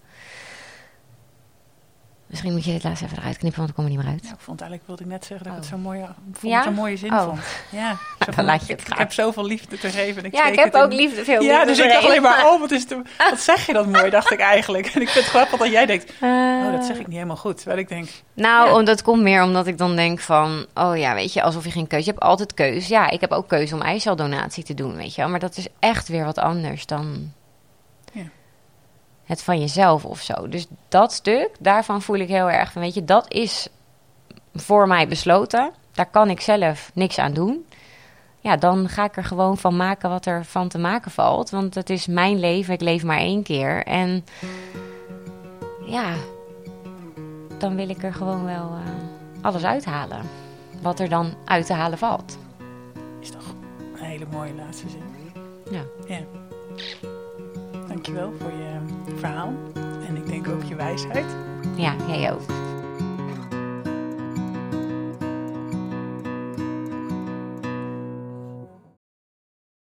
Misschien 2.34 2.54
moet 2.54 2.66
je 2.66 2.72
dit 2.72 2.84
laatst 2.84 3.04
even 3.04 3.18
eruit 3.18 3.38
knippen, 3.38 3.58
want 3.60 3.70
ik 3.70 3.76
kom 3.76 3.84
er 3.86 3.90
niet 3.92 4.00
meer 4.00 4.10
uit. 4.12 4.24
Ja, 4.24 4.30
ik 4.32 4.40
vond 4.40 4.62
eigenlijk, 4.62 4.90
wilde 4.90 5.04
ik 5.04 5.10
net 5.10 5.26
zeggen, 5.26 5.46
dat 5.48 5.56
ik 5.56 5.64
Oh. 5.64 5.66
het 5.66 5.74
zo'n 5.74 5.82
mooie, 5.82 6.08
Ja? 6.42 6.64
zo'n 6.64 6.74
mooie 6.74 6.98
zin 6.98 7.14
Oh. 7.14 7.24
vond. 7.24 7.40
Ja, 7.70 7.98
Dan 8.26 8.34
van, 8.34 8.46
laat 8.46 8.68
je 8.68 8.74
het 8.74 8.88
ik, 8.88 8.98
heb 8.98 9.12
zoveel 9.14 9.46
liefde 9.46 9.78
te 9.78 9.90
geven. 9.90 10.22
En 10.22 10.28
ik 10.28 10.36
Ja, 10.36 10.46
ik 10.48 10.60
heb 10.60 10.74
ook 10.74 10.90
in- 10.92 10.96
liefde, 10.98 11.24
veel 11.24 11.42
Ja, 11.42 11.66
dus 11.66 11.80
ik 11.80 11.90
dacht 11.90 12.06
alleen 12.06 12.22
maar, 12.22 12.46
oh, 12.46 12.60
wat, 12.60 12.72
is 12.72 12.86
wat 13.30 13.40
zeg 13.40 13.66
je 13.66 13.74
dat 13.74 13.88
mooi, 13.88 14.10
dacht 14.10 14.32
ik 14.32 14.40
eigenlijk. 14.40 14.86
En 14.86 15.02
ik 15.02 15.10
vind 15.10 15.26
het 15.26 15.34
grappig 15.34 15.60
dat 15.60 15.72
jij 15.72 15.86
denkt, 15.86 16.12
oh, 16.22 16.72
dat 16.72 16.86
zeg 16.86 16.98
ik 17.00 17.06
niet 17.08 17.16
helemaal 17.16 17.36
goed. 17.38 17.58
Terwijl 17.58 17.80
ik 17.80 17.88
denk, 17.90 18.10
Nou, 18.34 18.80
Ja. 18.80 18.86
dat 18.86 19.02
komt 19.02 19.22
meer 19.22 19.44
omdat 19.44 19.68
ik 19.68 19.78
dan 19.78 19.96
denk 19.96 20.20
van... 20.20 20.66
Oh 20.74 20.98
ja, 20.98 21.14
weet 21.14 21.34
je, 21.34 21.42
alsof 21.44 21.64
je 21.64 21.72
geen 21.72 21.88
keuze... 21.88 22.06
Je 22.06 22.12
hebt 22.12 22.24
altijd 22.24 22.54
keus. 22.54 22.88
Ja, 22.88 23.10
ik 23.10 23.22
heb 23.22 23.32
ook 23.32 23.48
keuze 23.48 23.76
om 23.76 23.82
eiceldonatie 23.82 24.64
te 24.64 24.74
doen, 24.74 24.96
weet 24.96 25.16
je 25.16 25.22
wel. 25.22 25.30
Maar 25.30 25.40
dat 25.40 25.58
is 25.58 25.68
echt 25.80 26.08
weer 26.08 26.26
wat 26.26 26.38
anders 26.38 26.86
dan... 26.86 27.32
Het 29.24 29.44
van 29.44 29.60
jezelf 29.60 30.06
of 30.06 30.22
zo. 30.22 30.48
Dus 30.48 30.68
dat 30.88 31.14
stuk, 31.14 31.50
daarvan 31.60 32.02
voel 32.02 32.18
ik 32.18 32.28
heel 32.28 32.50
erg 32.50 32.72
van... 32.72 32.82
Weet 32.82 32.94
je, 32.94 33.04
dat 33.04 33.32
is 33.32 33.68
voor 34.54 34.88
mij 34.88 35.08
besloten. 35.08 35.72
Daar 35.92 36.10
kan 36.10 36.30
ik 36.30 36.42
zelf 36.42 36.92
niks 36.94 37.20
aan 37.20 37.34
doen. 37.34 37.66
Ja, 38.40 38.58
dan 38.58 38.90
ga 38.90 39.04
ik 39.04 39.18
er 39.18 39.24
gewoon 39.24 39.58
van 39.58 39.76
maken 39.76 40.10
wat 40.10 40.26
er 40.26 40.46
van 40.46 40.68
te 40.68 40.78
maken 40.78 41.12
valt. 41.12 41.50
Want 41.50 41.76
het 41.76 41.90
is 41.90 42.08
mijn 42.08 42.40
leven. 42.40 42.74
Ik 42.74 42.82
leef 42.82 43.04
maar 43.04 43.18
één 43.18 43.44
keer. 43.44 43.84
En 43.86 44.26
ja, 45.86 46.14
dan 47.58 47.76
wil 47.76 47.90
ik 47.90 48.04
er 48.04 48.14
gewoon 48.14 48.46
wel 48.46 48.72
eh, 48.72 49.44
alles 49.44 49.64
uithalen. 49.64 50.22
Wat 50.82 51.00
er 51.00 51.10
dan 51.10 51.34
uit 51.46 51.66
te 51.66 51.74
halen 51.74 51.98
valt. 51.98 52.38
is 53.20 53.30
toch 53.30 53.56
een 53.96 54.06
hele 54.06 54.26
mooie 54.32 54.54
laatste 54.54 54.90
zin. 54.90 55.04
Ja. 55.72 55.84
Ja. 56.08 56.20
Dankjewel 57.88 58.34
voor 58.40 58.52
je 58.52 58.80
En 60.08 60.16
ik 60.16 60.26
denk 60.28 60.48
ook 60.48 60.64
je 60.64 60.76
wijsheid. 60.76 61.26
Ja, 61.76 61.96
jij 62.08 62.32
ook. 62.32 62.42